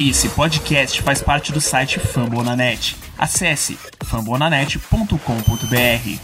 Esse 0.00 0.28
podcast 0.28 1.02
faz 1.02 1.20
parte 1.20 1.50
do 1.50 1.60
site 1.60 1.98
Fambonanet. 1.98 2.94
Acesse 3.18 3.76
fambonanet.com.br. 4.04 6.20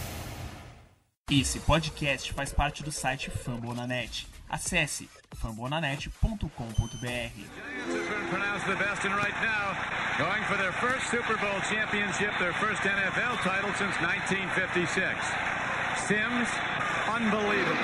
Esse 1.29 1.59
podcast 1.59 2.31
faz 2.31 2.53
parte 2.53 2.83
do 2.83 2.91
site 2.91 3.29
Fambonanet. 3.29 4.27
Acesse 4.49 5.09
fambonanet.com.br. 5.35 6.47
pronounced 8.29 8.65
the 8.65 8.77
best 8.77 9.03
and 9.03 9.13
right 9.17 9.35
now 9.43 9.75
going 10.17 10.41
for 10.45 10.55
their 10.55 10.71
first 10.71 11.09
Super 11.11 11.35
Bowl 11.35 11.59
championship, 11.69 12.31
their 12.39 12.53
first 12.53 12.81
NFL 12.81 13.41
title 13.43 13.73
since 13.75 13.99
1956. 13.99 15.19
Sims, 16.07 16.47
unbelievable. 17.11 17.75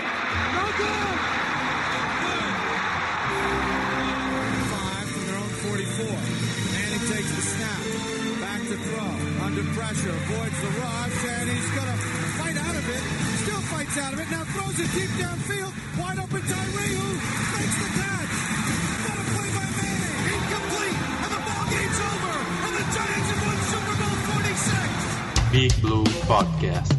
Avoids 10.31 10.61
the 10.61 10.71
rush. 10.79 11.25
And 11.27 11.49
he's 11.49 11.69
going 11.75 11.91
to 11.91 11.97
fight 12.39 12.55
out 12.55 12.75
of 12.75 12.85
it. 12.87 13.03
Still 13.43 13.61
fights 13.67 13.97
out 13.97 14.13
of 14.13 14.19
it. 14.19 14.31
Now 14.31 14.43
throws 14.55 14.79
it 14.79 14.89
deep 14.95 15.11
downfield. 15.19 15.71
Wide 15.99 16.19
open 16.19 16.41
Tyree 16.47 16.95
who 16.95 17.09
makes 17.51 17.75
the 17.83 17.89
catch. 17.99 18.31
What 19.03 19.17
a 19.19 19.25
play 19.27 19.49
by 19.51 19.67
Manning. 19.75 20.15
Incomplete. 20.31 20.97
And 21.23 21.31
the 21.35 21.41
ball 21.43 21.65
game's 21.67 21.99
over. 21.99 22.35
And 22.63 22.73
the 22.79 22.85
Giants 22.95 23.27
have 23.31 23.41
won 23.43 23.57
Super 23.75 23.95
Bowl 23.99 24.15
46. 24.39 25.51
Big 25.51 25.71
Blue 25.83 26.05
Podcast. 26.31 26.95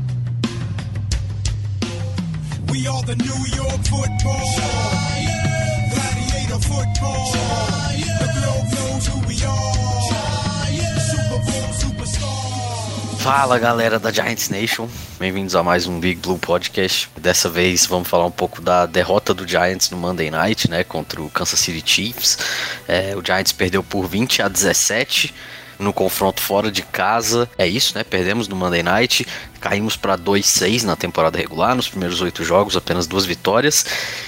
We 2.71 2.87
are 2.87 3.03
the 3.03 3.17
New 3.17 3.41
York 3.57 3.81
football. 3.89 4.45
Giants. 4.61 5.89
Gladiator 5.89 6.61
football. 6.69 7.33
Giants. 7.33 8.13
The 8.21 8.29
globe 8.37 8.69
knows 8.77 9.07
who 9.09 9.17
we 9.27 9.37
are. 9.45 10.12
Fala 13.23 13.57
galera 13.57 14.01
da 14.01 14.11
Giants 14.11 14.49
Nation, 14.49 14.89
bem-vindos 15.17 15.55
a 15.55 15.63
mais 15.63 15.87
um 15.87 16.01
Big 16.01 16.21
Blue 16.21 16.41
Podcast. 16.41 17.09
Dessa 17.17 17.49
vez 17.49 17.87
vamos 17.87 18.09
falar 18.09 18.27
um 18.27 18.33
pouco 18.33 18.61
da 18.61 18.85
derrota 18.85 19.33
do 19.33 19.47
Giants 19.47 19.91
no 19.91 19.97
Monday 19.97 20.29
Night, 20.29 20.69
né, 20.69 20.83
contra 20.83 21.23
o 21.23 21.31
Kansas 21.31 21.61
City 21.61 21.89
Chiefs. 21.89 22.37
É, 22.89 23.15
o 23.15 23.25
Giants 23.25 23.53
perdeu 23.53 23.85
por 23.85 24.09
20 24.09 24.43
a 24.43 24.49
17 24.49 25.33
no 25.79 25.93
confronto 25.93 26.41
fora 26.41 26.71
de 26.71 26.83
casa. 26.83 27.49
É 27.57 27.67
isso, 27.67 27.97
né? 27.97 28.03
Perdemos 28.03 28.49
no 28.49 28.57
Monday 28.57 28.83
Night, 28.83 29.27
caímos 29.63 29.97
para 29.97 30.19
2-6 30.19 30.83
na 30.83 30.97
temporada 30.97 31.39
regular, 31.39 31.77
nos 31.77 31.89
primeiros 31.89 32.21
oito 32.21 32.43
jogos, 32.43 32.77
apenas 32.77 33.07
duas 33.07 33.25
vitórias. 33.25 33.87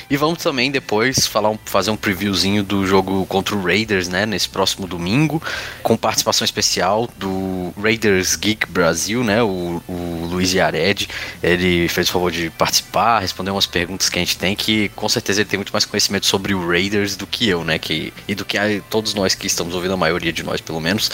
E 0.09 0.17
vamos 0.17 0.41
também 0.43 0.71
depois 0.71 1.27
falar 1.27 1.59
fazer 1.65 1.91
um 1.91 1.97
previewzinho 1.97 2.63
do 2.63 2.87
jogo 2.87 3.27
contra 3.27 3.57
o 3.57 3.63
Raiders, 3.63 4.07
né? 4.07 4.25
Nesse 4.25 4.49
próximo 4.49 4.87
domingo, 4.87 5.43
com 5.83 5.97
participação 5.97 6.45
especial 6.45 7.09
do 7.19 7.75
Raiders 7.77 8.37
Geek 8.37 8.67
Brasil, 8.71 9.25
né? 9.25 9.43
O, 9.43 9.83
o 9.89 10.29
Luiz 10.31 10.55
Yared. 10.55 11.09
Ele 11.43 11.89
fez 11.89 12.09
o 12.09 12.13
favor 12.13 12.31
de 12.31 12.49
participar, 12.51 13.19
responder 13.19 13.51
umas 13.51 13.67
perguntas 13.67 14.09
que 14.09 14.19
a 14.19 14.23
gente 14.23 14.39
tem, 14.39 14.55
que 14.55 14.89
com 14.91 15.09
certeza 15.09 15.41
ele 15.41 15.51
tem 15.51 15.59
muito 15.59 15.73
mais 15.73 15.85
conhecimento 15.85 16.27
sobre 16.27 16.55
o 16.55 16.69
Raiders 16.69 17.17
do 17.17 17.27
que 17.27 17.49
eu, 17.49 17.65
né? 17.65 17.77
Que, 17.77 18.13
e 18.29 18.37
do 18.37 18.45
que 18.45 18.57
a, 18.57 18.81
todos 18.89 19.15
nós 19.15 19.35
que 19.35 19.49
estamos 19.49 19.75
ouvindo, 19.75 19.95
a 19.95 19.97
maioria 19.97 20.33
de 20.33 20.45
nós 20.45 20.61
pelo 20.61 20.81
menos 20.81 21.11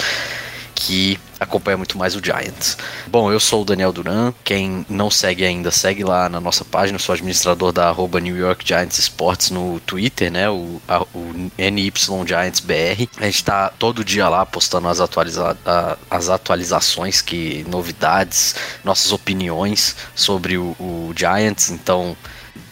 que 0.80 1.20
acompanha 1.38 1.76
muito 1.76 1.98
mais 1.98 2.16
o 2.16 2.24
Giants. 2.24 2.76
Bom, 3.06 3.30
eu 3.30 3.38
sou 3.38 3.62
o 3.62 3.64
Daniel 3.66 3.92
Duran. 3.92 4.32
Quem 4.42 4.84
não 4.88 5.10
segue 5.10 5.44
ainda, 5.44 5.70
segue 5.70 6.02
lá 6.02 6.28
na 6.28 6.40
nossa 6.40 6.64
página. 6.64 6.96
Eu 6.96 7.00
sou 7.00 7.12
administrador 7.12 7.70
da 7.70 7.88
arroba 7.88 8.18
New 8.18 8.36
York 8.36 8.66
Giants 8.66 8.98
Sports 8.98 9.50
no 9.50 9.78
Twitter, 9.80 10.32
né? 10.32 10.48
O, 10.48 10.80
a, 10.88 11.02
o 11.14 11.50
NY 11.58 11.92
Giants 12.26 12.60
BR. 12.60 13.06
A 13.18 13.24
gente 13.26 13.44
tá 13.44 13.70
todo 13.78 14.02
dia 14.02 14.28
lá 14.28 14.46
postando 14.46 14.88
as, 14.88 15.00
atualiza 15.00 15.56
a, 15.66 15.98
as 16.10 16.30
atualizações, 16.30 17.20
que 17.20 17.64
novidades, 17.68 18.54
nossas 18.82 19.12
opiniões 19.12 19.96
sobre 20.14 20.56
o, 20.56 20.74
o 20.80 21.12
Giants. 21.14 21.70
Então 21.70 22.16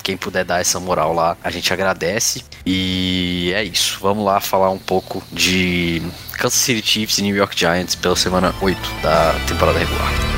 quem 0.09 0.17
puder 0.17 0.43
dar 0.43 0.59
essa 0.59 0.81
moral 0.81 1.13
lá, 1.13 1.37
a 1.45 1.51
gente 1.51 1.71
agradece. 1.71 2.43
E 2.65 3.53
é 3.55 3.63
isso. 3.63 3.99
Vamos 4.01 4.25
lá 4.25 4.41
falar 4.41 4.71
um 4.71 4.79
pouco 4.79 5.23
de 5.31 6.01
Kansas 6.33 6.59
City 6.59 6.87
Chiefs 6.87 7.19
e 7.19 7.23
New 7.23 7.37
York 7.37 7.59
Giants 7.59 7.95
pela 7.95 8.17
semana 8.17 8.55
8 8.63 8.81
da 9.03 9.35
temporada 9.47 9.79
regular. 9.79 10.38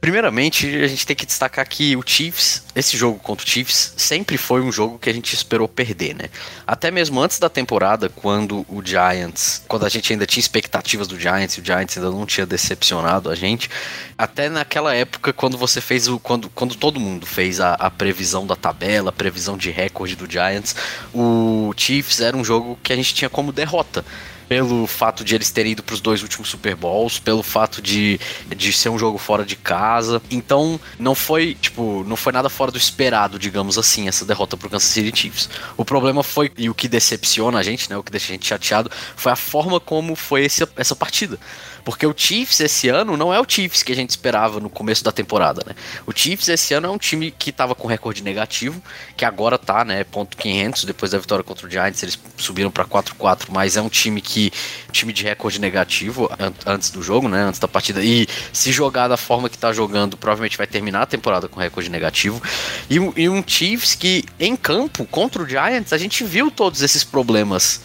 Primeiramente, 0.00 0.66
a 0.82 0.86
gente 0.86 1.06
tem 1.06 1.14
que 1.14 1.26
destacar 1.26 1.68
que 1.68 1.94
o 1.94 2.02
Chiefs, 2.04 2.64
esse 2.74 2.96
jogo 2.96 3.18
contra 3.18 3.44
o 3.44 3.48
Chiefs, 3.48 3.92
sempre 3.98 4.38
foi 4.38 4.62
um 4.62 4.72
jogo 4.72 4.98
que 4.98 5.10
a 5.10 5.12
gente 5.12 5.34
esperou 5.34 5.68
perder, 5.68 6.14
né? 6.14 6.30
Até 6.66 6.90
mesmo 6.90 7.20
antes 7.20 7.38
da 7.38 7.50
temporada, 7.50 8.08
quando 8.08 8.64
o 8.66 8.80
Giants, 8.82 9.62
quando 9.68 9.84
a 9.84 9.90
gente 9.90 10.10
ainda 10.10 10.24
tinha 10.24 10.40
expectativas 10.40 11.06
do 11.06 11.20
Giants, 11.20 11.58
e 11.58 11.60
o 11.60 11.64
Giants 11.64 11.98
ainda 11.98 12.10
não 12.10 12.24
tinha 12.24 12.46
decepcionado 12.46 13.28
a 13.28 13.34
gente, 13.34 13.68
até 14.16 14.48
naquela 14.48 14.94
época, 14.94 15.34
quando 15.34 15.58
você 15.58 15.82
fez 15.82 16.08
o. 16.08 16.18
Quando, 16.18 16.48
quando 16.48 16.74
todo 16.76 16.98
mundo 16.98 17.26
fez 17.26 17.60
a, 17.60 17.74
a 17.74 17.90
previsão 17.90 18.46
da 18.46 18.56
tabela, 18.56 19.10
a 19.10 19.12
previsão 19.12 19.58
de 19.58 19.70
recorde 19.70 20.16
do 20.16 20.30
Giants, 20.30 20.74
o 21.12 21.74
Chiefs 21.76 22.20
era 22.20 22.34
um 22.34 22.44
jogo 22.44 22.78
que 22.82 22.94
a 22.94 22.96
gente 22.96 23.12
tinha 23.12 23.28
como 23.28 23.52
derrota 23.52 24.02
pelo 24.50 24.84
fato 24.84 25.24
de 25.24 25.36
eles 25.36 25.48
terem 25.52 25.70
ido 25.70 25.82
para 25.84 25.94
os 25.94 26.00
dois 26.00 26.24
últimos 26.24 26.48
Super 26.48 26.74
Bowls, 26.74 27.20
pelo 27.20 27.40
fato 27.40 27.80
de, 27.80 28.18
de 28.48 28.72
ser 28.72 28.88
um 28.88 28.98
jogo 28.98 29.16
fora 29.16 29.44
de 29.44 29.54
casa. 29.54 30.20
Então, 30.28 30.80
não 30.98 31.14
foi, 31.14 31.54
tipo, 31.54 32.02
não 32.04 32.16
foi 32.16 32.32
nada 32.32 32.50
fora 32.50 32.72
do 32.72 32.76
esperado, 32.76 33.38
digamos 33.38 33.78
assim, 33.78 34.08
essa 34.08 34.24
derrota 34.24 34.56
pro 34.56 34.68
Kansas 34.68 34.88
City 34.88 35.16
Chiefs. 35.16 35.48
O 35.76 35.84
problema 35.84 36.24
foi, 36.24 36.50
e 36.58 36.68
o 36.68 36.74
que 36.74 36.88
decepciona 36.88 37.60
a 37.60 37.62
gente, 37.62 37.88
né, 37.88 37.96
o 37.96 38.02
que 38.02 38.10
deixa 38.10 38.26
a 38.26 38.32
gente 38.32 38.44
chateado, 38.44 38.90
foi 39.14 39.30
a 39.30 39.36
forma 39.36 39.78
como 39.78 40.16
foi 40.16 40.46
esse, 40.46 40.66
essa 40.76 40.96
partida. 40.96 41.38
Porque 41.84 42.06
o 42.06 42.14
Chiefs 42.16 42.60
esse 42.60 42.88
ano 42.88 43.16
não 43.16 43.32
é 43.32 43.40
o 43.40 43.44
Chiefs 43.46 43.82
que 43.82 43.92
a 43.92 43.96
gente 43.96 44.10
esperava 44.10 44.60
no 44.60 44.70
começo 44.70 45.02
da 45.02 45.12
temporada, 45.12 45.62
né? 45.66 45.74
O 46.06 46.12
Chiefs 46.12 46.48
esse 46.48 46.74
ano 46.74 46.86
é 46.86 46.90
um 46.90 46.98
time 46.98 47.30
que 47.30 47.50
estava 47.50 47.74
com 47.74 47.86
recorde 47.88 48.22
negativo, 48.22 48.82
que 49.16 49.24
agora 49.24 49.58
tá, 49.58 49.84
né, 49.84 50.04
ponto 50.04 50.36
500, 50.36 50.84
depois 50.84 51.12
da 51.12 51.18
vitória 51.18 51.44
contra 51.44 51.66
o 51.66 51.70
Giants, 51.70 52.02
eles 52.02 52.18
subiram 52.36 52.70
para 52.70 52.84
4-4, 52.84 53.46
mas 53.50 53.76
é 53.76 53.82
um 53.82 53.88
time 53.88 54.20
que 54.20 54.52
time 54.92 55.12
de 55.12 55.22
recorde 55.22 55.60
negativo 55.60 56.30
an 56.38 56.52
antes 56.66 56.90
do 56.90 57.02
jogo, 57.02 57.28
né, 57.28 57.42
antes 57.42 57.60
da 57.60 57.68
partida. 57.68 58.02
E 58.02 58.26
se 58.52 58.72
jogar 58.72 59.08
da 59.08 59.16
forma 59.16 59.48
que 59.48 59.56
tá 59.56 59.72
jogando, 59.72 60.16
provavelmente 60.16 60.56
vai 60.56 60.66
terminar 60.66 61.02
a 61.02 61.06
temporada 61.06 61.48
com 61.48 61.60
recorde 61.60 61.88
negativo. 61.88 62.42
E, 62.88 62.96
e 63.16 63.28
um 63.28 63.42
Chiefs 63.46 63.94
que 63.94 64.24
em 64.38 64.56
campo 64.56 65.04
contra 65.06 65.42
o 65.42 65.48
Giants, 65.48 65.92
a 65.92 65.98
gente 65.98 66.24
viu 66.24 66.50
todos 66.50 66.82
esses 66.82 67.04
problemas, 67.04 67.80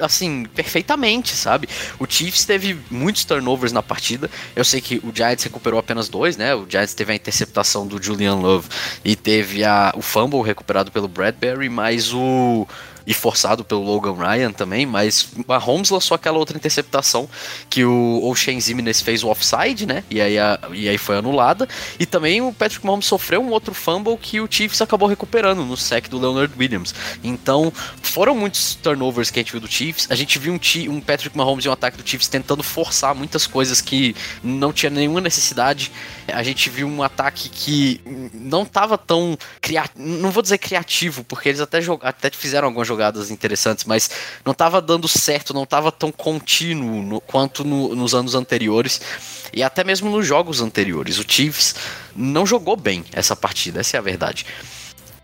assim, 0.00 0.44
perfeitamente, 0.54 1.34
sabe? 1.34 1.68
O 1.98 2.06
Chiefs 2.08 2.44
teve 2.44 2.78
muitos 2.90 3.23
turnovers 3.24 3.72
na 3.72 3.82
partida. 3.82 4.30
Eu 4.54 4.64
sei 4.64 4.80
que 4.80 4.96
o 4.96 5.12
Giants 5.14 5.44
recuperou 5.44 5.78
apenas 5.78 6.08
dois, 6.08 6.36
né? 6.36 6.54
O 6.54 6.66
Giants 6.68 6.94
teve 6.94 7.12
a 7.12 7.16
interceptação 7.16 7.86
do 7.86 8.02
Julian 8.02 8.36
Love 8.36 8.68
e 9.04 9.16
teve 9.16 9.64
a, 9.64 9.92
o 9.96 10.02
fumble 10.02 10.42
recuperado 10.42 10.90
pelo 10.90 11.08
Bradbury, 11.08 11.68
mas 11.68 12.12
o 12.12 12.66
e 13.06 13.12
forçado 13.12 13.64
pelo 13.64 13.82
Logan 13.82 14.14
Ryan 14.14 14.52
também, 14.52 14.86
mas 14.86 15.28
Mahomes 15.46 15.90
lançou 15.90 16.14
aquela 16.14 16.38
outra 16.38 16.56
interceptação 16.56 17.28
que 17.68 17.84
o 17.84 18.20
Oshane 18.24 18.60
Zimenez 18.60 19.00
fez 19.00 19.22
o 19.22 19.28
offside, 19.28 19.86
né? 19.86 20.04
E 20.10 20.20
aí, 20.20 20.38
a, 20.38 20.58
e 20.72 20.88
aí 20.88 20.98
foi 20.98 21.16
anulada. 21.16 21.68
E 21.98 22.06
também 22.06 22.40
o 22.40 22.52
Patrick 22.52 22.84
Mahomes 22.84 23.06
sofreu 23.06 23.42
um 23.42 23.50
outro 23.50 23.74
fumble 23.74 24.16
que 24.16 24.40
o 24.40 24.48
Chiefs 24.50 24.80
acabou 24.80 25.08
recuperando 25.08 25.64
no 25.64 25.76
sec 25.76 26.08
do 26.08 26.18
Leonard 26.18 26.52
Williams. 26.58 26.94
Então, 27.22 27.72
foram 28.02 28.34
muitos 28.34 28.74
turnovers 28.76 29.30
que 29.30 29.38
a 29.38 29.42
gente 29.42 29.52
viu 29.52 29.60
do 29.60 29.68
Chiefs. 29.68 30.06
A 30.10 30.14
gente 30.14 30.38
viu 30.38 30.52
um, 30.52 30.92
um 30.92 31.00
Patrick 31.00 31.36
Mahomes 31.36 31.64
e 31.64 31.68
um 31.68 31.72
ataque 31.72 31.96
do 31.96 32.08
Chiefs 32.08 32.28
tentando 32.28 32.62
forçar 32.62 33.14
muitas 33.14 33.46
coisas 33.46 33.80
que 33.80 34.14
não 34.42 34.72
tinha 34.72 34.90
nenhuma 34.90 35.20
necessidade. 35.20 35.92
A 36.28 36.42
gente 36.42 36.70
viu 36.70 36.86
um 36.86 37.02
ataque 37.02 37.48
que 37.48 38.00
não 38.32 38.62
estava 38.62 38.96
tão 38.96 39.36
criativo, 39.60 40.04
não 40.04 40.30
vou 40.30 40.42
dizer 40.42 40.58
criativo, 40.58 41.24
porque 41.24 41.48
eles 41.48 41.60
até, 41.60 41.78
até 42.02 42.30
fizeram 42.30 42.68
algumas 42.68 42.88
interessantes, 43.30 43.84
mas 43.84 44.10
não 44.44 44.52
estava 44.52 44.80
dando 44.80 45.08
certo, 45.08 45.54
não 45.54 45.64
estava 45.64 45.90
tão 45.90 46.12
contínuo 46.12 47.02
no, 47.02 47.20
quanto 47.20 47.64
no, 47.64 47.94
nos 47.94 48.14
anos 48.14 48.34
anteriores 48.34 49.00
e 49.52 49.62
até 49.62 49.84
mesmo 49.84 50.10
nos 50.10 50.26
jogos 50.26 50.60
anteriores. 50.60 51.18
O 51.18 51.24
Chiefs 51.26 51.74
não 52.14 52.46
jogou 52.46 52.76
bem 52.76 53.04
essa 53.12 53.34
partida, 53.34 53.80
essa 53.80 53.96
é 53.96 53.98
a 53.98 54.02
verdade. 54.02 54.46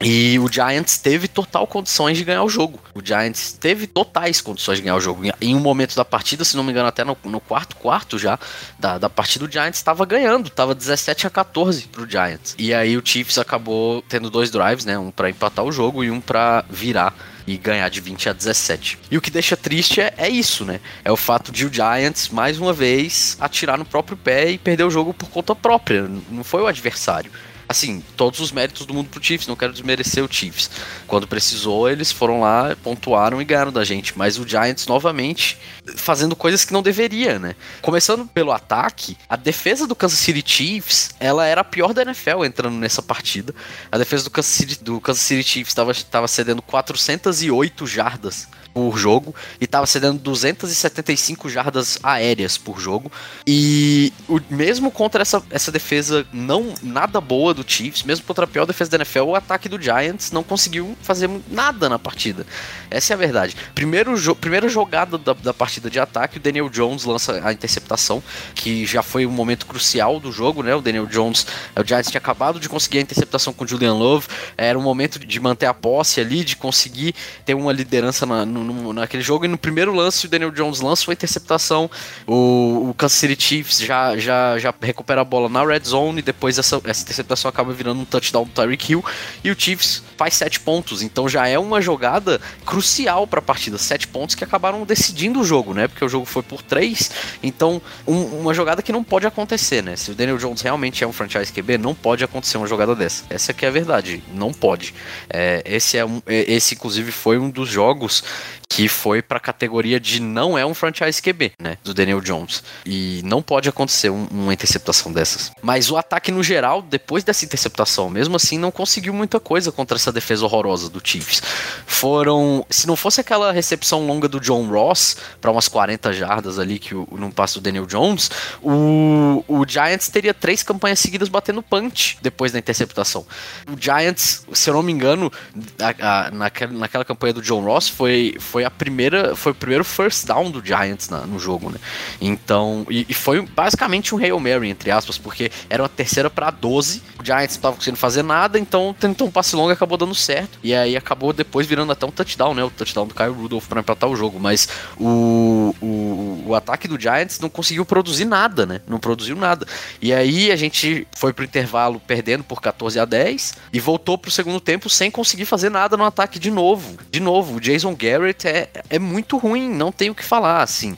E 0.02 0.38
o 0.38 0.50
Giants 0.50 0.96
teve 0.96 1.28
total 1.28 1.66
condições 1.66 2.16
de 2.16 2.24
ganhar 2.24 2.42
o 2.42 2.48
jogo. 2.48 2.80
O 2.94 3.04
Giants 3.04 3.52
teve 3.52 3.86
totais 3.86 4.40
condições 4.40 4.78
de 4.78 4.82
ganhar 4.82 4.96
o 4.96 5.00
jogo. 5.00 5.22
Em 5.40 5.54
um 5.54 5.60
momento 5.60 5.94
da 5.94 6.04
partida, 6.04 6.42
se 6.42 6.56
não 6.56 6.64
me 6.64 6.70
engano, 6.70 6.88
até 6.88 7.04
no, 7.04 7.16
no 7.24 7.38
quarto 7.38 7.76
quarto 7.76 8.18
já 8.18 8.38
da, 8.78 8.96
da 8.96 9.10
partida, 9.10 9.44
o 9.44 9.50
Giants 9.50 9.78
estava 9.78 10.06
ganhando. 10.06 10.48
Tava 10.48 10.74
17 10.74 11.26
a 11.26 11.30
14 11.30 11.82
pro 11.88 12.08
Giants. 12.08 12.54
E 12.58 12.72
aí 12.72 12.96
o 12.96 13.02
Chiefs 13.04 13.36
acabou 13.36 14.02
tendo 14.08 14.30
dois 14.30 14.50
drives, 14.50 14.86
né? 14.86 14.98
Um 14.98 15.10
para 15.10 15.28
empatar 15.28 15.64
o 15.64 15.72
jogo 15.72 16.02
e 16.02 16.10
um 16.10 16.20
para 16.20 16.64
virar 16.70 17.14
e 17.46 17.58
ganhar 17.58 17.88
de 17.90 18.00
20 18.00 18.30
a 18.30 18.32
17. 18.32 18.98
E 19.10 19.18
o 19.18 19.20
que 19.20 19.30
deixa 19.30 19.56
triste 19.56 20.00
é, 20.00 20.14
é, 20.16 20.28
isso, 20.28 20.64
né? 20.64 20.80
É 21.04 21.12
o 21.12 21.16
fato 21.16 21.52
de 21.52 21.66
o 21.66 21.72
Giants, 21.72 22.28
mais 22.30 22.58
uma 22.58 22.72
vez, 22.72 23.36
atirar 23.38 23.76
no 23.76 23.84
próprio 23.84 24.16
pé 24.16 24.50
e 24.50 24.56
perder 24.58 24.84
o 24.84 24.90
jogo 24.90 25.12
por 25.12 25.28
conta 25.28 25.54
própria. 25.54 26.08
Não 26.30 26.44
foi 26.44 26.62
o 26.62 26.66
adversário 26.66 27.30
assim, 27.70 28.02
todos 28.16 28.40
os 28.40 28.50
méritos 28.50 28.84
do 28.84 28.92
mundo 28.92 29.08
pro 29.08 29.22
Chiefs, 29.22 29.46
não 29.46 29.54
quero 29.54 29.72
desmerecer 29.72 30.24
o 30.24 30.28
Chiefs. 30.28 30.68
Quando 31.06 31.28
precisou, 31.28 31.88
eles 31.88 32.10
foram 32.10 32.40
lá, 32.40 32.74
pontuaram 32.82 33.40
e 33.40 33.44
ganharam 33.44 33.70
da 33.70 33.84
gente. 33.84 34.18
Mas 34.18 34.40
o 34.40 34.46
Giants, 34.46 34.88
novamente, 34.88 35.56
fazendo 35.94 36.34
coisas 36.34 36.64
que 36.64 36.72
não 36.72 36.82
deveria, 36.82 37.38
né? 37.38 37.54
Começando 37.80 38.26
pelo 38.26 38.50
ataque, 38.50 39.16
a 39.28 39.36
defesa 39.36 39.86
do 39.86 39.94
Kansas 39.94 40.18
City 40.18 40.42
Chiefs, 40.44 41.10
ela 41.20 41.46
era 41.46 41.60
a 41.60 41.64
pior 41.64 41.94
da 41.94 42.02
NFL 42.02 42.44
entrando 42.44 42.74
nessa 42.74 43.00
partida. 43.00 43.54
A 43.92 43.96
defesa 43.96 44.24
do 44.24 44.30
Kansas 44.30 44.50
City, 44.50 44.82
do 44.82 45.00
Kansas 45.00 45.22
City 45.22 45.48
Chiefs 45.48 45.76
estava 45.96 46.26
cedendo 46.26 46.60
408 46.62 47.86
jardas 47.86 48.48
por 48.72 48.96
jogo 48.96 49.34
e 49.60 49.64
estava 49.64 49.86
cedendo 49.86 50.18
275 50.18 51.48
jardas 51.48 51.98
aéreas 52.02 52.56
por 52.56 52.80
jogo. 52.80 53.10
E 53.46 54.12
o, 54.28 54.40
mesmo 54.50 54.90
contra 54.90 55.22
essa, 55.22 55.42
essa 55.50 55.72
defesa 55.72 56.26
não 56.32 56.74
nada 56.82 57.20
boa 57.20 57.52
do 57.52 57.64
Chiefs, 57.66 58.02
mesmo 58.02 58.24
contra 58.24 58.44
a 58.44 58.48
pior 58.48 58.66
defesa 58.66 58.90
da 58.90 58.96
NFL, 58.98 59.22
o 59.22 59.34
ataque 59.34 59.68
do 59.68 59.80
Giants 59.80 60.30
não 60.32 60.42
conseguiu 60.42 60.96
fazer 61.02 61.28
nada 61.50 61.88
na 61.88 61.98
partida. 61.98 62.46
Essa 62.90 63.12
é 63.12 63.14
a 63.14 63.18
verdade. 63.18 63.56
Primeiro 63.74 64.16
jo 64.16 64.34
primeira 64.34 64.68
jogada 64.68 65.18
da, 65.18 65.32
da 65.32 65.54
partida 65.54 65.90
de 65.90 65.98
ataque, 65.98 66.38
o 66.38 66.40
Daniel 66.40 66.68
Jones 66.68 67.04
lança 67.04 67.40
a 67.44 67.52
interceptação, 67.52 68.22
que 68.54 68.86
já 68.86 69.02
foi 69.02 69.26
um 69.26 69.30
momento 69.30 69.66
crucial 69.66 70.18
do 70.18 70.32
jogo, 70.32 70.62
né? 70.62 70.74
O 70.74 70.80
Daniel 70.80 71.06
Jones, 71.06 71.46
o 71.76 71.84
Giants 71.84 72.10
tinha 72.10 72.18
acabado 72.18 72.58
de 72.58 72.68
conseguir 72.68 72.98
a 72.98 73.02
interceptação 73.02 73.52
com 73.52 73.64
o 73.64 73.68
Julian 73.68 73.94
Love, 73.94 74.26
era 74.56 74.78
um 74.78 74.82
momento 74.82 75.18
de 75.18 75.40
manter 75.40 75.66
a 75.66 75.74
posse 75.74 76.20
ali, 76.20 76.44
de 76.44 76.56
conseguir 76.56 77.14
ter 77.44 77.54
uma 77.54 77.72
liderança 77.72 78.24
na, 78.26 78.44
no, 78.44 78.59
no, 78.64 78.92
naquele 78.92 79.22
jogo. 79.22 79.44
E 79.44 79.48
no 79.48 79.58
primeiro 79.58 79.94
lance, 79.94 80.26
o 80.26 80.28
Daniel 80.28 80.50
Jones 80.50 80.80
lança 80.80 81.08
uma 81.08 81.14
interceptação. 81.14 81.90
O, 82.26 82.90
o 82.90 82.94
Kansas 82.94 83.18
City 83.18 83.42
Chiefs 83.42 83.80
já, 83.80 84.16
já, 84.16 84.58
já 84.58 84.74
recupera 84.80 85.20
a 85.20 85.24
bola 85.24 85.48
na 85.48 85.64
red 85.64 85.80
zone. 85.84 86.20
E 86.20 86.22
depois 86.22 86.58
essa, 86.58 86.80
essa 86.84 87.02
interceptação 87.02 87.48
acaba 87.48 87.72
virando 87.72 88.00
um 88.00 88.04
touchdown 88.04 88.44
do 88.44 88.50
Tyreek 88.50 88.92
Hill. 88.92 89.04
E 89.42 89.50
o 89.50 89.58
Chiefs 89.58 90.02
faz 90.16 90.34
sete 90.34 90.60
pontos. 90.60 91.02
Então 91.02 91.28
já 91.28 91.46
é 91.48 91.58
uma 91.58 91.80
jogada 91.80 92.40
crucial 92.64 93.26
para 93.26 93.40
a 93.40 93.42
partida. 93.42 93.78
Sete 93.78 94.06
pontos 94.06 94.34
que 94.34 94.44
acabaram 94.44 94.84
decidindo 94.84 95.40
o 95.40 95.44
jogo, 95.44 95.74
né? 95.74 95.88
Porque 95.88 96.04
o 96.04 96.08
jogo 96.08 96.26
foi 96.26 96.42
por 96.42 96.62
três. 96.62 97.10
Então, 97.42 97.80
um, 98.06 98.40
uma 98.40 98.54
jogada 98.54 98.82
que 98.82 98.92
não 98.92 99.02
pode 99.02 99.26
acontecer, 99.26 99.82
né? 99.82 99.96
Se 99.96 100.10
o 100.10 100.14
Daniel 100.14 100.38
Jones 100.38 100.60
realmente 100.60 101.02
é 101.02 101.06
um 101.06 101.12
franchise 101.12 101.52
QB, 101.52 101.78
não 101.78 101.94
pode 101.94 102.24
acontecer 102.24 102.56
uma 102.56 102.66
jogada 102.66 102.94
dessa. 102.94 103.24
Essa 103.30 103.52
que 103.52 103.64
é 103.64 103.68
a 103.68 103.72
verdade. 103.72 104.22
Não 104.34 104.52
pode. 104.52 104.94
É, 105.28 105.62
esse, 105.64 105.96
é 105.96 106.04
um, 106.04 106.22
é, 106.26 106.52
esse, 106.52 106.74
inclusive, 106.74 107.12
foi 107.12 107.38
um 107.38 107.50
dos 107.50 107.68
jogos 107.68 108.22
que 108.68 108.88
foi 108.88 109.20
para 109.20 109.38
a 109.38 109.40
categoria 109.40 109.98
de 109.98 110.20
não 110.20 110.56
é 110.56 110.64
um 110.64 110.72
franchise 110.74 111.20
QB, 111.20 111.52
né, 111.60 111.76
do 111.82 111.92
Daniel 111.92 112.20
Jones. 112.20 112.62
E 112.86 113.20
não 113.24 113.42
pode 113.42 113.68
acontecer 113.68 114.10
um, 114.10 114.26
uma 114.30 114.54
interceptação 114.54 115.12
dessas. 115.12 115.50
Mas 115.60 115.90
o 115.90 115.96
ataque 115.96 116.30
no 116.30 116.42
geral, 116.42 116.80
depois 116.80 117.24
dessa 117.24 117.44
interceptação, 117.44 118.08
mesmo 118.08 118.36
assim, 118.36 118.58
não 118.58 118.70
conseguiu 118.70 119.12
muita 119.12 119.40
coisa 119.40 119.72
contra 119.72 119.96
essa 119.96 120.12
defesa 120.12 120.44
horrorosa 120.44 120.88
do 120.88 121.00
Chiefs. 121.02 121.42
Foram, 121.86 122.64
se 122.70 122.86
não 122.86 122.96
fosse 122.96 123.20
aquela 123.20 123.52
recepção 123.52 124.06
longa 124.06 124.28
do 124.28 124.40
John 124.40 124.68
Ross 124.68 125.16
para 125.40 125.50
umas 125.50 125.68
40 125.68 126.12
jardas 126.12 126.58
ali 126.58 126.78
que 126.78 126.94
o, 126.94 127.08
não 127.12 127.30
passa 127.30 127.54
do 127.54 127.62
Daniel 127.62 127.86
Jones, 127.86 128.30
o, 128.62 129.44
o 129.48 129.66
Giants 129.66 130.08
teria 130.08 130.32
três 130.32 130.62
campanhas 130.62 131.00
seguidas 131.00 131.28
batendo 131.28 131.62
punch 131.62 132.18
depois 132.22 132.52
da 132.52 132.58
interceptação. 132.58 133.26
O 133.68 133.76
Giants, 133.78 134.46
se 134.52 134.70
eu 134.70 134.74
não 134.74 134.82
me 134.82 134.92
engano, 134.92 135.30
a, 135.78 136.26
a, 136.26 136.30
naquela, 136.30 136.72
naquela 136.72 137.04
campanha 137.04 137.34
do 137.34 137.42
John 137.42 137.62
Ross 137.62 137.88
foi, 137.88 138.36
foi 138.40 138.64
a 138.64 138.70
primeira, 138.70 139.36
foi 139.36 139.52
o 139.52 139.54
primeiro 139.54 139.84
first 139.84 140.26
down 140.26 140.50
do 140.50 140.64
Giants 140.64 141.08
na, 141.08 141.20
no 141.20 141.38
jogo, 141.38 141.70
né? 141.70 141.78
Então, 142.20 142.86
e, 142.90 143.06
e, 143.08 143.14
foi 143.14 143.40
basicamente 143.42 144.14
um 144.14 144.18
Hail 144.18 144.38
Mary, 144.40 144.68
entre 144.68 144.90
aspas, 144.90 145.18
porque 145.18 145.50
era 145.68 145.82
uma 145.82 145.88
terceira 145.88 146.30
para 146.30 146.50
12, 146.50 147.02
o 147.18 147.24
Giants 147.24 147.54
não 147.54 147.58
estava 147.58 147.76
conseguindo 147.76 147.98
fazer 147.98 148.22
nada, 148.22 148.58
então 148.58 148.94
tentou 148.98 149.28
um 149.28 149.30
passe 149.30 149.54
longo 149.54 149.70
e 149.70 149.72
acabou 149.72 149.98
dando 149.98 150.14
certo, 150.14 150.58
e 150.62 150.74
aí 150.74 150.96
acabou 150.96 151.32
depois 151.32 151.66
virando 151.66 151.92
até 151.92 152.06
um 152.06 152.10
touchdown, 152.10 152.54
né? 152.54 152.64
O 152.64 152.70
touchdown 152.70 153.06
do 153.06 153.14
Kyle 153.14 153.30
Rudolph 153.30 153.66
para 153.66 153.80
empatar 153.80 154.08
o 154.08 154.16
jogo, 154.16 154.38
mas 154.40 154.68
o, 154.98 155.74
o, 155.80 156.44
o 156.48 156.54
ataque 156.54 156.88
do 156.88 156.98
Giants 156.98 157.38
não 157.40 157.48
conseguiu 157.48 157.84
produzir 157.84 158.24
nada, 158.24 158.66
né? 158.66 158.80
Não 158.86 158.98
produziu 158.98 159.36
nada. 159.36 159.66
E 160.00 160.12
aí 160.12 160.50
a 160.50 160.56
gente 160.56 161.06
foi 161.12 161.32
pro 161.32 161.44
intervalo 161.44 162.00
perdendo 162.06 162.44
por 162.44 162.60
14 162.60 162.98
a 162.98 163.04
10 163.04 163.54
e 163.72 163.80
voltou 163.80 164.16
pro 164.16 164.30
segundo 164.30 164.60
tempo 164.60 164.88
sem 164.88 165.10
conseguir 165.10 165.44
fazer 165.44 165.70
nada 165.70 165.96
no 165.96 166.04
ataque 166.04 166.38
de 166.38 166.50
novo. 166.50 166.96
De 167.10 167.20
novo, 167.20 167.56
o 167.56 167.60
Jason 167.60 167.94
Garrett 167.94 168.29
é, 168.44 168.68
é 168.88 168.98
muito 168.98 169.36
ruim, 169.36 169.68
não 169.68 169.92
tenho 169.92 170.12
o 170.12 170.14
que 170.14 170.24
falar, 170.24 170.62
assim 170.62 170.96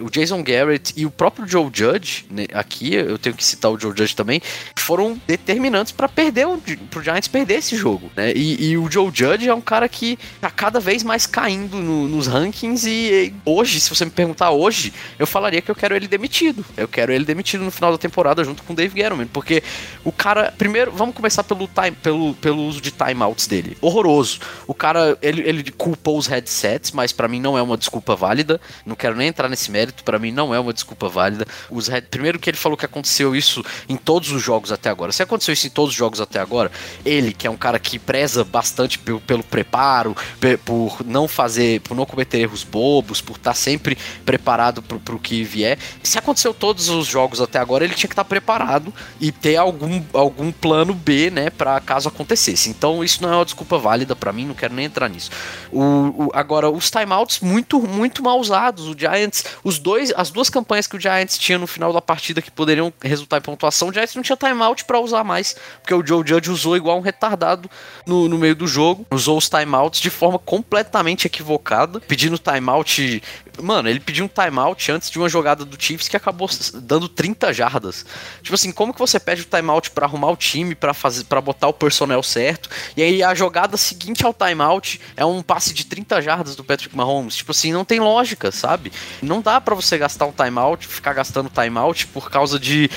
o 0.00 0.10
Jason 0.10 0.42
Garrett 0.42 0.92
e 0.96 1.06
o 1.06 1.10
próprio 1.10 1.46
Joe 1.46 1.70
Judge, 1.72 2.26
né, 2.30 2.46
aqui 2.52 2.94
eu 2.94 3.18
tenho 3.18 3.34
que 3.34 3.44
citar 3.44 3.70
o 3.70 3.78
Joe 3.78 3.92
Judge 3.96 4.14
também, 4.14 4.40
foram 4.76 5.20
determinantes 5.26 5.92
para 5.92 6.08
perder 6.08 6.46
o 6.46 6.60
pro 6.90 7.02
Giants 7.02 7.28
perder 7.28 7.58
esse 7.58 7.76
jogo, 7.76 8.10
né? 8.16 8.32
E, 8.34 8.70
e, 8.70 8.78
o 8.78 8.90
Joe 8.90 9.10
Judge 9.12 9.48
é 9.48 9.54
um 9.54 9.60
cara 9.60 9.88
que 9.88 10.18
tá 10.40 10.50
cada 10.50 10.80
vez 10.80 11.02
mais 11.02 11.26
caindo 11.26 11.76
no, 11.78 12.08
nos 12.08 12.26
rankings 12.26 12.88
e, 12.88 12.90
e, 13.26 13.34
hoje, 13.44 13.80
se 13.80 13.88
você 13.90 14.04
me 14.04 14.10
perguntar 14.10 14.50
hoje, 14.50 14.92
eu 15.18 15.26
falaria 15.26 15.60
que 15.60 15.70
eu 15.70 15.74
quero 15.74 15.94
ele 15.94 16.08
demitido. 16.08 16.64
Eu 16.76 16.88
quero 16.88 17.12
ele 17.12 17.24
demitido 17.24 17.64
no 17.64 17.70
final 17.70 17.92
da 17.92 17.98
temporada 17.98 18.44
junto 18.44 18.62
com 18.62 18.72
o 18.72 18.76
Dave 18.76 18.94
Gettleman, 18.96 19.26
porque 19.26 19.62
o 20.04 20.12
cara, 20.12 20.52
primeiro, 20.56 20.92
vamos 20.92 21.14
começar 21.14 21.44
pelo 21.44 21.68
time, 21.68 21.96
pelo, 22.02 22.34
pelo 22.34 22.62
uso 22.62 22.80
de 22.80 22.90
timeouts 22.90 23.46
dele. 23.46 23.76
Horroroso. 23.80 24.40
O 24.66 24.74
cara, 24.74 25.18
ele, 25.20 25.42
ele 25.42 25.70
culpou 25.72 26.18
os 26.18 26.26
headsets, 26.26 26.92
mas 26.92 27.12
para 27.12 27.28
mim 27.28 27.40
não 27.40 27.56
é 27.58 27.62
uma 27.62 27.76
desculpa 27.76 28.14
válida. 28.14 28.60
Não 28.84 28.94
quero 28.96 29.16
nem 29.16 29.28
entrar 29.28 29.48
nesse 29.48 29.70
mérito, 29.76 30.02
para 30.02 30.18
mim 30.18 30.32
não 30.32 30.54
é 30.54 30.58
uma 30.58 30.72
desculpa 30.72 31.08
válida. 31.08 31.46
Os 31.70 31.86
Red... 31.88 32.02
Primeiro 32.02 32.38
que 32.38 32.48
ele 32.48 32.56
falou 32.56 32.78
que 32.78 32.86
aconteceu 32.86 33.36
isso 33.36 33.62
em 33.88 33.96
todos 33.96 34.30
os 34.32 34.42
jogos 34.42 34.72
até 34.72 34.88
agora. 34.88 35.12
Se 35.12 35.22
aconteceu 35.22 35.52
isso 35.52 35.66
em 35.66 35.70
todos 35.70 35.90
os 35.90 35.96
jogos 35.96 36.20
até 36.20 36.40
agora, 36.40 36.70
ele, 37.04 37.34
que 37.34 37.46
é 37.46 37.50
um 37.50 37.56
cara 37.56 37.78
que 37.78 37.98
preza 37.98 38.42
bastante 38.42 38.98
pelo, 38.98 39.20
pelo 39.20 39.44
preparo, 39.44 40.16
por 40.64 41.04
não 41.04 41.28
fazer, 41.28 41.80
por 41.82 41.94
não 41.94 42.06
cometer 42.06 42.38
erros 42.38 42.64
bobos, 42.64 43.20
por 43.20 43.36
estar 43.36 43.50
tá 43.50 43.54
sempre 43.54 43.98
preparado 44.24 44.80
pro, 44.82 44.98
pro 44.98 45.18
que 45.18 45.44
vier. 45.44 45.78
Se 46.02 46.18
aconteceu 46.18 46.54
todos 46.54 46.88
os 46.88 47.06
jogos 47.06 47.40
até 47.40 47.58
agora, 47.58 47.84
ele 47.84 47.94
tinha 47.94 48.08
que 48.08 48.14
estar 48.14 48.24
tá 48.24 48.28
preparado 48.28 48.94
e 49.20 49.30
ter 49.30 49.56
algum, 49.56 50.02
algum 50.14 50.50
plano 50.50 50.94
B, 50.94 51.30
né, 51.30 51.50
para 51.50 51.78
caso 51.80 52.08
acontecesse. 52.08 52.70
Então 52.70 53.04
isso 53.04 53.22
não 53.22 53.30
é 53.30 53.36
uma 53.36 53.44
desculpa 53.44 53.76
válida 53.78 54.16
para 54.16 54.32
mim, 54.32 54.46
não 54.46 54.54
quero 54.54 54.74
nem 54.74 54.86
entrar 54.86 55.08
nisso. 55.08 55.30
O, 55.70 55.82
o, 55.82 56.30
agora, 56.32 56.70
os 56.70 56.90
timeouts 56.90 57.40
muito, 57.40 57.80
muito 57.80 58.22
mal 58.22 58.40
usados. 58.40 58.86
O 58.86 58.96
Giants, 58.96 59.44
os 59.66 59.80
dois, 59.80 60.12
as 60.16 60.30
duas 60.30 60.48
campanhas 60.48 60.86
que 60.86 60.96
o 60.96 61.00
Giants 61.00 61.36
tinha 61.36 61.58
no 61.58 61.66
final 61.66 61.92
da 61.92 62.00
partida 62.00 62.40
que 62.40 62.52
poderiam 62.52 62.92
resultar 63.02 63.38
em 63.38 63.40
pontuação, 63.40 63.88
o 63.88 63.92
Giants 63.92 64.14
não 64.14 64.22
tinha 64.22 64.36
timeout 64.36 64.84
para 64.84 65.00
usar 65.00 65.24
mais, 65.24 65.56
porque 65.82 65.92
o 65.92 66.06
Joe 66.06 66.22
Judge 66.24 66.52
usou 66.52 66.76
igual 66.76 66.96
um 66.96 67.00
retardado 67.00 67.68
no, 68.06 68.28
no 68.28 68.38
meio 68.38 68.54
do 68.54 68.68
jogo, 68.68 69.04
usou 69.10 69.36
os 69.36 69.48
timeouts 69.48 70.00
de 70.00 70.08
forma 70.08 70.38
completamente 70.38 71.26
equivocada, 71.26 71.98
pedindo 71.98 72.38
timeout 72.38 73.20
Mano, 73.60 73.88
ele 73.88 74.00
pediu 74.00 74.24
um 74.24 74.28
timeout 74.28 74.92
antes 74.92 75.10
de 75.10 75.18
uma 75.18 75.28
jogada 75.28 75.64
do 75.64 75.80
Chiefs 75.80 76.08
que 76.08 76.16
acabou 76.16 76.48
dando 76.74 77.08
30 77.08 77.52
jardas. 77.52 78.04
Tipo 78.42 78.54
assim, 78.54 78.72
como 78.72 78.92
que 78.92 78.98
você 78.98 79.18
pede 79.18 79.42
o 79.42 79.44
timeout 79.44 79.90
para 79.90 80.06
arrumar 80.06 80.30
o 80.30 80.36
time, 80.36 80.74
para 80.74 80.92
fazer 80.92 81.24
para 81.24 81.40
botar 81.40 81.68
o 81.68 81.72
personnel 81.72 82.22
certo? 82.22 82.68
E 82.96 83.02
aí 83.02 83.22
a 83.22 83.34
jogada 83.34 83.76
seguinte 83.76 84.24
ao 84.24 84.34
timeout 84.34 85.00
é 85.16 85.24
um 85.24 85.42
passe 85.42 85.72
de 85.72 85.84
30 85.84 86.20
jardas 86.22 86.56
do 86.56 86.64
Patrick 86.64 86.96
Mahomes. 86.96 87.36
Tipo 87.36 87.52
assim, 87.52 87.72
não 87.72 87.84
tem 87.84 88.00
lógica, 88.00 88.50
sabe? 88.50 88.92
Não 89.22 89.40
dá 89.40 89.60
para 89.60 89.74
você 89.74 89.98
gastar 89.98 90.26
um 90.26 90.32
timeout, 90.32 90.86
ficar 90.86 91.12
gastando 91.12 91.50
timeout 91.50 92.06
por 92.08 92.30
causa 92.30 92.58
de 92.58 92.90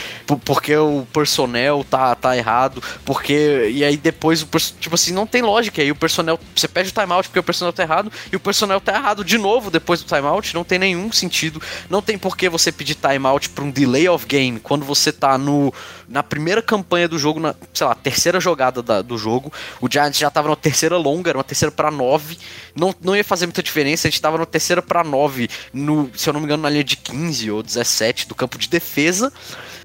porque 0.45 0.75
o 0.75 1.07
personnel 1.13 1.85
tá 1.89 2.15
tá 2.15 2.35
errado, 2.35 2.83
porque 3.05 3.69
e 3.71 3.83
aí 3.83 3.97
depois 3.97 4.41
o 4.41 4.47
tipo 4.79 4.95
assim, 4.95 5.13
não 5.13 5.25
tem 5.25 5.41
lógica. 5.41 5.81
E 5.81 5.85
aí 5.85 5.91
o 5.91 5.95
personnel, 5.95 6.39
você 6.55 6.67
pede 6.67 6.89
o 6.89 6.93
timeout 6.93 7.29
porque 7.29 7.39
o 7.39 7.43
personnel 7.43 7.73
tá 7.73 7.83
errado 7.83 8.11
e 8.31 8.35
o 8.35 8.39
personnel 8.39 8.81
tá 8.81 8.93
errado 8.95 9.23
de 9.23 9.37
novo 9.37 9.71
depois 9.71 10.01
do 10.01 10.07
timeout 10.07 10.48
timeout, 10.49 10.55
não 10.55 10.63
tem 10.63 10.79
nenhum 10.79 11.11
sentido. 11.11 11.61
Não 11.89 12.01
tem 12.01 12.17
por 12.17 12.35
que 12.35 12.49
você 12.49 12.71
pedir 12.71 12.95
timeout 12.95 13.49
para 13.49 13.63
um 13.63 13.71
delay 13.71 14.07
of 14.07 14.25
game 14.25 14.59
quando 14.59 14.85
você 14.85 15.11
tá 15.11 15.37
no, 15.37 15.73
na 16.07 16.23
primeira 16.23 16.61
campanha 16.61 17.07
do 17.07 17.17
jogo, 17.17 17.39
na, 17.39 17.55
sei 17.73 17.87
lá, 17.87 17.95
terceira 17.95 18.39
jogada 18.39 18.81
da, 18.81 19.01
do 19.01 19.17
jogo. 19.17 19.51
O 19.79 19.87
Giants 19.91 20.17
já 20.17 20.29
tava 20.29 20.49
na 20.49 20.55
terceira 20.55 20.97
longa, 20.97 21.29
era 21.29 21.37
uma 21.37 21.43
terceira 21.43 21.71
para 21.71 21.91
nove. 21.91 22.37
Não, 22.75 22.93
não 23.01 23.15
ia 23.15 23.23
fazer 23.23 23.45
muita 23.45 23.63
diferença, 23.63 24.07
a 24.07 24.11
gente 24.11 24.21
tava 24.21 24.37
na 24.37 24.45
terceira 24.45 24.81
para 24.81 25.03
nove, 25.03 25.49
no, 25.73 26.09
se 26.15 26.29
eu 26.29 26.33
não 26.33 26.39
me 26.39 26.45
engano, 26.45 26.63
na 26.63 26.69
linha 26.69 26.83
de 26.83 26.97
15 26.97 27.51
ou 27.51 27.63
17 27.63 28.27
do 28.27 28.35
campo 28.35 28.57
de 28.57 28.67
defesa. 28.67 29.31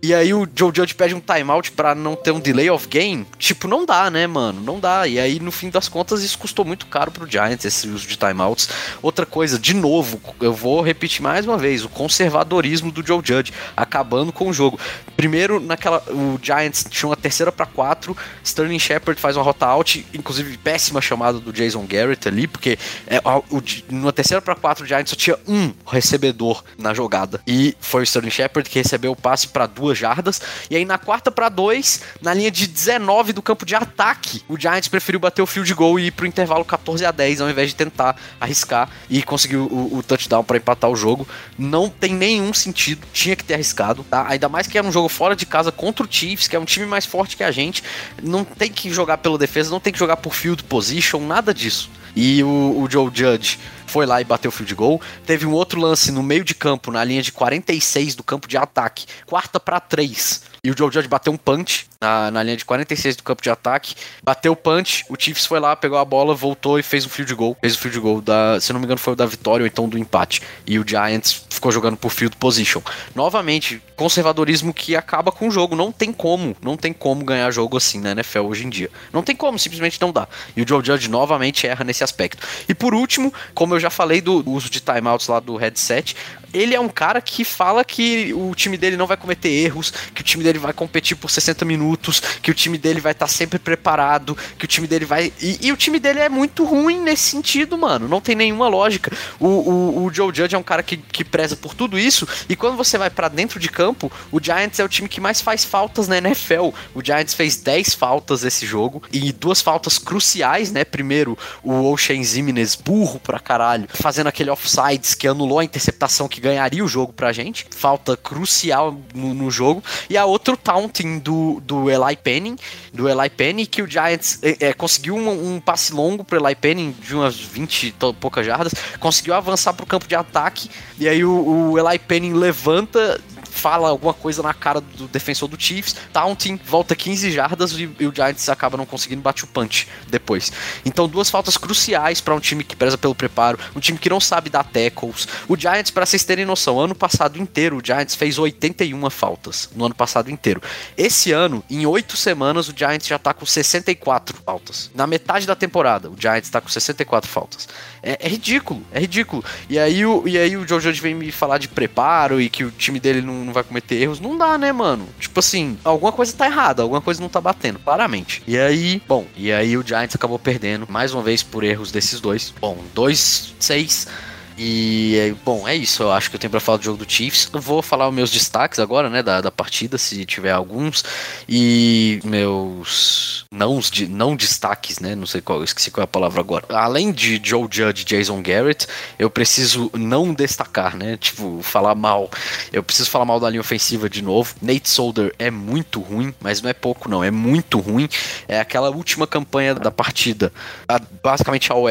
E 0.05 0.13
aí 0.13 0.35
o 0.35 0.47
Joe 0.55 0.71
Judge 0.75 0.95
pede 0.95 1.15
um 1.15 1.21
timeout 1.21 1.73
para 1.73 1.95
não 1.95 2.15
ter 2.15 2.31
um 2.31 2.39
delay 2.39 2.69
of 2.69 2.87
game. 2.89 3.27
Tipo, 3.39 3.67
não 3.67 3.87
dá, 3.87 4.11
né, 4.11 4.27
mano? 4.27 4.61
Não 4.61 4.79
dá. 4.79 5.09
E 5.09 5.19
aí, 5.19 5.41
no 5.41 5.51
fim 5.51 5.71
das 5.71 5.89
contas, 5.89 6.23
isso 6.23 6.39
custou 6.39 6.63
muito 6.63 6.85
caro 6.85 7.11
pro 7.11 7.27
Giants, 7.27 7.65
esse 7.65 7.89
uso 7.89 8.07
de 8.07 8.19
timeouts. 8.19 8.69
Outra 9.01 9.25
coisa, 9.25 9.59
de 9.59 9.73
novo, 9.73 10.21
eu 10.43 10.53
vou 10.55 10.81
repetir 10.81 11.23
mais 11.23 11.47
uma 11.47 11.59
vez, 11.59 11.85
o 11.85 11.89
conservadorismo 11.89 12.91
do 12.91 13.07
Joe 13.07 13.21
Judge, 13.25 13.53
acabando 13.77 14.33
com 14.33 14.49
o 14.49 14.53
jogo. 14.53 14.79
Primeiro, 15.17 15.61
naquela. 15.61 16.03
O 16.09 16.39
Giants 16.43 16.87
tinha 16.89 17.09
uma 17.09 17.17
terceira 17.17 17.51
para 17.51 17.67
quatro. 17.67 18.17
Sterling 18.43 18.79
Shepard 18.79 19.21
faz 19.21 19.37
uma 19.37 19.43
rota 19.43 19.67
out, 19.67 20.07
inclusive 20.13 20.57
péssima 20.59 21.01
chamada 21.01 21.39
do 21.39 21.53
Jason 21.53 21.85
Garrett 21.87 22.29
ali, 22.29 22.47
porque 22.47 22.79
é, 23.07 23.21
o, 23.51 23.63
numa 23.91 24.13
terceira 24.13 24.41
para 24.41 24.55
quatro 24.55 24.85
o 24.85 24.87
Giants 24.87 25.11
só 25.11 25.17
tinha 25.17 25.39
um 25.47 25.73
recebedor 25.87 26.63
na 26.79 26.95
jogada. 26.95 27.41
E 27.47 27.77
foi 27.81 28.03
o 28.03 28.05
Sterling 28.05 28.31
Shepard 28.31 28.69
que 28.69 28.79
recebeu 28.79 29.13
o 29.13 29.17
passe 29.17 29.49
para 29.49 29.67
duas 29.67 29.97
jardas. 29.97 30.41
E 30.71 30.77
aí 30.77 30.85
na 30.85 30.99
quarta 30.99 31.31
para 31.31 31.49
dois, 31.49 32.03
na 32.21 32.35
linha 32.35 32.51
de 32.51 32.67
19 32.67 33.33
do 33.33 33.43
campo 33.43 33.65
de 33.65 33.75
ataque, 33.75 34.43
o 34.49 34.59
Giants 34.59 34.89
preferiu 34.89 35.21
bater 35.21 35.43
o 35.43 35.47
field 35.47 35.73
goal 35.75 35.99
e 35.99 36.07
ir 36.07 36.11
pro 36.11 36.27
intervalo 36.27 36.65
14 36.65 37.05
a 37.05 37.11
10 37.11 37.41
ao 37.41 37.51
invés 37.51 37.71
de 37.71 37.77
tentar 37.77 38.17
arriscar 38.41 38.89
e 39.09 39.23
conseguir 39.23 39.57
o, 39.57 39.97
o 39.97 40.03
touchdown 40.03 40.44
para 40.45 40.57
empatar 40.57 40.91
o 40.91 40.97
jogo. 40.97 41.27
Não 41.59 41.89
tem 41.89 42.15
nenhum 42.15 42.53
sentido, 42.53 43.07
tinha 43.13 43.35
que 43.35 43.45
ter 43.45 43.55
arriscado, 43.55 44.05
tá? 44.05 44.27
Ainda 44.29 44.49
mais 44.49 44.67
que 44.67 44.79
era 44.79 44.87
um 44.87 44.93
jogo 44.93 45.09
fora 45.09 45.35
de 45.35 45.47
casa 45.47 45.73
contra 45.73 46.05
o 46.05 46.09
Chiefs, 46.11 46.49
que 46.49 46.57
é 46.57 46.59
um 46.59 46.65
time 46.65 46.87
mais 46.87 47.07
forte 47.07 47.37
que 47.37 47.45
a 47.45 47.51
gente. 47.51 47.83
Não 48.23 48.45
tem 48.45 48.71
que 48.71 48.91
jogar 48.93 49.19
pela 49.19 49.39
defesa, 49.39 49.71
não 49.71 49.81
tem 49.81 49.93
que 49.93 49.99
jogar 49.99 50.17
por 50.19 50.35
field 50.35 50.63
position, 50.65 51.21
nada 51.21 51.53
disso. 51.53 51.91
E 52.17 52.43
o, 52.45 52.83
o 52.83 52.89
Joe 52.91 53.11
Judge 53.13 53.59
foi 53.87 54.07
lá 54.07 54.21
e 54.21 54.25
bateu 54.25 54.49
o 54.49 54.53
field 54.53 54.75
goal. 54.75 55.01
Teve 55.27 55.47
um 55.47 55.53
outro 55.53 55.81
lance 55.81 56.11
no 56.11 56.23
meio 56.23 56.45
de 56.45 56.55
campo, 56.55 56.91
na 56.91 57.05
linha 57.05 57.23
de 57.23 57.33
46 57.33 58.15
do 58.15 58.23
campo 58.23 58.49
de 58.49 58.57
ataque, 58.57 59.07
quarta 59.27 59.59
para 59.59 59.81
3. 59.81 60.55
E 60.65 60.71
o 60.71 60.75
Joe 60.77 60.91
Judge 60.91 61.09
bateu 61.09 61.31
um 61.31 61.37
punch 61.37 61.87
na, 62.01 62.31
na 62.31 62.43
linha 62.43 62.57
de 62.57 62.65
46 62.65 63.17
do 63.17 63.23
campo 63.23 63.43
de 63.43 63.51
ataque. 63.51 63.95
Bateu 64.23 64.53
o 64.53 64.57
punch, 64.57 65.05
o 65.11 65.15
Chiefs 65.19 65.45
foi 65.45 65.61
lá, 65.61 65.77
pegou 65.77 65.99
a 65.99 66.05
bola, 66.07 66.35
voltou 66.35 66.79
e 66.79 66.83
fez 66.83 67.05
um 67.05 67.09
field 67.11 67.35
goal. 67.35 67.55
Fez 67.61 67.75
o 67.75 67.79
field 67.79 68.01
goal 68.01 68.21
da, 68.23 68.59
se 68.59 68.73
não 68.73 68.81
me 68.81 68.87
engano, 68.87 68.99
foi 68.99 69.13
o 69.13 69.17
da 69.17 69.27
vitória 69.27 69.63
ou 69.63 69.67
então 69.67 69.87
do 69.87 69.99
empate. 69.99 70.41
E 70.67 70.79
o 70.79 70.89
Giants 70.89 71.45
ficou 71.51 71.71
jogando 71.71 71.99
por 71.99 72.11
field 72.11 72.35
position. 72.37 72.81
Novamente, 73.15 73.83
conservadorismo 73.95 74.73
que 74.73 74.97
acaba 74.97 75.31
com 75.31 75.49
o 75.49 75.51
jogo. 75.51 75.77
Não 75.77 75.93
tem 75.93 76.15
como, 76.15 76.57
não 76.63 76.79
tem 76.79 76.95
como 76.95 77.23
ganhar 77.23 77.51
jogo 77.51 77.77
assim 77.77 78.01
na 78.01 78.13
NFL 78.13 78.41
hoje 78.41 78.65
em 78.65 78.71
dia. 78.71 78.91
Não 79.13 79.23
tem 79.23 79.37
como, 79.37 79.59
simplesmente 79.59 80.01
não 80.01 80.13
dá. 80.13 80.27
E 80.57 80.63
o 80.63 80.69
Joe 80.69 80.83
Judge 80.83 81.11
novamente 81.11 81.67
erra 81.67 81.85
nesse 81.85 82.03
aspecto. 82.03 82.47
E 82.67 82.75
por 82.75 82.95
último, 82.95 83.33
como 83.55 83.75
eu 83.75 83.81
já 83.81 83.84
falei 83.91 84.21
do 84.21 84.49
uso 84.49 84.71
de 84.71 84.81
timeouts 84.81 85.29
lá 85.29 85.41
do 85.41 85.57
headset, 85.57 86.17
ele 86.55 86.75
é 86.75 86.81
um 86.81 86.89
cara 86.89 87.21
que 87.21 87.45
fala 87.45 87.85
que 87.85 88.33
o 88.33 88.55
time 88.55 88.79
dele 88.79 88.97
não 88.97 89.09
vai 89.09 89.17
cometer 89.17 89.49
erros, 89.49 89.93
que 90.15 90.21
o 90.21 90.25
time 90.25 90.45
dele 90.45 90.59
vai 90.59 90.73
competir 90.73 91.17
por 91.17 91.29
60 91.29 91.65
minutos, 91.65 92.21
que 92.41 92.51
o 92.51 92.55
time 92.55 92.79
dele 92.79 93.01
vai 93.01 93.11
estar 93.11 93.27
tá 93.27 93.33
sempre 93.33 93.59
preparado, 93.59 94.39
que 94.57 94.65
o 94.65 94.69
time 94.69 94.87
dele 94.87 95.05
vai. 95.05 95.33
E, 95.41 95.67
e, 95.67 95.73
o 95.73 95.77
time 95.77 95.99
dele 95.99 96.21
é 96.21 96.29
muito 96.29 96.65
ruim 96.65 97.01
nesse 97.01 97.25
sentido, 97.25 97.77
mano. 97.77 98.09
Não 98.09 98.21
tem 98.21 98.37
nenhuma 98.37 98.69
lógica. 98.69 99.11
O, 99.41 99.49
o, 99.49 100.05
o 100.05 100.15
Joe 100.15 100.33
Judge 100.33 100.55
é 100.55 100.59
um 100.59 100.63
cara 100.63 100.83
que, 100.83 100.97
que 100.97 101.25
preza 101.25 101.57
por 101.57 101.75
tudo 101.75 101.99
isso, 101.99 102.27
e 102.49 102.55
quando 102.55 102.77
você 102.77 102.97
vai 102.97 103.11
para 103.11 103.29
dentro 103.29 103.59
de 103.59 103.69
campo, 103.69 104.11
o 104.31 104.41
Giants 104.41 104.79
é 104.79 104.85
o 104.85 104.89
time 104.89 105.09
que 105.09 105.21
mais 105.21 105.41
faz 105.41 105.65
faltas 105.65 106.07
na 106.07 106.19
NFL. 106.19 106.71
O 106.95 107.03
Giants 107.03 107.35
fez 107.35 107.57
10 107.57 107.95
faltas 107.95 108.45
esse 108.45 108.65
jogo, 108.65 109.03
e 109.13 109.33
duas 109.33 109.61
faltas 109.61 109.99
cruciais, 109.99 110.71
né? 110.71 110.85
Primeiro, 110.85 111.37
o 111.65 111.91
Ocean 111.91 112.23
Zimenez, 112.23 112.77
burro 112.77 113.19
pra 113.19 113.41
caralho, 113.41 113.64
fazendo 113.89 114.29
aquele 114.29 114.51
offsides 114.51 115.15
que 115.15 115.27
anulou 115.27 115.59
a 115.59 115.65
interceptação 115.65 116.29
que 116.29 116.41
ganharia 116.41 116.85
o 116.85 116.89
jogo 116.89 117.13
pra 117.13 117.33
gente. 117.33 117.67
Falta 117.71 118.17
crucial 118.17 118.97
no, 119.15 119.35
no 119.35 119.51
jogo. 119.51 119.83
E 120.09 120.17
a 120.17 120.25
outra, 120.25 120.55
o 120.55 120.57
taunting 120.57 121.19
do, 121.19 121.61
do 121.65 121.91
Eli 121.91 122.17
Penning, 122.17 122.57
do 122.93 123.09
Eli 123.09 123.31
Penning, 123.31 123.67
que 123.67 123.83
o 123.83 123.91
Giants 123.91 124.39
é, 124.43 124.69
é, 124.69 124.73
conseguiu 124.73 125.17
um, 125.17 125.55
um, 125.55 125.61
passe 125.61 125.93
longo 125.93 126.25
pro 126.25 126.39
Eli 126.39 126.55
Penning 126.55 126.93
de 126.93 127.15
umas 127.15 127.39
20 127.39 127.89
e 127.89 127.95
poucas 128.21 128.47
jardas, 128.47 128.73
conseguiu 129.01 129.35
avançar 129.35 129.73
pro 129.73 129.87
campo 129.87 130.07
de 130.07 130.15
ataque, 130.15 130.71
e 130.99 131.09
aí 131.09 131.25
o, 131.25 131.73
o 131.73 131.79
Eli 131.79 131.99
Penning 131.99 132.35
levanta 132.35 133.21
fala 133.55 133.89
alguma 133.89 134.13
coisa 134.13 134.43
na 134.43 134.53
cara 134.53 134.81
do 134.81 135.07
defensor 135.07 135.49
do 135.49 135.61
Chiefs, 135.61 135.95
taunting, 136.13 136.59
volta 136.65 136.95
15 136.97 137.31
jardas 137.31 137.73
e, 137.73 137.89
e 137.99 138.07
o 138.07 138.15
Giants 138.15 138.49
acaba 138.49 138.77
não 138.77 138.85
conseguindo 138.85 139.23
bater 139.23 139.45
o 139.45 139.47
punch 139.47 139.89
depois. 140.09 140.53
Então, 140.85 141.09
duas 141.09 141.31
faltas 141.31 141.57
cruciais 141.57 142.21
para 142.21 142.35
um 142.35 142.41
time 142.41 142.65
que 142.65 142.75
preza 142.75 142.99
pelo 142.99 143.15
preparo, 143.15 143.59
um 143.75 143.81
time 143.81 143.99
que 143.99 144.11
não 144.11 144.21
sabe 144.21 144.51
dar 144.51 144.65
tackles. 144.65 145.29
O 145.49 145.57
Giants, 145.57 145.91
para 145.91 146.05
vocês 146.05 146.25
terem 146.25 146.45
noção, 146.45 146.81
ano 146.81 146.95
passado 146.95 147.39
inteiro, 147.39 147.79
o 147.79 147.85
Giants 147.85 148.15
fez 148.15 148.39
81 148.39 149.09
faltas 149.11 149.71
no 149.75 149.85
ano 149.87 149.95
passado 149.95 150.31
inteiro. 150.31 150.61
Esse 150.97 151.33
ano, 151.33 151.63
em 151.71 151.87
8 151.87 152.17
semanas, 152.17 152.69
o 152.69 152.75
Giants 152.77 153.07
já 153.07 153.19
tá 153.19 153.33
com 153.33 153.47
64 153.47 154.37
faltas. 154.45 154.91
Na 154.95 155.07
metade 155.07 155.47
da 155.47 155.55
temporada, 155.55 156.11
o 156.11 156.17
Giants 156.19 156.51
tá 156.51 156.61
com 156.61 156.69
64 156.69 157.31
faltas. 157.31 157.69
É, 158.03 158.19
é 158.21 158.29
ridículo, 158.29 158.83
é 158.93 159.01
ridículo. 159.01 159.45
E 159.69 159.79
aí, 159.79 160.05
o, 160.05 160.27
e 160.27 160.37
aí 160.39 160.57
o 160.57 160.67
Joe 160.67 160.81
Judge 160.81 161.01
vem 161.01 161.15
me 161.15 161.31
falar 161.31 161.59
de 161.59 161.69
preparo 161.69 162.41
e 162.41 162.49
que 162.49 162.65
o 162.65 162.71
time 162.71 162.99
dele 163.01 163.23
não 163.23 163.44
não 163.45 163.53
vai 163.53 163.63
cometer 163.63 163.97
erros. 163.97 164.21
Não 164.21 164.37
dá, 164.37 164.59
né, 164.59 164.73
mano? 164.73 165.07
Tipo 165.19 165.41
assim, 165.41 165.79
alguma 165.85 166.13
coisa 166.13 166.33
tá 166.33 166.47
errada, 166.47 166.83
alguma 166.83 167.01
coisa 167.01 167.21
não 167.21 167.29
tá 167.29 167.41
batendo, 167.41 167.79
claramente. 167.79 168.43
E 168.47 168.59
aí, 168.59 169.03
bom, 169.07 169.27
e 169.37 169.53
aí 169.53 169.77
o 169.77 169.87
Giants 169.87 170.15
acabou 170.15 170.39
perdendo 170.39 170.87
mais 170.89 171.13
uma 171.15 171.23
vez 171.23 171.43
por 171.43 171.63
erros 171.65 171.93
desses 171.93 172.21
dois. 172.21 172.53
Bom, 172.61 172.79
2-6 172.95 174.09
e, 174.57 175.35
bom, 175.45 175.67
é 175.67 175.75
isso. 175.75 176.03
Eu 176.03 176.13
acho 176.13 176.31
que 176.31 176.37
eu 176.37 176.41
tenho 176.41 176.51
pra 176.51 176.61
falar 176.61 176.79
do 176.79 176.85
jogo 176.85 177.05
do 177.05 177.11
Chiefs. 177.11 177.49
Eu 177.53 177.61
vou 177.61 177.83
falar 177.83 178.09
os 178.09 178.15
meus 178.15 178.31
destaques 178.31 178.79
agora, 178.79 179.11
né, 179.11 179.23
da, 179.23 179.41
da 179.41 179.51
partida, 179.51 179.99
se 179.99 180.25
tiver 180.25 180.53
alguns. 180.53 181.05
E 181.49 182.21
meus 182.25 183.45
não, 183.51 183.81
não 184.11 184.37
destaques, 184.37 185.01
né, 185.01 185.15
não 185.15 185.27
sei 185.27 185.41
qual, 185.41 185.63
esqueci 185.65 185.91
qual 185.91 186.03
é 186.03 186.05
a 186.05 186.09
palavra 186.09 186.41
agora. 186.41 186.67
Além 186.69 187.13
de 187.13 187.41
Joe 187.43 187.69
Judge 187.71 188.03
e 188.03 188.05
Jason 188.05 188.41
Garrett, 188.43 188.87
eu 189.19 189.29
preciso 189.29 189.91
não 189.95 190.33
destacar, 190.33 190.97
né, 190.97 191.17
tipo, 191.17 191.61
falar 191.63 191.95
mal. 191.95 192.31
Eu 192.73 192.83
preciso 192.83 193.11
falar 193.11 193.25
mal 193.25 193.41
da 193.41 193.51
linha 193.51 193.61
ofensiva 193.61 194.09
de 194.09 194.23
novo. 194.23 194.55
Nate 194.63 194.89
Solder 194.89 195.35
é 195.39 195.51
muito 195.51 196.01
ruim, 196.01 196.33
mas 196.41 196.63
não 196.63 196.71
é 196.71 196.75
pouco 196.75 197.09
não, 197.09 197.25
é 197.25 197.31
muito 197.31 197.81
ruim. 197.81 198.09
É 198.47 198.61
aquela 198.61 198.91
última 198.91 199.27
campanha 199.27 199.75
da 199.75 199.91
partida. 199.91 200.53
A, 200.89 201.01
basicamente 201.23 201.73
a 201.73 201.75
OL 201.75 201.91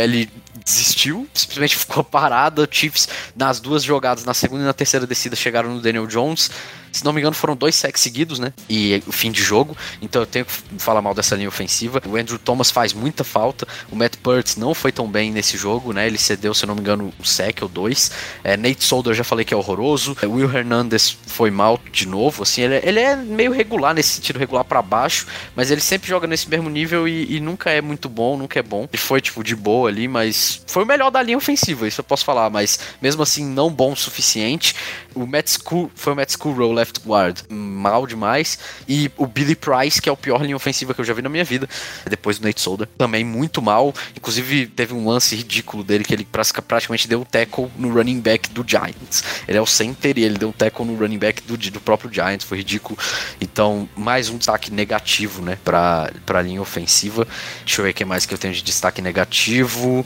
desistiu, 0.63 1.27
simplesmente 1.33 1.75
ficou 1.75 2.03
parada. 2.03 2.67
Chiefs, 2.69 3.07
nas 3.35 3.59
duas 3.59 3.83
jogadas, 3.83 4.25
na 4.25 4.33
segunda 4.33 4.63
e 4.63 4.65
na 4.65 4.73
terceira 4.73 5.05
descida, 5.05 5.35
chegaram 5.35 5.73
no 5.73 5.81
Daniel 5.81 6.07
Jones. 6.07 6.49
Se 6.93 7.03
não 7.03 7.11
me 7.11 7.19
engano, 7.19 7.33
foram 7.35 7.55
dois 7.55 7.75
sacks 7.75 8.01
seguidos, 8.01 8.37
né? 8.37 8.53
E 8.69 9.01
o 9.07 9.11
fim 9.11 9.31
de 9.31 9.41
jogo. 9.41 9.75
Então 9.99 10.21
eu 10.21 10.25
tenho 10.27 10.45
que 10.45 10.53
falar 10.77 11.01
mal 11.01 11.15
dessa 11.15 11.35
linha 11.35 11.49
ofensiva. 11.49 11.99
O 12.07 12.15
Andrew 12.15 12.37
Thomas 12.37 12.69
faz 12.69 12.93
muita 12.93 13.23
falta. 13.23 13.67
O 13.91 13.95
Matt 13.95 14.17
Purtz 14.17 14.55
não 14.55 14.75
foi 14.75 14.91
tão 14.91 15.09
bem 15.09 15.31
nesse 15.31 15.57
jogo, 15.57 15.91
né? 15.91 16.05
Ele 16.05 16.19
cedeu, 16.19 16.53
se 16.53 16.67
não 16.67 16.75
me 16.75 16.81
engano, 16.81 17.11
um 17.19 17.23
sec 17.23 17.63
ou 17.63 17.67
dois. 17.67 18.11
É, 18.43 18.55
Nate 18.55 18.83
Solder 18.83 19.15
já 19.15 19.23
falei 19.23 19.43
que 19.43 19.53
é 19.53 19.57
horroroso. 19.57 20.15
É, 20.21 20.27
Will 20.27 20.51
Hernandez 20.51 21.17
foi 21.25 21.49
mal 21.49 21.79
de 21.91 22.07
novo. 22.07 22.43
Assim, 22.43 22.61
ele, 22.61 22.75
é, 22.75 22.81
ele 22.87 22.99
é 22.99 23.15
meio 23.15 23.51
regular 23.51 23.95
nesse 23.95 24.09
sentido, 24.09 24.37
regular 24.37 24.63
para 24.63 24.81
baixo. 24.81 25.25
Mas 25.55 25.71
ele 25.71 25.81
sempre 25.81 26.07
joga 26.07 26.27
nesse 26.27 26.47
mesmo 26.47 26.69
nível 26.69 27.07
e, 27.07 27.37
e, 27.37 27.39
nunca 27.39 27.71
é 27.71 27.81
muito 27.81 28.07
bom, 28.07 28.37
nunca 28.37 28.59
é 28.59 28.63
bom. 28.63 28.87
Ele 28.91 29.01
foi, 29.01 29.19
tipo, 29.19 29.43
de 29.43 29.55
boa 29.55 29.89
ali, 29.89 30.07
mas 30.07 30.63
foi 30.67 30.83
o 30.83 30.85
melhor 30.85 31.09
da 31.09 31.23
linha 31.23 31.37
ofensiva, 31.37 31.87
isso 31.87 32.01
eu 32.01 32.05
posso 32.05 32.23
falar. 32.23 32.51
Mas 32.51 32.79
mesmo 33.01 33.23
assim, 33.23 33.43
não 33.45 33.71
bom 33.71 33.93
o 33.93 33.97
suficiente. 33.97 34.75
O 35.15 35.25
Matt 35.25 35.49
School 35.49 35.91
foi 35.95 36.13
o 36.13 36.15
Matt 36.15 36.31
School 36.31 36.53
left 36.83 36.99
guard 37.05 37.39
mal 37.49 38.05
demais. 38.05 38.59
E 38.87 39.09
o 39.17 39.25
Billy 39.25 39.55
Price, 39.55 40.01
que 40.01 40.09
é 40.09 40.11
o 40.11 40.17
pior 40.17 40.41
linha 40.41 40.55
ofensiva 40.55 40.93
que 40.93 41.01
eu 41.01 41.05
já 41.05 41.13
vi 41.13 41.21
na 41.21 41.29
minha 41.29 41.43
vida, 41.43 41.67
depois 42.09 42.37
do 42.37 42.45
Nate 42.45 42.61
Solder, 42.61 42.87
também 42.97 43.23
muito 43.23 43.61
mal. 43.61 43.93
Inclusive, 44.15 44.67
teve 44.67 44.93
um 44.93 45.07
lance 45.07 45.35
ridículo 45.35 45.83
dele 45.83 46.03
que 46.03 46.13
ele 46.13 46.27
praticamente 46.67 47.07
deu 47.07 47.21
um 47.21 47.25
tackle 47.25 47.71
no 47.77 47.93
running 47.93 48.19
back 48.19 48.49
do 48.49 48.63
Giants. 48.67 49.23
Ele 49.47 49.57
é 49.57 49.61
o 49.61 49.65
center 49.65 50.17
e 50.17 50.23
ele 50.23 50.37
deu 50.37 50.49
um 50.49 50.51
tackle 50.51 50.85
no 50.85 50.95
running 50.95 51.17
back 51.17 51.41
do, 51.43 51.57
do 51.57 51.81
próprio 51.81 52.11
Giants, 52.11 52.45
foi 52.45 52.57
ridículo. 52.57 52.97
Então, 53.39 53.87
mais 53.95 54.29
um 54.29 54.37
destaque 54.37 54.71
negativo, 54.71 55.41
né, 55.41 55.57
pra, 55.63 56.11
pra 56.25 56.41
linha 56.41 56.61
ofensiva. 56.61 57.27
Deixa 57.65 57.81
eu 57.81 57.85
ver 57.85 57.91
o 57.91 57.93
que 57.93 58.05
mais 58.05 58.25
que 58.25 58.33
eu 58.33 58.37
tenho 58.37 58.53
de 58.53 58.61
destaque 58.61 59.01
negativo. 59.01 60.05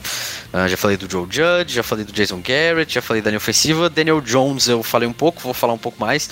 Uh, 0.52 0.68
já 0.68 0.76
falei 0.76 0.96
do 0.96 1.10
Joe 1.10 1.26
Judge, 1.28 1.74
já 1.74 1.82
falei 1.82 2.04
do 2.04 2.12
Jason 2.12 2.40
Garrett, 2.40 2.92
já 2.92 3.02
falei 3.02 3.22
da 3.22 3.30
linha 3.30 3.38
ofensiva. 3.38 3.90
Daniel 3.90 4.20
Jones 4.20 4.68
eu 4.68 4.82
falei 4.82 5.08
um 5.08 5.12
pouco, 5.12 5.40
vou 5.40 5.54
falar 5.54 5.72
um 5.72 5.78
pouco 5.78 5.98
mais. 6.00 6.30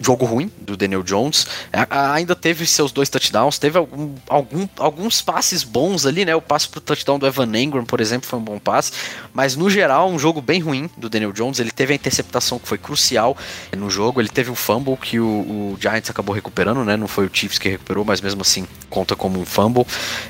Jogo 0.00 0.24
ruim 0.24 0.50
do 0.60 0.76
Daniel 0.76 1.02
Jones. 1.02 1.46
ainda 1.90 2.34
teve 2.34 2.66
seus 2.66 2.92
dois 2.92 3.08
touchdowns, 3.08 3.58
teve 3.58 3.78
algum, 3.78 4.14
algum, 4.28 4.68
alguns 4.78 5.20
passes 5.20 5.64
bons 5.64 6.06
ali, 6.06 6.24
né? 6.24 6.34
O 6.34 6.42
passe 6.42 6.68
pro 6.68 6.80
touchdown 6.80 7.18
do 7.18 7.26
Evan 7.26 7.56
Engram, 7.56 7.84
por 7.84 8.00
exemplo, 8.00 8.28
foi 8.28 8.38
um 8.38 8.42
bom 8.42 8.58
passe. 8.58 8.92
Mas 9.32 9.56
no 9.56 9.70
geral, 9.70 10.10
um 10.10 10.18
jogo 10.18 10.40
bem 10.40 10.60
ruim 10.60 10.90
do 10.96 11.08
Daniel 11.08 11.32
Jones. 11.32 11.58
Ele 11.58 11.70
teve 11.70 11.92
a 11.92 11.96
interceptação 11.96 12.58
que 12.58 12.68
foi 12.68 12.78
crucial 12.78 13.36
no 13.76 13.90
jogo. 13.90 14.20
Ele 14.20 14.28
teve 14.28 14.50
um 14.50 14.54
fumble 14.54 14.96
que 14.96 15.20
o, 15.20 15.26
o 15.26 15.78
Giants 15.80 16.10
acabou 16.10 16.34
recuperando, 16.34 16.84
né? 16.84 16.96
Não 16.96 17.08
foi 17.08 17.26
o 17.26 17.30
Chiefs 17.32 17.58
que 17.58 17.68
recuperou, 17.68 18.04
mas 18.04 18.20
mesmo 18.20 18.42
assim 18.42 18.66
conta 18.90 19.14
como 19.14 19.40
um 19.40 19.44
fumble. 19.44 19.86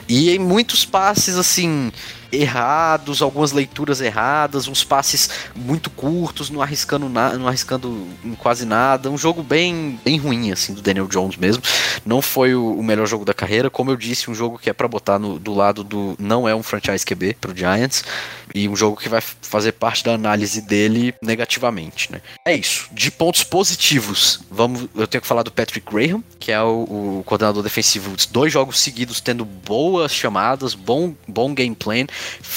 E 0.09 0.31
em 0.31 0.39
muitos 0.39 0.85
passes, 0.85 1.37
assim, 1.37 1.93
errados, 2.31 3.23
algumas 3.23 3.53
leituras 3.53 4.01
erradas, 4.01 4.69
uns 4.69 4.85
passes 4.85 5.31
muito 5.55 5.91
curtos, 5.91 6.51
não 6.51 6.61
arriscando, 6.61 7.09
na, 7.09 7.35
não 7.35 7.49
arriscando 7.49 8.07
em 8.25 8.35
quase 8.35 8.65
nada. 8.65 9.11
Um 9.11 9.19
jogo 9.19 9.43
bem, 9.43 9.99
bem 10.05 10.19
ruim, 10.19 10.53
assim, 10.53 10.75
do 10.75 10.83
Daniel 10.83 11.07
Jones 11.07 11.37
mesmo. 11.37 11.63
Não 12.05 12.21
foi 12.21 12.55
o, 12.55 12.75
o 12.75 12.83
melhor 12.83 13.07
jogo 13.07 13.25
da 13.25 13.35
carreira. 13.35 13.71
Como 13.71 13.91
eu 13.91 13.97
disse, 13.97 14.31
um 14.31 14.35
jogo 14.35 14.59
que 14.59 14.71
é 14.71 14.73
para 14.73 14.89
botar 14.89 15.19
no, 15.19 15.39
do 15.39 15.55
lado 15.55 15.83
do. 15.83 16.15
Não 16.19 16.49
é 16.49 16.55
um 16.55 16.63
franchise 16.63 17.05
QB 17.05 17.37
pro 17.41 17.57
Giants. 17.57 18.05
E 18.55 18.69
um 18.69 18.75
jogo 18.75 18.97
que 18.97 19.09
vai 19.09 19.21
fazer 19.21 19.73
parte 19.73 20.03
da 20.03 20.15
análise 20.15 20.63
dele 20.63 21.15
negativamente, 21.23 22.11
né? 22.11 22.21
É 22.47 22.55
isso. 22.55 22.89
De 22.93 23.11
pontos 23.11 23.45
positivos, 23.45 24.41
vamos, 24.51 24.89
eu 24.97 25.07
tenho 25.07 25.21
que 25.21 25.29
falar 25.29 25.43
do 25.43 25.53
Patrick 25.53 25.87
Graham, 25.91 26.23
que 26.41 26.51
é 26.51 26.61
o, 26.61 27.19
o 27.21 27.23
coordenador 27.27 27.63
defensivo, 27.63 28.17
dois 28.31 28.53
jogos 28.53 28.81
seguidos 28.81 29.21
tendo 29.21 29.45
boas 29.45 30.15
chamadas, 30.15 30.75
bom, 30.75 31.15
bom 31.27 31.53
game 31.53 31.75
plan 31.75 32.07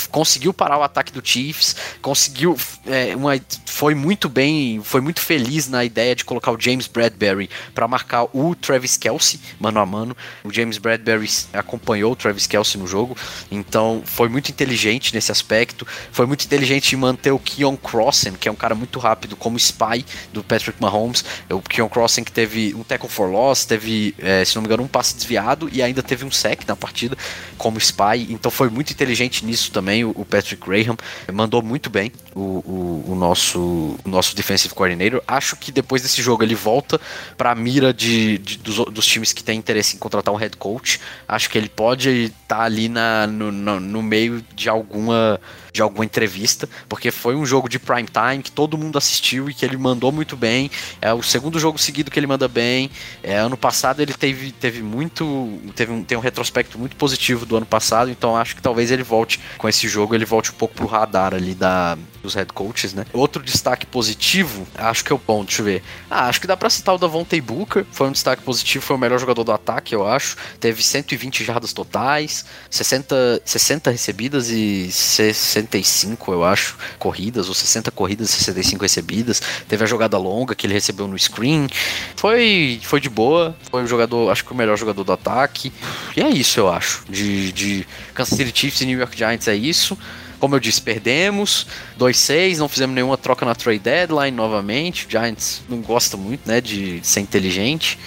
conseguiu 0.10 0.54
parar 0.54 0.78
o 0.78 0.84
ataque 0.84 1.12
do 1.12 1.22
Chiefs, 1.24 1.76
conseguiu, 2.02 2.58
é, 2.86 3.16
uma, 3.16 3.40
foi 3.66 3.96
muito 3.96 4.28
bem, 4.28 4.82
foi 4.84 5.02
muito 5.02 5.22
feliz 5.22 5.68
na 5.68 5.84
ideia 5.84 6.16
de 6.16 6.26
colocar 6.26 6.52
o 6.52 6.60
James 6.60 6.88
Bradbury 6.88 7.50
para 7.74 7.88
marcar 7.88 8.26
o 8.34 8.56
Travis 8.56 8.98
Kelsey 8.98 9.40
mano 9.60 9.80
a 9.80 9.86
mano. 9.86 10.16
O 10.44 10.52
James 10.52 10.78
Bradbury 10.78 11.30
acompanhou 11.54 12.12
o 12.12 12.16
Travis 12.16 12.48
Kelsey 12.48 12.80
no 12.80 12.88
jogo, 12.88 13.16
então 13.50 14.02
foi 14.06 14.28
muito 14.28 14.50
inteligente 14.50 15.14
nesse 15.14 15.32
aspecto. 15.32 15.88
Foi 16.12 16.26
muito 16.26 16.46
inteligente 16.46 16.94
em 16.94 16.98
manter 16.98 17.32
o 17.32 17.40
Keon 17.40 17.78
Crossen, 17.78 18.34
que 18.34 18.48
é 18.48 18.52
um 18.52 18.56
cara 18.56 18.76
muito 18.76 19.00
rápido, 19.00 19.36
como 19.36 19.58
spy 19.58 20.06
do 20.34 20.44
Patrick 20.44 20.82
Mahomes. 20.82 21.24
O 21.50 21.62
Keon 21.62 21.90
Crossen 21.90 22.24
que 22.24 22.32
teve 22.32 22.74
um 22.76 22.84
tackle 22.84 23.10
for 23.10 23.30
loss, 23.30 23.66
teve, 23.66 24.16
é, 24.20 24.44
se 24.44 24.56
não 24.56 24.62
me 24.62 24.68
engano, 24.68 24.84
um 24.84 24.88
passe 24.88 25.16
desviado 25.16 25.70
e 25.72 25.82
ainda 25.82 26.02
teve 26.02 26.26
um 26.26 26.32
sec 26.32 26.68
na 26.68 26.76
partida 26.76 27.18
como 27.58 27.78
spy. 27.78 28.28
Então 28.30 28.52
foi 28.52 28.70
muito 28.70 28.92
inteligente 28.92 29.46
nisso 29.52 29.72
também, 29.72 30.04
o, 30.06 30.26
Patrick 30.26 30.66
Graham 30.66 30.96
mandou 31.32 31.62
muito 31.62 31.90
bem 31.90 32.12
o, 32.34 32.40
o, 32.40 33.06
o, 33.10 33.16
nosso, 33.16 33.60
o 34.04 34.10
nosso 34.10 34.36
defensive 34.36 34.74
coordinator. 34.74 35.22
Acho 35.28 35.56
que 35.56 35.72
depois 35.72 36.02
desse 36.02 36.22
jogo 36.22 36.44
ele 36.44 36.56
volta 36.56 37.00
para 37.38 37.52
a 37.52 37.56
mira 37.56 37.94
de, 37.94 38.38
de 38.38 38.58
dos, 38.58 38.78
dos, 38.86 39.06
times 39.06 39.34
que 39.34 39.44
têm 39.44 39.60
interesse 39.60 39.96
em 39.96 40.00
contratar 40.00 40.34
um 40.34 40.38
head 40.38 40.56
coach. 40.58 41.00
Acho 41.28 41.50
que 41.50 41.58
ele 41.58 41.70
pode 41.70 42.10
estar 42.10 42.58
tá 42.58 42.64
ali 42.64 42.88
na, 42.88 43.28
no, 43.28 43.52
no, 43.52 43.80
no 43.80 44.02
meio 44.02 44.44
de 44.56 44.70
alguma 44.70 45.40
de 45.74 45.82
alguma 45.82 46.04
entrevista, 46.04 46.68
porque 46.90 47.12
foi 47.12 47.36
um 47.36 47.46
jogo 47.46 47.70
de 47.70 47.80
prime 47.80 48.08
time 48.08 48.44
que 48.44 48.52
todo 48.52 48.78
mundo 48.78 48.98
assistiu 48.98 49.50
e 49.50 49.54
que 49.54 49.66
ele 49.66 49.78
mandou 49.78 50.12
muito 50.12 50.36
bem. 50.36 50.70
É 51.02 51.14
o 51.14 51.24
segundo 51.24 51.60
jogo 51.60 51.78
seguido 51.78 52.12
que 52.12 52.20
ele 52.20 52.28
manda 52.28 52.48
bem. 52.48 52.90
É, 53.24 53.38
ano 53.38 53.58
passado 53.58 54.02
ele 54.02 54.14
teve, 54.14 54.52
teve 54.52 54.82
muito. 54.82 55.60
Teve 55.76 55.92
um, 55.92 56.04
tem 56.04 56.18
um 56.18 56.22
retrospecto 56.22 56.78
muito 56.78 56.96
positivo 56.96 57.46
do 57.46 57.56
ano 57.56 57.66
passado, 57.66 58.10
então 58.10 58.36
acho 58.36 58.56
que 58.56 58.62
talvez 58.62 58.92
ele 58.92 59.04
volte 59.04 59.40
com 59.58 59.68
esse 59.70 59.88
jogo, 59.88 60.14
ele 60.14 60.26
volte 60.26 60.52
um 60.52 60.56
pouco 60.56 60.76
pro 60.76 60.88
radar 60.88 61.34
ali 61.34 61.54
da, 61.54 61.98
dos 62.22 62.34
head 62.36 62.52
coaches, 62.54 62.94
né? 62.94 63.06
Outro 63.14 63.42
destaque 63.42 63.86
positivo, 63.86 64.68
acho 64.76 65.04
que 65.04 65.12
é 65.12 65.16
o 65.16 65.22
bom, 65.26 65.44
deixa 65.44 65.62
eu 65.62 65.66
ver. 65.66 65.84
Ah, 66.10 66.28
acho 66.28 66.42
que 66.42 66.48
dá 66.48 66.56
pra 66.56 66.70
citar 66.70 66.96
o 66.96 66.98
Davontae 66.98 67.42
Booker, 67.42 67.86
foi 67.92 68.08
um 68.08 68.12
destaque 68.12 68.44
positivo, 68.44 68.84
foi 68.84 68.96
o 68.96 69.00
melhor 69.00 69.20
jogador 69.20 69.44
do 69.44 69.52
ataque, 69.52 69.96
eu 69.96 70.08
acho. 70.08 70.38
Teve 70.60 70.84
120 70.84 71.44
jardas 71.44 71.74
totais, 71.74 72.46
60, 72.70 73.42
60 73.46 73.92
recebidas 73.92 74.50
e 74.50 74.92
60 74.92 75.72
65, 75.72 76.32
eu 76.32 76.44
acho, 76.44 76.78
corridas, 76.98 77.48
ou 77.48 77.54
60 77.54 77.92
corridas 77.92 78.30
e 78.30 78.34
65 78.34 78.82
recebidas. 78.82 79.42
Teve 79.68 79.84
a 79.84 79.88
jogada 79.88 80.18
longa 80.18 80.56
que 80.56 80.66
ele 80.66 80.74
recebeu 80.74 81.08
no 81.08 81.18
screen. 81.18 81.68
Foi, 82.16 82.80
foi 82.84 83.00
de 83.00 83.10
boa. 83.10 83.56
Foi 83.70 83.84
um 83.84 83.88
jogador, 83.88 84.32
acho 84.32 84.44
que 84.46 84.52
o 84.52 84.56
melhor 84.56 84.78
jogador 84.78 85.04
do 85.04 85.12
ataque. 85.12 85.72
E 86.16 86.22
é 86.22 86.30
isso, 86.30 86.60
eu 86.60 86.70
acho. 86.70 87.04
De, 87.10 87.52
de 87.52 87.88
Kansas 88.14 88.38
City 88.38 88.52
Chiefs 88.58 88.82
e 88.82 88.86
New 88.86 89.00
York 89.00 89.18
Giants 89.18 89.48
é 89.48 89.56
isso. 89.56 89.98
Como 90.42 90.56
eu 90.56 90.60
disse, 90.60 90.82
perdemos 90.82 91.68
2-6, 91.98 92.58
não 92.58 92.68
fizemos 92.68 92.94
nenhuma 92.94 93.16
troca 93.16 93.46
na 93.46 93.56
trade 93.56 93.80
deadline 93.80 94.36
novamente. 94.36 95.06
O 95.06 95.10
Giants 95.10 95.62
não 95.70 95.78
gosta 95.82 96.18
muito, 96.18 96.46
né, 96.48 96.60
de 96.60 97.00
ser 97.04 97.22
inteligente. 97.22 97.98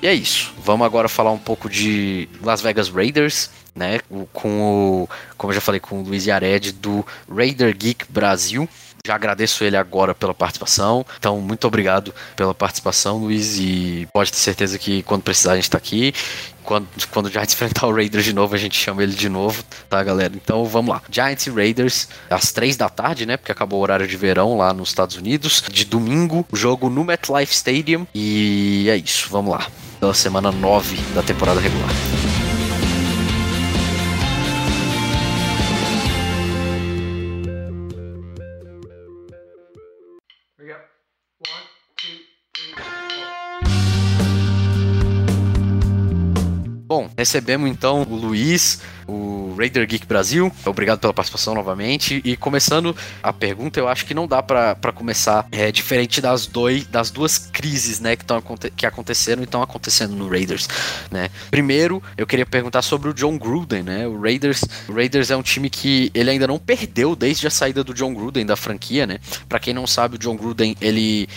E 0.00 0.06
é 0.08 0.14
isso. 0.14 0.52
Vamos 0.64 0.84
agora 0.84 1.08
falar 1.08 1.30
um 1.30 1.38
pouco 1.38 1.68
de 1.68 2.28
Las 2.42 2.60
Vegas 2.60 2.88
Raiders 2.88 3.50
né? 3.74 4.00
Com 4.32 4.60
o, 5.02 5.08
como 5.36 5.50
eu 5.50 5.54
já 5.54 5.60
falei, 5.60 5.80
com 5.80 6.00
o 6.00 6.04
Luiz 6.04 6.26
Yared 6.26 6.72
do 6.72 7.04
Raider 7.28 7.76
Geek 7.76 8.04
Brasil. 8.10 8.68
Já 9.04 9.16
agradeço 9.16 9.64
ele 9.64 9.76
agora 9.76 10.14
pela 10.14 10.32
participação. 10.32 11.04
Então, 11.18 11.40
muito 11.40 11.66
obrigado 11.66 12.14
pela 12.36 12.54
participação, 12.54 13.18
Luiz. 13.18 13.58
E 13.58 14.06
pode 14.12 14.30
ter 14.30 14.38
certeza 14.38 14.78
que 14.78 15.02
quando 15.02 15.22
precisar 15.22 15.52
a 15.52 15.56
gente 15.56 15.70
tá 15.70 15.78
aqui. 15.78 16.14
Quando, 16.64 16.86
quando 17.10 17.26
o 17.26 17.30
Giants 17.30 17.54
enfrentar 17.54 17.86
o 17.86 17.94
Raiders 17.94 18.24
de 18.24 18.32
novo, 18.32 18.54
a 18.54 18.58
gente 18.58 18.76
chama 18.76 19.02
ele 19.02 19.14
de 19.14 19.28
novo, 19.28 19.62
tá, 19.88 20.02
galera? 20.02 20.32
Então 20.34 20.64
vamos 20.64 20.94
lá. 20.94 21.02
Giants 21.10 21.46
e 21.46 21.50
Raiders, 21.50 22.08
às 22.30 22.52
três 22.52 22.76
da 22.76 22.88
tarde, 22.88 23.26
né? 23.26 23.36
Porque 23.36 23.52
acabou 23.52 23.80
o 23.80 23.82
horário 23.82 24.06
de 24.06 24.16
verão 24.16 24.56
lá 24.56 24.72
nos 24.72 24.90
Estados 24.90 25.16
Unidos. 25.16 25.62
De 25.70 25.84
domingo, 25.84 26.46
jogo 26.52 26.88
no 26.88 27.04
MetLife 27.04 27.52
Stadium. 27.52 28.06
E 28.14 28.86
é 28.88 28.96
isso, 28.96 29.28
vamos 29.30 29.52
lá. 29.52 29.66
Pela 30.00 30.14
semana 30.14 30.50
9 30.50 30.96
da 31.14 31.22
temporada 31.22 31.60
regular. 31.60 31.90
Recebemos 47.22 47.70
então 47.70 48.02
o 48.02 48.16
Luiz, 48.16 48.80
o 49.06 49.54
Raider 49.56 49.86
Geek 49.86 50.06
Brasil. 50.06 50.50
Obrigado 50.66 50.98
pela 50.98 51.14
participação 51.14 51.54
novamente. 51.54 52.20
E 52.24 52.36
começando 52.36 52.96
a 53.22 53.32
pergunta, 53.32 53.78
eu 53.78 53.86
acho 53.86 54.04
que 54.04 54.12
não 54.12 54.26
dá 54.26 54.42
para 54.42 54.92
começar 54.92 55.46
é, 55.52 55.70
diferente 55.70 56.20
das, 56.20 56.46
dois, 56.46 56.84
das 56.86 57.10
duas 57.10 57.38
crises 57.38 58.00
né, 58.00 58.16
que, 58.16 58.24
tão, 58.24 58.42
que 58.76 58.84
aconteceram 58.84 59.42
e 59.42 59.44
estão 59.44 59.62
acontecendo 59.62 60.16
no 60.16 60.28
Raiders. 60.28 60.68
Né? 61.10 61.30
Primeiro, 61.50 62.02
eu 62.16 62.26
queria 62.26 62.44
perguntar 62.44 62.82
sobre 62.82 63.08
o 63.08 63.14
John 63.14 63.38
Gruden. 63.38 63.84
Né? 63.84 64.06
O, 64.06 64.20
Raiders, 64.20 64.64
o 64.88 64.92
Raiders 64.92 65.30
é 65.30 65.36
um 65.36 65.42
time 65.42 65.70
que 65.70 66.10
ele 66.12 66.30
ainda 66.30 66.48
não 66.48 66.58
perdeu 66.58 67.14
desde 67.14 67.46
a 67.46 67.50
saída 67.50 67.84
do 67.84 67.94
John 67.94 68.12
Gruden 68.12 68.44
da 68.44 68.56
franquia. 68.56 69.06
Né? 69.06 69.20
Para 69.48 69.60
quem 69.60 69.72
não 69.72 69.86
sabe, 69.86 70.16
o 70.16 70.18
John 70.18 70.36
Gruden 70.36 70.76
ele 70.80 71.28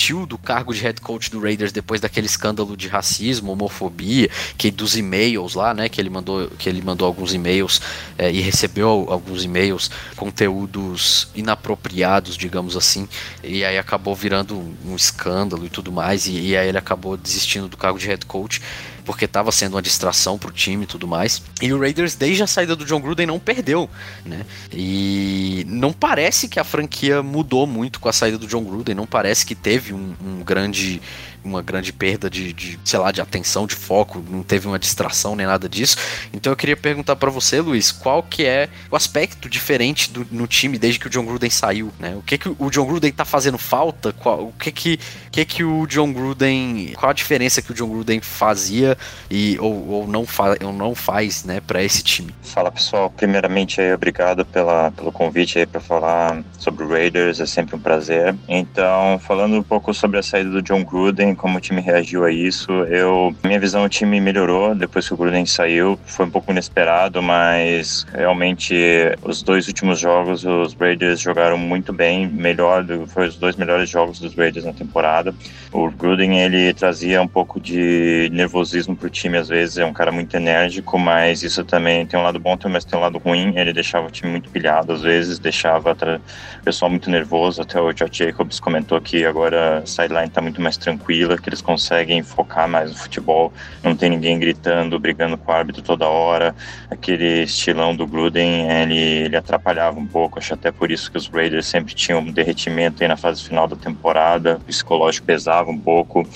desistiu 0.00 0.24
do 0.24 0.38
cargo 0.38 0.72
de 0.72 0.80
head 0.80 1.00
coach 1.00 1.30
do 1.30 1.40
Raiders 1.40 1.72
depois 1.72 2.00
daquele 2.00 2.26
escândalo 2.26 2.76
de 2.76 2.88
racismo, 2.88 3.52
homofobia, 3.52 4.30
que 4.56 4.70
dos 4.70 4.96
e-mails 4.96 5.54
lá, 5.54 5.74
né, 5.74 5.88
que 5.88 6.00
ele 6.00 6.08
mandou, 6.08 6.48
que 6.58 6.68
ele 6.68 6.80
mandou 6.80 7.06
alguns 7.06 7.34
e-mails 7.34 7.82
é, 8.16 8.32
e 8.32 8.40
recebeu 8.40 8.88
alguns 8.88 9.44
e-mails, 9.44 9.90
conteúdos 10.16 11.28
inapropriados, 11.34 12.36
digamos 12.36 12.76
assim, 12.76 13.06
e 13.44 13.62
aí 13.64 13.76
acabou 13.76 14.14
virando 14.14 14.56
um, 14.84 14.96
escândalo 14.96 15.66
e 15.66 15.68
tudo 15.68 15.92
mais, 15.92 16.26
e, 16.26 16.32
e 16.32 16.56
aí 16.56 16.68
ele 16.68 16.78
acabou 16.78 17.16
desistindo 17.16 17.68
do 17.68 17.76
cargo 17.76 17.98
de 17.98 18.06
head 18.06 18.24
coach 18.24 18.62
porque 19.10 19.24
estava 19.24 19.50
sendo 19.50 19.74
uma 19.74 19.82
distração 19.82 20.38
para 20.38 20.50
o 20.50 20.52
time 20.52 20.84
e 20.84 20.86
tudo 20.86 21.06
mais. 21.08 21.42
E 21.60 21.72
o 21.72 21.80
Raiders, 21.80 22.14
desde 22.14 22.44
a 22.44 22.46
saída 22.46 22.76
do 22.76 22.84
John 22.84 23.00
Gruden, 23.00 23.26
não 23.26 23.40
perdeu, 23.40 23.90
né? 24.24 24.46
E 24.72 25.66
não 25.68 25.92
parece 25.92 26.48
que 26.48 26.60
a 26.60 26.64
franquia 26.64 27.20
mudou 27.20 27.66
muito 27.66 27.98
com 27.98 28.08
a 28.08 28.12
saída 28.12 28.38
do 28.38 28.46
John 28.46 28.62
Gruden, 28.62 28.94
não 28.94 29.06
parece 29.06 29.44
que 29.44 29.56
teve 29.56 29.92
um, 29.92 30.14
um 30.24 30.44
grande 30.44 31.02
uma 31.44 31.62
grande 31.62 31.92
perda 31.92 32.28
de, 32.28 32.52
de, 32.52 32.78
sei 32.84 32.98
lá, 32.98 33.10
de 33.10 33.20
atenção, 33.20 33.66
de 33.66 33.74
foco, 33.74 34.24
não 34.28 34.42
teve 34.42 34.66
uma 34.66 34.78
distração 34.78 35.34
nem 35.34 35.46
nada 35.46 35.68
disso. 35.68 35.96
Então 36.32 36.52
eu 36.52 36.56
queria 36.56 36.76
perguntar 36.76 37.16
para 37.16 37.30
você, 37.30 37.60
Luiz, 37.60 37.92
qual 37.92 38.22
que 38.22 38.44
é 38.44 38.68
o 38.90 38.96
aspecto 38.96 39.48
diferente 39.48 40.10
do, 40.10 40.26
no 40.30 40.46
time 40.46 40.78
desde 40.78 40.98
que 40.98 41.06
o 41.06 41.10
John 41.10 41.24
Gruden 41.24 41.50
saiu, 41.50 41.92
né? 41.98 42.14
O 42.16 42.22
que 42.22 42.38
que 42.38 42.48
o 42.48 42.70
John 42.70 42.86
Gruden 42.86 43.12
tá 43.12 43.24
fazendo 43.24 43.58
falta? 43.58 44.12
Qual, 44.12 44.48
o 44.48 44.52
que 44.52 44.70
que, 44.70 45.00
que 45.30 45.44
que 45.44 45.64
o 45.64 45.86
John 45.86 46.12
Gruden, 46.12 46.92
qual 46.96 47.10
a 47.10 47.14
diferença 47.14 47.62
que 47.62 47.72
o 47.72 47.74
John 47.74 47.88
Gruden 47.88 48.20
fazia 48.20 48.96
e 49.30 49.58
ou, 49.58 49.88
ou 49.88 50.06
não, 50.06 50.26
fa 50.26 50.56
ou 50.64 50.72
não 50.72 50.94
faz, 50.94 51.44
né, 51.44 51.60
para 51.60 51.82
esse 51.82 52.02
time. 52.02 52.34
Fala 52.42 52.70
pessoal, 52.70 53.10
primeiramente 53.10 53.80
aí, 53.80 53.92
obrigado 53.92 54.44
pela, 54.44 54.90
pelo 54.90 55.12
convite 55.12 55.58
aí 55.58 55.66
para 55.66 55.80
falar 55.80 56.42
sobre 56.58 56.84
o 56.84 56.88
Raiders, 56.88 57.40
é 57.40 57.46
sempre 57.46 57.76
um 57.76 57.78
prazer. 57.78 58.34
Então, 58.48 59.18
falando 59.26 59.56
um 59.56 59.62
pouco 59.62 59.92
sobre 59.94 60.18
a 60.18 60.22
saída 60.22 60.50
do 60.50 60.62
John 60.62 60.84
Gruden, 60.84 61.29
como 61.34 61.58
o 61.58 61.60
time 61.60 61.80
reagiu 61.80 62.24
a 62.24 62.30
isso, 62.30 62.70
eu 62.84 63.34
minha 63.44 63.58
visão 63.58 63.84
o 63.84 63.88
time 63.88 64.20
melhorou 64.20 64.74
depois 64.74 65.06
que 65.06 65.14
o 65.14 65.16
Gruden 65.16 65.46
saiu, 65.46 65.98
foi 66.06 66.26
um 66.26 66.30
pouco 66.30 66.50
inesperado, 66.50 67.22
mas 67.22 68.06
realmente 68.12 68.74
os 69.22 69.42
dois 69.42 69.66
últimos 69.68 69.98
jogos 69.98 70.44
os 70.44 70.74
Raiders 70.74 71.20
jogaram 71.20 71.58
muito 71.58 71.92
bem, 71.92 72.26
melhor, 72.28 72.84
foi 73.08 73.28
os 73.28 73.36
dois 73.36 73.56
melhores 73.56 73.88
jogos 73.88 74.18
dos 74.18 74.34
Raiders 74.34 74.64
na 74.64 74.72
temporada. 74.72 75.34
O 75.72 75.90
Gruden 75.90 76.40
ele 76.40 76.72
trazia 76.74 77.22
um 77.22 77.28
pouco 77.28 77.60
de 77.60 78.28
nervosismo 78.32 78.96
pro 78.96 79.08
time 79.08 79.38
às 79.38 79.48
vezes, 79.48 79.78
é 79.78 79.84
um 79.84 79.92
cara 79.92 80.10
muito 80.10 80.36
enérgico, 80.36 80.98
mas 80.98 81.42
isso 81.42 81.64
também 81.64 82.06
tem 82.06 82.18
um 82.18 82.22
lado 82.22 82.38
bom, 82.38 82.56
mas 82.68 82.84
tem 82.84 82.98
um 82.98 83.02
lado 83.02 83.18
ruim. 83.18 83.56
Ele 83.56 83.72
deixava 83.72 84.06
o 84.06 84.10
time 84.10 84.30
muito 84.30 84.50
pilhado 84.50 84.92
às 84.92 85.02
vezes, 85.02 85.38
deixava 85.38 85.92
o 85.92 86.64
pessoal 86.64 86.90
muito 86.90 87.10
nervoso. 87.10 87.62
Até 87.62 87.80
o 87.80 87.92
Josh 87.92 88.10
Jacobs 88.16 88.58
comentou 88.60 89.00
que 89.00 89.24
agora 89.24 89.78
a 89.78 89.86
sideline 89.86 90.28
está 90.28 90.40
muito 90.40 90.60
mais 90.60 90.76
tranquila, 90.76 91.19
que 91.40 91.48
eles 91.48 91.60
conseguem 91.60 92.22
focar 92.22 92.68
mais 92.68 92.90
no 92.90 92.96
futebol, 92.96 93.52
não 93.82 93.94
tem 93.94 94.10
ninguém 94.10 94.38
gritando, 94.38 94.98
brigando 94.98 95.36
com 95.36 95.50
o 95.50 95.54
árbitro 95.54 95.82
toda 95.82 96.08
hora. 96.08 96.54
Aquele 96.90 97.42
estilão 97.42 97.94
do 97.94 98.06
Gruden, 98.06 98.70
ele, 98.70 98.98
ele 98.98 99.36
atrapalhava 99.36 99.98
um 99.98 100.06
pouco. 100.06 100.38
Acho 100.38 100.54
até 100.54 100.70
por 100.70 100.90
isso 100.90 101.10
que 101.10 101.18
os 101.18 101.28
Raiders 101.28 101.66
sempre 101.66 101.94
tinham 101.94 102.20
um 102.20 102.32
derretimento 102.32 103.02
aí 103.02 103.08
na 103.08 103.16
fase 103.16 103.42
final 103.42 103.66
da 103.66 103.76
temporada, 103.76 104.56
o 104.56 104.64
psicológico 104.64 105.26
pesava 105.26 105.70
um 105.70 105.78
pouco. 105.78 106.26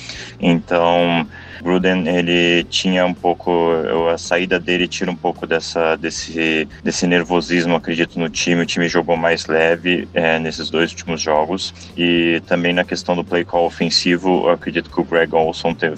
Então, 0.40 1.26
Gruden 1.62 2.08
ele 2.08 2.64
tinha 2.64 3.04
um 3.06 3.14
pouco 3.14 3.70
a 4.12 4.18
saída 4.18 4.58
dele 4.58 4.88
tira 4.88 5.10
um 5.10 5.16
pouco 5.16 5.46
dessa 5.46 5.96
desse 5.96 6.68
desse 6.82 7.06
nervosismo 7.06 7.76
acredito 7.76 8.18
no 8.18 8.28
time. 8.28 8.62
O 8.62 8.66
time 8.66 8.88
jogou 8.88 9.16
mais 9.16 9.46
leve 9.46 10.08
é, 10.14 10.38
nesses 10.38 10.70
dois 10.70 10.90
últimos 10.90 11.20
jogos. 11.20 11.74
E 11.96 12.42
também 12.46 12.72
na 12.72 12.84
questão 12.84 13.14
do 13.16 13.24
play 13.24 13.44
call 13.44 13.66
ofensivo 13.66 14.48
acredito 14.48 14.90
que 14.90 15.00
o 15.00 15.04
Greg 15.04 15.34
Olson 15.34 15.74
teve, 15.74 15.96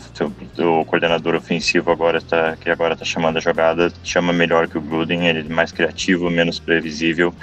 o 0.58 0.84
coordenador 0.84 1.34
ofensivo 1.34 1.90
agora 1.90 2.18
está 2.18 2.56
que 2.56 2.70
agora 2.70 2.94
está 2.94 3.04
chamando 3.04 3.36
a 3.36 3.40
jogada 3.40 3.92
chama 4.02 4.32
melhor 4.32 4.68
que 4.68 4.78
o 4.78 4.80
Gruden. 4.80 5.26
Ele 5.26 5.40
é 5.40 5.52
mais 5.52 5.72
criativo 5.72 6.30
menos 6.30 6.58
previsível 6.58 7.34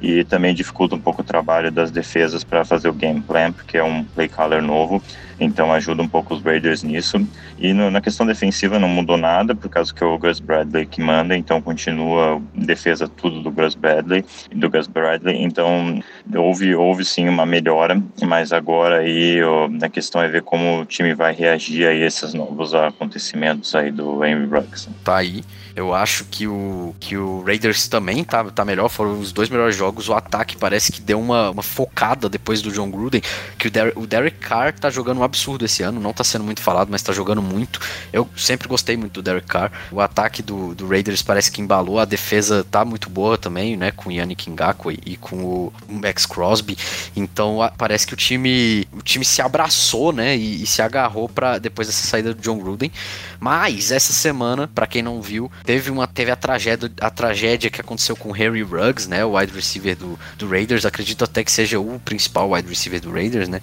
e 0.00 0.24
também 0.24 0.54
dificulta 0.54 0.94
um 0.94 1.00
pouco 1.00 1.22
o 1.22 1.24
trabalho 1.24 1.70
das 1.70 1.90
defesas 1.90 2.44
para 2.44 2.64
fazer 2.64 2.88
o 2.88 2.92
game 2.92 3.20
plan, 3.20 3.52
porque 3.52 3.76
é 3.76 3.82
um 3.82 4.04
play 4.04 4.28
caller 4.28 4.62
novo, 4.62 5.02
então 5.40 5.72
ajuda 5.72 6.02
um 6.02 6.08
pouco 6.08 6.34
os 6.34 6.42
Raiders 6.42 6.82
nisso. 6.82 7.26
E 7.58 7.72
no, 7.72 7.90
na 7.90 8.00
questão 8.00 8.26
defensiva 8.26 8.78
não 8.78 8.88
mudou 8.88 9.16
nada, 9.16 9.54
por 9.54 9.68
causa 9.68 9.92
que 9.92 10.02
é 10.02 10.06
o 10.06 10.18
Gus 10.18 10.40
Bradley 10.40 10.86
que 10.86 11.00
manda, 11.00 11.36
então 11.36 11.60
continua 11.60 12.40
defesa 12.54 13.08
tudo 13.08 13.42
do 13.42 13.50
Gus 13.50 13.74
Bradley, 13.74 14.24
do 14.54 14.70
Gus 14.70 14.86
Bradley, 14.86 15.42
então 15.42 16.00
houve, 16.36 16.74
houve 16.74 17.04
sim 17.04 17.28
uma 17.28 17.46
melhora, 17.46 18.00
mas 18.22 18.52
agora 18.52 18.98
aí 18.98 19.42
ó, 19.42 19.68
a 19.82 19.88
questão 19.88 20.22
é 20.22 20.28
ver 20.28 20.42
como 20.42 20.80
o 20.80 20.84
time 20.84 21.14
vai 21.14 21.34
reagir 21.34 21.86
a 21.86 21.94
esses 21.94 22.34
novos 22.34 22.74
acontecimentos 22.74 23.74
aí 23.74 23.90
do 23.90 24.24
Henry 24.24 24.46
Ruggs. 24.46 24.88
Tá 25.04 25.16
aí 25.18 25.42
eu 25.78 25.94
acho 25.94 26.24
que 26.24 26.44
o, 26.44 26.92
que 26.98 27.16
o 27.16 27.40
Raiders 27.44 27.86
também 27.86 28.24
tá, 28.24 28.42
tá 28.44 28.64
melhor, 28.64 28.88
foram 28.88 29.20
os 29.20 29.30
dois 29.30 29.48
melhores 29.48 29.76
jogos. 29.76 30.08
O 30.08 30.12
ataque 30.14 30.56
parece 30.56 30.90
que 30.90 31.00
deu 31.00 31.20
uma, 31.20 31.50
uma 31.50 31.62
focada 31.62 32.28
depois 32.28 32.60
do 32.60 32.72
John 32.72 32.90
Gruden, 32.90 33.22
que 33.56 33.68
o, 33.68 33.70
Der 33.70 33.92
o 33.94 34.04
Derek 34.04 34.38
Carr 34.38 34.74
tá 34.74 34.90
jogando 34.90 35.18
um 35.18 35.22
absurdo 35.22 35.64
esse 35.64 35.84
ano, 35.84 36.00
não 36.00 36.12
tá 36.12 36.24
sendo 36.24 36.42
muito 36.42 36.60
falado, 36.60 36.88
mas 36.90 37.00
tá 37.00 37.12
jogando 37.12 37.40
muito. 37.40 37.78
Eu 38.12 38.28
sempre 38.36 38.66
gostei 38.66 38.96
muito 38.96 39.12
do 39.12 39.22
Derek 39.22 39.46
Carr. 39.46 39.70
O 39.92 40.00
ataque 40.00 40.42
do, 40.42 40.74
do 40.74 40.88
Raiders 40.88 41.22
parece 41.22 41.52
que 41.52 41.60
embalou, 41.60 42.00
a 42.00 42.04
defesa 42.04 42.66
tá 42.68 42.84
muito 42.84 43.08
boa 43.08 43.38
também, 43.38 43.76
né, 43.76 43.92
com 43.92 44.08
o 44.08 44.12
Yannick 44.12 44.50
Ngakwe 44.50 44.98
e 45.06 45.16
com 45.16 45.36
o 45.36 45.72
Max 45.88 46.26
Crosby. 46.26 46.76
Então 47.14 47.62
a, 47.62 47.70
parece 47.70 48.04
que 48.04 48.14
o 48.14 48.16
time, 48.16 48.88
o 48.92 49.00
time 49.00 49.24
se 49.24 49.40
abraçou, 49.40 50.12
né, 50.12 50.36
e, 50.36 50.64
e 50.64 50.66
se 50.66 50.82
agarrou 50.82 51.28
para 51.28 51.58
depois 51.58 51.86
dessa 51.86 52.04
saída 52.04 52.34
do 52.34 52.42
John 52.42 52.58
Gruden. 52.58 52.90
Mas 53.38 53.92
essa 53.92 54.12
semana, 54.12 54.68
para 54.74 54.88
quem 54.88 55.02
não 55.02 55.22
viu, 55.22 55.48
teve 55.68 55.90
uma 55.90 56.06
teve 56.06 56.30
a 56.30 56.36
tragédia, 56.36 56.90
a 56.98 57.10
tragédia 57.10 57.68
que 57.68 57.78
aconteceu 57.78 58.16
com 58.16 58.32
Harry 58.32 58.62
Ruggs, 58.62 59.06
né, 59.06 59.22
o 59.22 59.36
wide 59.36 59.52
receiver 59.52 59.94
do, 59.94 60.18
do 60.38 60.48
Raiders, 60.48 60.86
acredito 60.86 61.24
até 61.24 61.44
que 61.44 61.52
seja 61.52 61.78
o 61.78 62.00
principal 62.00 62.52
wide 62.52 62.66
receiver 62.66 62.98
do 62.98 63.12
Raiders, 63.12 63.50
né? 63.50 63.60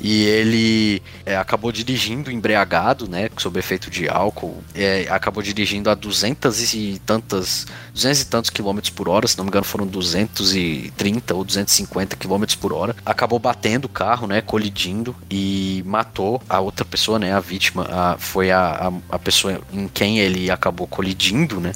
E 0.00 0.24
ele 0.24 1.02
é, 1.26 1.36
acabou 1.36 1.70
dirigindo 1.70 2.30
embriagado, 2.30 3.06
né, 3.06 3.28
sob 3.36 3.58
efeito 3.58 3.90
de 3.90 4.08
álcool, 4.08 4.64
é, 4.74 5.06
acabou 5.10 5.42
dirigindo 5.42 5.90
a 5.90 5.94
200 5.94 6.72
e 6.72 7.02
tantas, 7.04 7.66
200 7.92 8.22
e 8.22 8.26
tantos 8.28 8.48
quilômetros 8.48 8.88
por 8.88 9.06
hora, 9.06 9.28
se 9.28 9.36
não 9.36 9.44
me 9.44 9.50
engano 9.50 9.66
foram 9.66 9.86
230 9.86 11.34
ou 11.34 11.44
250 11.44 12.16
quilômetros 12.16 12.56
por 12.56 12.72
hora. 12.72 12.96
Acabou 13.04 13.38
batendo 13.38 13.84
o 13.84 13.90
carro, 13.90 14.26
né, 14.26 14.40
colidindo 14.40 15.14
e 15.30 15.82
matou 15.84 16.42
a 16.48 16.60
outra 16.60 16.86
pessoa, 16.86 17.18
né, 17.18 17.34
a 17.34 17.40
vítima, 17.40 17.86
a, 17.90 18.16
foi 18.16 18.50
a, 18.50 18.88
a, 18.88 19.16
a 19.16 19.18
pessoa 19.18 19.60
em 19.70 19.86
quem 19.86 20.18
ele 20.18 20.50
acabou 20.50 20.86
colidindo 20.86 21.15
fugindo, 21.16 21.60
né? 21.60 21.72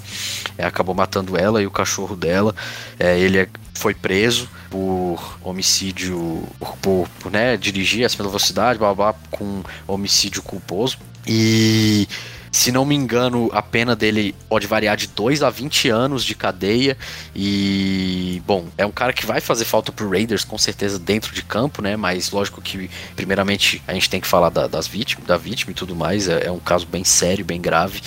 É, 0.57 0.65
acabou 0.65 0.95
matando 0.95 1.37
ela 1.37 1.63
e 1.63 1.67
o 1.67 1.71
cachorro 1.71 2.15
dela. 2.15 2.55
É, 2.99 3.19
ele 3.19 3.39
é, 3.39 3.49
foi 3.75 3.95
preso 3.95 4.49
por 4.69 5.39
homicídio, 5.43 6.45
por, 6.83 7.09
por 7.19 7.33
né, 7.33 7.57
dirigir 7.57 8.05
acima 8.05 8.25
da 8.25 8.31
velocidade, 8.31 8.79
blá, 8.79 9.15
com 9.31 9.63
homicídio 9.87 10.43
culposo. 10.43 10.99
E 11.27 12.07
se 12.53 12.73
não 12.73 12.85
me 12.85 12.97
engano, 12.97 13.49
a 13.53 13.63
pena 13.63 13.95
dele 13.95 14.35
pode 14.49 14.67
variar 14.67 14.97
de 14.97 15.07
2 15.07 15.43
a 15.43 15.51
20 15.51 15.89
anos 15.89 16.25
de 16.25 16.35
cadeia. 16.35 16.99
E, 17.35 18.43
bom, 18.45 18.67
é 18.77 18.85
um 18.85 18.91
cara 18.91 19.13
que 19.13 19.25
vai 19.25 19.41
fazer 19.41 19.65
falta 19.65 19.93
pro 19.93 20.11
Raiders, 20.11 20.45
com 20.45 20.59
certeza, 20.59 20.99
dentro 20.99 21.33
de 21.33 21.43
campo, 21.43 21.81
né? 21.81 21.97
Mas 21.97 22.31
lógico 22.33 22.61
que, 22.61 22.91
primeiramente, 23.15 23.81
a 23.87 23.95
gente 23.95 24.11
tem 24.11 24.21
que 24.21 24.27
falar 24.27 24.49
da, 24.49 24.67
das 24.67 24.89
vítimas, 24.89 25.27
da 25.27 25.37
vítima 25.37 25.71
e 25.71 25.75
tudo 25.75 25.95
mais. 25.95 26.29
É, 26.29 26.47
é 26.47 26.51
um 26.51 26.59
caso 26.59 26.87
bem 26.87 27.05
sério, 27.05 27.45
bem 27.45 27.61
grave. 27.61 28.01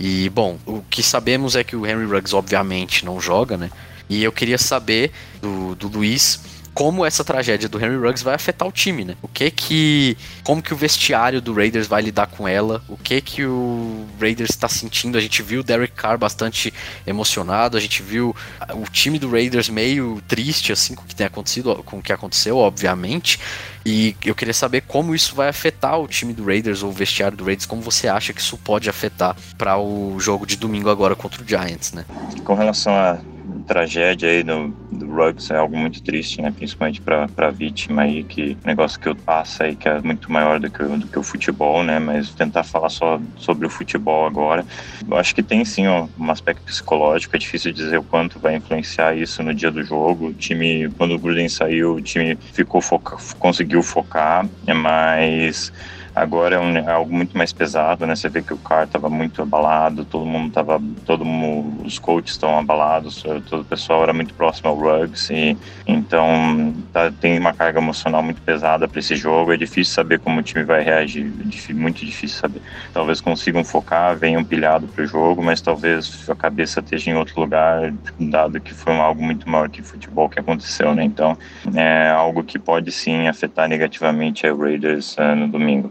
E, 0.00 0.30
bom, 0.30 0.58
o 0.64 0.82
que 0.88 1.02
sabemos 1.02 1.54
é 1.54 1.62
que 1.62 1.76
o 1.76 1.86
Henry 1.86 2.06
Ruggs, 2.06 2.34
obviamente, 2.34 3.04
não 3.04 3.20
joga, 3.20 3.58
né? 3.58 3.70
E 4.08 4.24
eu 4.24 4.32
queria 4.32 4.58
saber 4.58 5.12
do, 5.40 5.74
do 5.74 5.88
Luiz 5.88 6.40
como 6.74 7.04
essa 7.04 7.22
tragédia 7.22 7.68
do 7.68 7.78
Henry 7.78 7.96
Ruggs 7.96 8.24
vai 8.24 8.34
afetar 8.34 8.66
o 8.66 8.72
time, 8.72 9.04
né? 9.04 9.16
O 9.20 9.28
que 9.28 9.50
que 9.50 10.16
como 10.42 10.62
que 10.62 10.72
o 10.72 10.76
vestiário 10.76 11.40
do 11.40 11.52
Raiders 11.52 11.86
vai 11.86 12.02
lidar 12.02 12.26
com 12.26 12.48
ela? 12.48 12.82
O 12.88 12.96
que 12.96 13.20
que 13.20 13.44
o 13.44 14.06
Raiders 14.20 14.50
está 14.50 14.68
sentindo? 14.68 15.18
A 15.18 15.20
gente 15.20 15.42
viu 15.42 15.60
o 15.60 15.62
Derek 15.62 15.94
Carr 15.94 16.18
bastante 16.18 16.72
emocionado, 17.06 17.76
a 17.76 17.80
gente 17.80 18.02
viu 18.02 18.34
o 18.74 18.90
time 18.90 19.18
do 19.18 19.30
Raiders 19.30 19.68
meio 19.68 20.22
triste 20.26 20.72
assim 20.72 20.94
com 20.94 21.02
o 21.02 21.06
que 21.06 21.14
tem 21.14 21.26
acontecido, 21.26 21.82
com 21.84 21.98
o 21.98 22.02
que 22.02 22.12
aconteceu, 22.12 22.56
obviamente. 22.56 23.38
E 23.84 24.16
eu 24.24 24.34
queria 24.34 24.54
saber 24.54 24.82
como 24.82 25.14
isso 25.14 25.34
vai 25.34 25.48
afetar 25.48 25.98
o 25.98 26.06
time 26.06 26.32
do 26.32 26.44
Raiders 26.44 26.82
ou 26.82 26.90
o 26.90 26.92
vestiário 26.92 27.36
do 27.36 27.44
Raiders, 27.44 27.66
como 27.66 27.82
você 27.82 28.08
acha 28.08 28.32
que 28.32 28.40
isso 28.40 28.56
pode 28.56 28.88
afetar 28.88 29.36
para 29.58 29.76
o 29.76 30.18
jogo 30.20 30.46
de 30.46 30.56
domingo 30.56 30.88
agora 30.88 31.16
contra 31.16 31.42
o 31.42 31.46
Giants, 31.46 31.92
né? 31.92 32.04
Com 32.44 32.54
relação 32.54 32.94
a 32.94 33.18
tragédia 33.62 34.28
aí 34.28 34.42
do, 34.42 34.74
do 34.90 35.06
Ruggs 35.06 35.52
é 35.52 35.56
algo 35.56 35.76
muito 35.76 36.02
triste, 36.02 36.40
né? 36.42 36.50
Principalmente 36.50 37.00
para 37.00 37.28
a 37.36 37.50
vítima 37.50 38.02
aí, 38.02 38.24
que 38.24 38.56
negócio 38.64 38.98
que 38.98 39.08
eu 39.08 39.16
passa 39.16 39.64
aí 39.64 39.76
que 39.76 39.88
é 39.88 40.00
muito 40.02 40.30
maior 40.30 40.60
do 40.60 40.70
que, 40.70 40.82
do 40.82 41.08
que 41.08 41.18
o 41.18 41.22
futebol, 41.22 41.82
né? 41.82 41.98
Mas 41.98 42.34
tentar 42.34 42.64
falar 42.64 42.88
só 42.88 43.20
sobre 43.36 43.66
o 43.66 43.70
futebol 43.70 44.26
agora, 44.26 44.64
eu 45.08 45.16
acho 45.16 45.34
que 45.34 45.42
tem 45.42 45.64
sim 45.64 45.86
ó, 45.86 46.08
um 46.16 46.30
aspecto 46.30 46.62
psicológico. 46.64 47.36
É 47.36 47.38
difícil 47.38 47.72
dizer 47.72 47.98
o 47.98 48.04
quanto 48.04 48.38
vai 48.40 48.56
influenciar 48.56 49.16
isso 49.16 49.42
no 49.42 49.54
dia 49.54 49.70
do 49.70 49.82
jogo. 49.82 50.28
O 50.28 50.34
time, 50.34 50.90
quando 50.96 51.14
o 51.14 51.18
Gruden 51.18 51.48
saiu, 51.48 51.94
o 51.94 52.02
time 52.02 52.36
ficou 52.40 52.80
foca, 52.80 53.16
conseguiu 53.38 53.82
focar, 53.82 54.48
mas 54.74 55.72
Agora 56.14 56.56
é, 56.56 56.58
um, 56.58 56.76
é, 56.76 56.90
algo 56.90 57.12
muito 57.12 57.36
mais 57.36 57.52
pesado, 57.52 58.06
né? 58.06 58.14
Você 58.14 58.28
vê 58.28 58.42
que 58.42 58.52
o 58.52 58.58
cara 58.58 58.84
estava 58.84 59.08
muito 59.08 59.40
abalado, 59.40 60.04
todo 60.04 60.26
mundo 60.26 60.48
estava, 60.48 60.80
todo 61.06 61.24
mundo, 61.24 61.86
os 61.86 61.98
coaches 61.98 62.32
estão 62.32 62.58
abalados, 62.58 63.22
todo 63.22 63.62
o 63.62 63.64
pessoal 63.64 64.02
era 64.02 64.12
muito 64.12 64.34
próximo 64.34 64.68
ao 64.68 64.76
Ruggs 64.76 65.32
e 65.32 65.56
então 65.86 66.74
tá, 66.92 67.10
tem 67.10 67.38
uma 67.38 67.54
carga 67.54 67.80
emocional 67.80 68.22
muito 68.22 68.42
pesada 68.42 68.86
para 68.86 69.00
esse 69.00 69.16
jogo. 69.16 69.52
É 69.52 69.56
difícil 69.56 69.94
saber 69.94 70.20
como 70.20 70.40
o 70.40 70.42
time 70.42 70.64
vai 70.64 70.82
reagir, 70.82 71.32
é 71.70 71.72
muito 71.72 72.04
difícil 72.04 72.38
saber. 72.38 72.60
Talvez 72.92 73.20
consigam 73.20 73.64
focar, 73.64 74.14
venham 74.14 74.44
pilhado 74.44 74.86
para 74.88 75.04
o 75.04 75.06
jogo, 75.06 75.42
mas 75.42 75.62
talvez 75.62 76.28
a 76.28 76.34
cabeça 76.34 76.80
esteja 76.80 77.10
em 77.10 77.14
outro 77.14 77.40
lugar, 77.40 77.92
dado 78.20 78.60
que 78.60 78.74
foi 78.74 78.94
algo 78.98 79.22
muito 79.22 79.48
maior 79.48 79.70
que 79.70 79.82
futebol 79.82 80.28
que 80.28 80.38
aconteceu, 80.38 80.94
né? 80.94 81.04
Então 81.04 81.38
é 81.74 82.10
algo 82.10 82.44
que 82.44 82.58
pode 82.58 82.92
sim 82.92 83.28
afetar 83.28 83.66
negativamente 83.66 84.46
a 84.46 84.54
Raiders 84.54 85.16
uh, 85.16 85.34
no 85.34 85.48
domingo. 85.48 85.90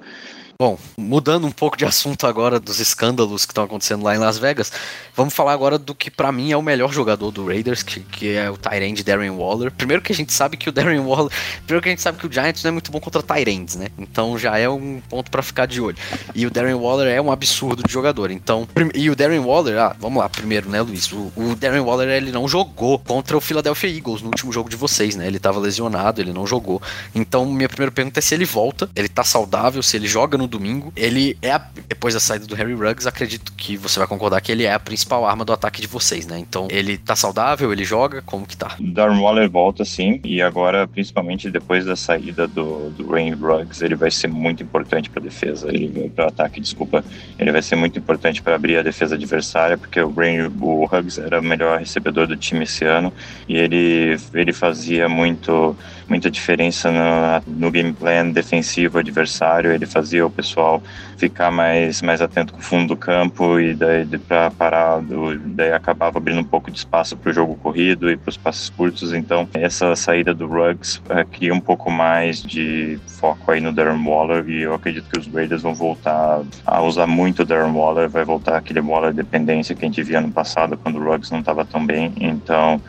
Bom, 0.62 0.78
mudando 0.96 1.48
um 1.48 1.52
pouco 1.52 1.76
de 1.76 1.86
assunto 1.86 2.28
agora 2.28 2.60
dos 2.60 2.80
escândalos 2.80 3.48
que 3.48 3.52
estão 3.52 3.64
acontecendo 3.64 4.04
lá 4.04 4.16
em 4.16 4.20
Las 4.20 4.38
Vegas, 4.38 4.72
vamos 5.16 5.34
falar 5.34 5.54
agora 5.54 5.80
do 5.80 5.96
que 5.96 6.12
para 6.12 6.32
mim 6.32 6.52
é 6.52 6.56
o 6.56 6.62
melhor 6.62 6.94
jogador 6.94 7.32
do 7.32 7.48
Raiders, 7.48 7.82
que, 7.82 8.02
que 8.02 8.36
é 8.36 8.48
o 8.48 8.56
Tyrande 8.56 9.04
Darren 9.04 9.32
Waller. 9.32 9.72
Primeiro 9.72 10.04
que 10.04 10.12
a 10.12 10.16
gente 10.16 10.32
sabe 10.32 10.58
que 10.58 10.70
o 10.70 10.72
Darren 10.72 11.00
Waller, 11.00 11.32
primeiro 11.66 11.82
que 11.82 11.90
a 11.90 11.92
gente 11.92 12.04
sabe 12.04 12.20
que 12.20 12.28
o 12.28 12.32
Giants 12.32 12.62
não 12.62 12.70
é 12.70 12.72
muito 12.74 12.92
bom 12.92 13.00
contra 13.00 13.24
Tyrands, 13.24 13.76
né? 13.76 13.88
Então 13.98 14.38
já 14.38 14.56
é 14.56 14.70
um 14.70 15.02
ponto 15.10 15.32
para 15.32 15.42
ficar 15.42 15.66
de 15.66 15.82
olho. 15.82 15.98
E 16.36 16.46
o 16.46 16.52
Darren 16.52 16.76
Waller 16.76 17.08
é 17.08 17.20
um 17.20 17.32
absurdo 17.32 17.82
de 17.82 17.92
jogador. 17.92 18.30
Então, 18.30 18.68
e 18.94 19.10
o 19.10 19.16
Darren 19.16 19.40
Waller, 19.40 19.80
ah, 19.80 19.96
vamos 20.00 20.20
lá, 20.20 20.30
primeiro, 20.30 20.70
né, 20.70 20.80
Luiz? 20.80 21.12
O, 21.12 21.32
o 21.36 21.56
Darren 21.56 21.82
Waller 21.82 22.08
ele 22.08 22.32
não 22.32 22.48
jogou 22.48 23.00
contra 23.00 23.36
o 23.36 23.42
Philadelphia 23.42 23.90
Eagles 23.90 24.22
no 24.22 24.28
último 24.28 24.54
jogo 24.54 24.70
de 24.70 24.76
vocês, 24.76 25.16
né? 25.16 25.26
Ele 25.26 25.40
tava 25.40 25.60
lesionado, 25.60 26.22
ele 26.22 26.32
não 26.32 26.46
jogou. 26.46 26.80
Então, 27.16 27.48
minha 27.48 27.68
primeira 27.68 27.92
pergunta 27.92 28.20
é 28.20 28.22
se 28.22 28.36
ele 28.36 28.46
volta, 28.46 28.88
ele 28.96 29.10
tá 29.10 29.24
saudável, 29.24 29.82
se 29.82 29.98
ele 29.98 30.08
joga 30.08 30.38
no 30.38 30.51
domingo. 30.52 30.94
Ele 30.96 31.38
é, 31.42 31.52
a, 31.52 31.58
depois 31.88 32.14
da 32.14 32.20
saída 32.20 32.46
do 32.46 32.56
Harry 32.56 32.74
Ruggs, 32.74 33.08
acredito 33.08 33.52
que 33.54 33.78
você 33.78 33.98
vai 33.98 34.08
concordar 34.08 34.42
que 34.42 34.52
ele 34.52 34.66
é 34.66 34.74
a 34.74 34.80
principal 34.80 35.26
arma 35.26 35.44
do 35.44 35.54
ataque 35.54 35.82
de 35.82 35.88
vocês, 35.88 36.28
né? 36.28 36.38
Então, 36.38 36.68
ele 36.70 36.98
tá 36.98 37.16
saudável, 37.16 37.72
ele 37.72 37.84
joga, 37.84 38.22
como 38.22 38.46
que 38.46 38.56
tá? 38.56 38.76
Darren 38.80 39.20
Waller 39.20 39.50
volta 39.50 39.84
sim, 39.84 40.20
e 40.24 40.42
agora, 40.42 40.88
principalmente 40.88 41.50
depois 41.50 41.86
da 41.86 41.96
saída 41.96 42.48
do, 42.48 42.90
do 42.92 43.10
Rain 43.10 43.34
Ruggs, 43.34 43.84
ele 43.84 43.96
vai 43.96 44.12
ser 44.12 44.28
muito 44.28 44.62
importante 44.62 45.10
para 45.10 45.22
defesa, 45.22 45.70
ele 45.70 46.10
para 46.10 46.28
ataque, 46.28 46.60
desculpa. 46.60 47.04
Ele 47.40 47.52
vai 47.52 47.62
ser 47.62 47.76
muito 47.76 47.98
importante 47.98 48.42
para 48.42 48.56
abrir 48.56 48.78
a 48.78 48.84
defesa 48.84 49.16
adversária, 49.16 49.78
porque 49.78 50.00
o 50.00 50.12
Rain, 50.12 50.52
o 50.60 50.86
Ruggs 50.86 51.20
era 51.20 51.40
o 51.40 51.44
melhor 51.44 51.80
recebedor 51.80 52.28
do 52.28 52.36
time 52.36 52.64
esse 52.64 52.86
ano 52.86 53.14
e 53.48 53.58
ele 53.58 54.18
ele 54.34 54.54
fazia 54.54 55.08
muito 55.08 55.76
muita 56.12 56.30
diferença 56.30 56.92
no, 56.92 57.54
no 57.60 57.72
game 57.72 57.94
plan 57.94 58.30
defensivo 58.30 59.00
adversário. 59.00 59.72
Ele 59.72 59.86
fazia 59.86 60.26
o 60.26 60.30
pessoal 60.42 60.82
ficar 61.18 61.52
mais, 61.52 62.02
mais 62.02 62.22
atento 62.22 62.54
com 62.54 62.60
o 62.60 62.64
fundo 62.64 62.90
do 62.90 62.98
campo 62.98 63.60
e 63.60 63.74
daí 63.74 64.06
para 64.28 64.50
parar, 64.52 65.00
daí 65.46 65.72
acabava 65.72 66.18
abrindo 66.18 66.42
um 66.42 66.44
pouco 66.44 66.72
de 66.72 66.80
espaço 66.80 67.16
para 67.16 67.30
o 67.30 67.34
jogo 67.34 67.56
corrido 67.56 68.10
e 68.10 68.18
para 68.18 68.30
os 68.30 68.38
passes 68.38 68.70
curtos. 68.70 69.14
Então, 69.14 69.48
essa 69.54 69.96
saída 69.96 70.34
do 70.34 70.48
Ruggs 70.48 71.02
é, 71.10 71.24
cria 71.24 71.54
um 71.54 71.60
pouco 71.60 71.92
mais 71.92 72.42
de 72.42 73.00
foco 73.06 73.52
aí 73.52 73.62
no 73.62 73.72
Darren 73.72 74.04
Waller 74.04 74.50
e 74.50 74.62
eu 74.64 74.74
acredito 74.74 75.10
que 75.10 75.20
os 75.20 75.28
Raiders 75.28 75.62
vão 75.62 75.76
voltar 75.76 76.42
a 76.66 76.82
usar 76.82 77.08
muito 77.08 77.44
o 77.44 77.46
Darren 77.46 77.74
Waller, 77.74 78.10
vai 78.10 78.26
voltar 78.26 78.58
aquele 78.58 78.82
Waller 78.82 79.14
dependência 79.14 79.76
que 79.76 79.86
a 79.86 79.88
gente 79.88 80.02
via 80.02 80.20
no 80.20 80.32
passado 80.32 80.78
quando 80.78 80.98
o 80.98 81.04
Ruggs 81.04 81.32
não 81.32 81.40
estava 81.40 81.64
tão 81.64 81.86
bem. 81.86 82.14
Então, 82.20 82.82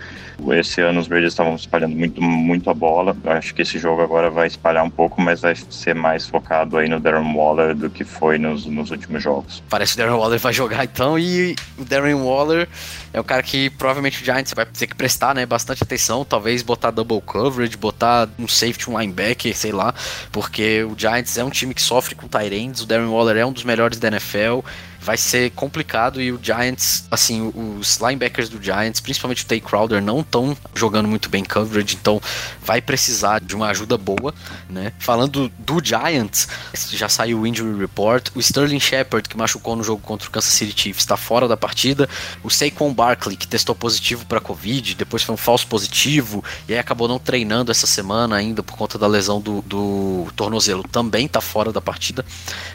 esse 0.51 0.81
ano 0.81 1.01
os 1.01 1.09
Raiders 1.09 1.33
estavam 1.33 1.55
espalhando 1.55 1.95
muito, 1.95 2.23
muito 2.23 2.71
a 2.71 2.75
bola. 2.75 3.17
Acho 3.27 3.55
que 3.55 3.63
esse 3.63 3.79
jogo 3.79 4.03
agora 4.03 4.31
vai 4.31 4.47
espalhar 4.47 4.85
um 4.85 4.91
pouco, 4.91 5.21
mas 5.21 5.43
vai 5.43 5.55
ser 5.55 5.95
mais 5.95 6.27
focado 6.27 6.79
aí 6.79 6.89
no 6.89 6.99
Darren 6.99 7.35
Waller 7.35 7.75
do 7.75 7.91
que 7.91 8.05
foi 8.05 8.39
nos, 8.39 8.65
nos 8.65 8.91
últimos 8.91 9.23
jogos. 9.23 9.63
Parece 9.69 9.95
que 9.95 10.01
o 10.01 10.05
Darren 10.05 10.19
Waller 10.19 10.39
vai 10.39 10.53
jogar 10.53 10.85
então, 10.85 11.19
e 11.19 11.55
o 11.79 11.85
Darren 11.85 12.15
Waller 12.15 12.69
é 13.13 13.21
o 13.21 13.25
cara 13.25 13.43
que 13.43 13.69
provavelmente 13.71 14.23
o 14.23 14.25
Giants 14.25 14.53
vai 14.55 14.65
ter 14.65 14.87
que 14.87 14.95
prestar 14.95 15.35
né, 15.35 15.45
bastante 15.45 15.83
atenção, 15.83 16.25
talvez 16.25 16.63
botar 16.63 16.91
double 16.91 17.21
coverage, 17.21 17.77
botar 17.77 18.29
um 18.39 18.49
safety, 18.49 18.89
um 18.91 18.99
linebacker, 18.99 19.55
sei 19.57 19.73
lá, 19.73 19.95
porque 20.31 20.83
o 20.85 20.95
Giants 20.97 21.37
é 21.37 21.45
um 21.45 21.51
time 21.51 21.75
que 21.75 21.83
sofre 21.83 22.15
com 22.15 22.27
ends, 22.51 22.81
o 22.81 22.87
Darren 22.87 23.09
Waller 23.09 23.37
é 23.37 23.45
um 23.45 23.53
dos 23.53 23.65
melhores 23.65 23.99
da 23.99 24.09
NFL, 24.09 24.61
vai 25.03 25.17
ser 25.17 25.51
complicado 25.51 26.23
e 26.23 26.31
o 26.31 26.39
Giants, 26.41 27.05
assim, 27.11 27.53
os 27.81 27.97
linebackers 27.97 28.49
do 28.49 28.63
Giants, 28.63 29.01
principalmente 29.01 29.43
o 29.43 29.47
Tay 29.47 29.61
Crowder, 29.61 30.01
não 30.01 30.21
estão 30.21 30.57
jogando 30.75 31.09
muito 31.09 31.29
bem 31.29 31.45
coverage, 31.45 31.97
então 31.97 32.23
vai 32.65 32.81
precisar 32.81 33.41
de 33.41 33.57
uma 33.57 33.69
ajuda 33.69 33.99
boa, 33.99 34.33
né? 34.71 34.93
Falando 35.01 35.51
do 35.59 35.85
Giants, 35.85 36.47
já 36.93 37.09
saiu 37.09 37.41
o 37.41 37.47
injury 37.47 37.77
report, 37.79 38.29
o 38.35 38.39
Sterling 38.39 38.79
Shepard, 38.79 39.29
que 39.29 39.37
machucou 39.37 39.75
no 39.75 39.83
jogo 39.83 40.01
contra 40.03 40.29
o 40.29 40.31
Kansas 40.31 40.53
City 40.53 40.81
Chiefs, 40.81 41.03
está 41.03 41.17
fora 41.17 41.49
da 41.49 41.57
partida, 41.57 42.09
o 42.45 42.51
Saquon 42.51 42.95
Barkley, 42.95 43.37
que 43.37 43.49
testou 43.49 43.75
positivo 43.75 44.25
para 44.27 44.41
Covid, 44.41 44.95
depois 44.95 45.25
foi 45.25 45.35
um 45.35 45.39
falso 45.39 45.67
positivo, 45.67 46.45
e 46.69 46.75
aí 46.75 46.79
acabou 46.79 47.09
não 47.09 47.19
treinando 47.19 47.73
essa 47.73 47.89
semana 47.89 48.37
ainda 48.37 48.63
por 48.63 48.77
conta 48.77 48.97
da 48.97 49.09
lesão 49.09 49.41
do, 49.41 49.63
do 49.63 50.29
tornozelo, 50.37 50.85
também 50.85 51.27
está 51.27 51.41
fora 51.41 51.73
da 51.73 51.81
partida, 51.81 52.25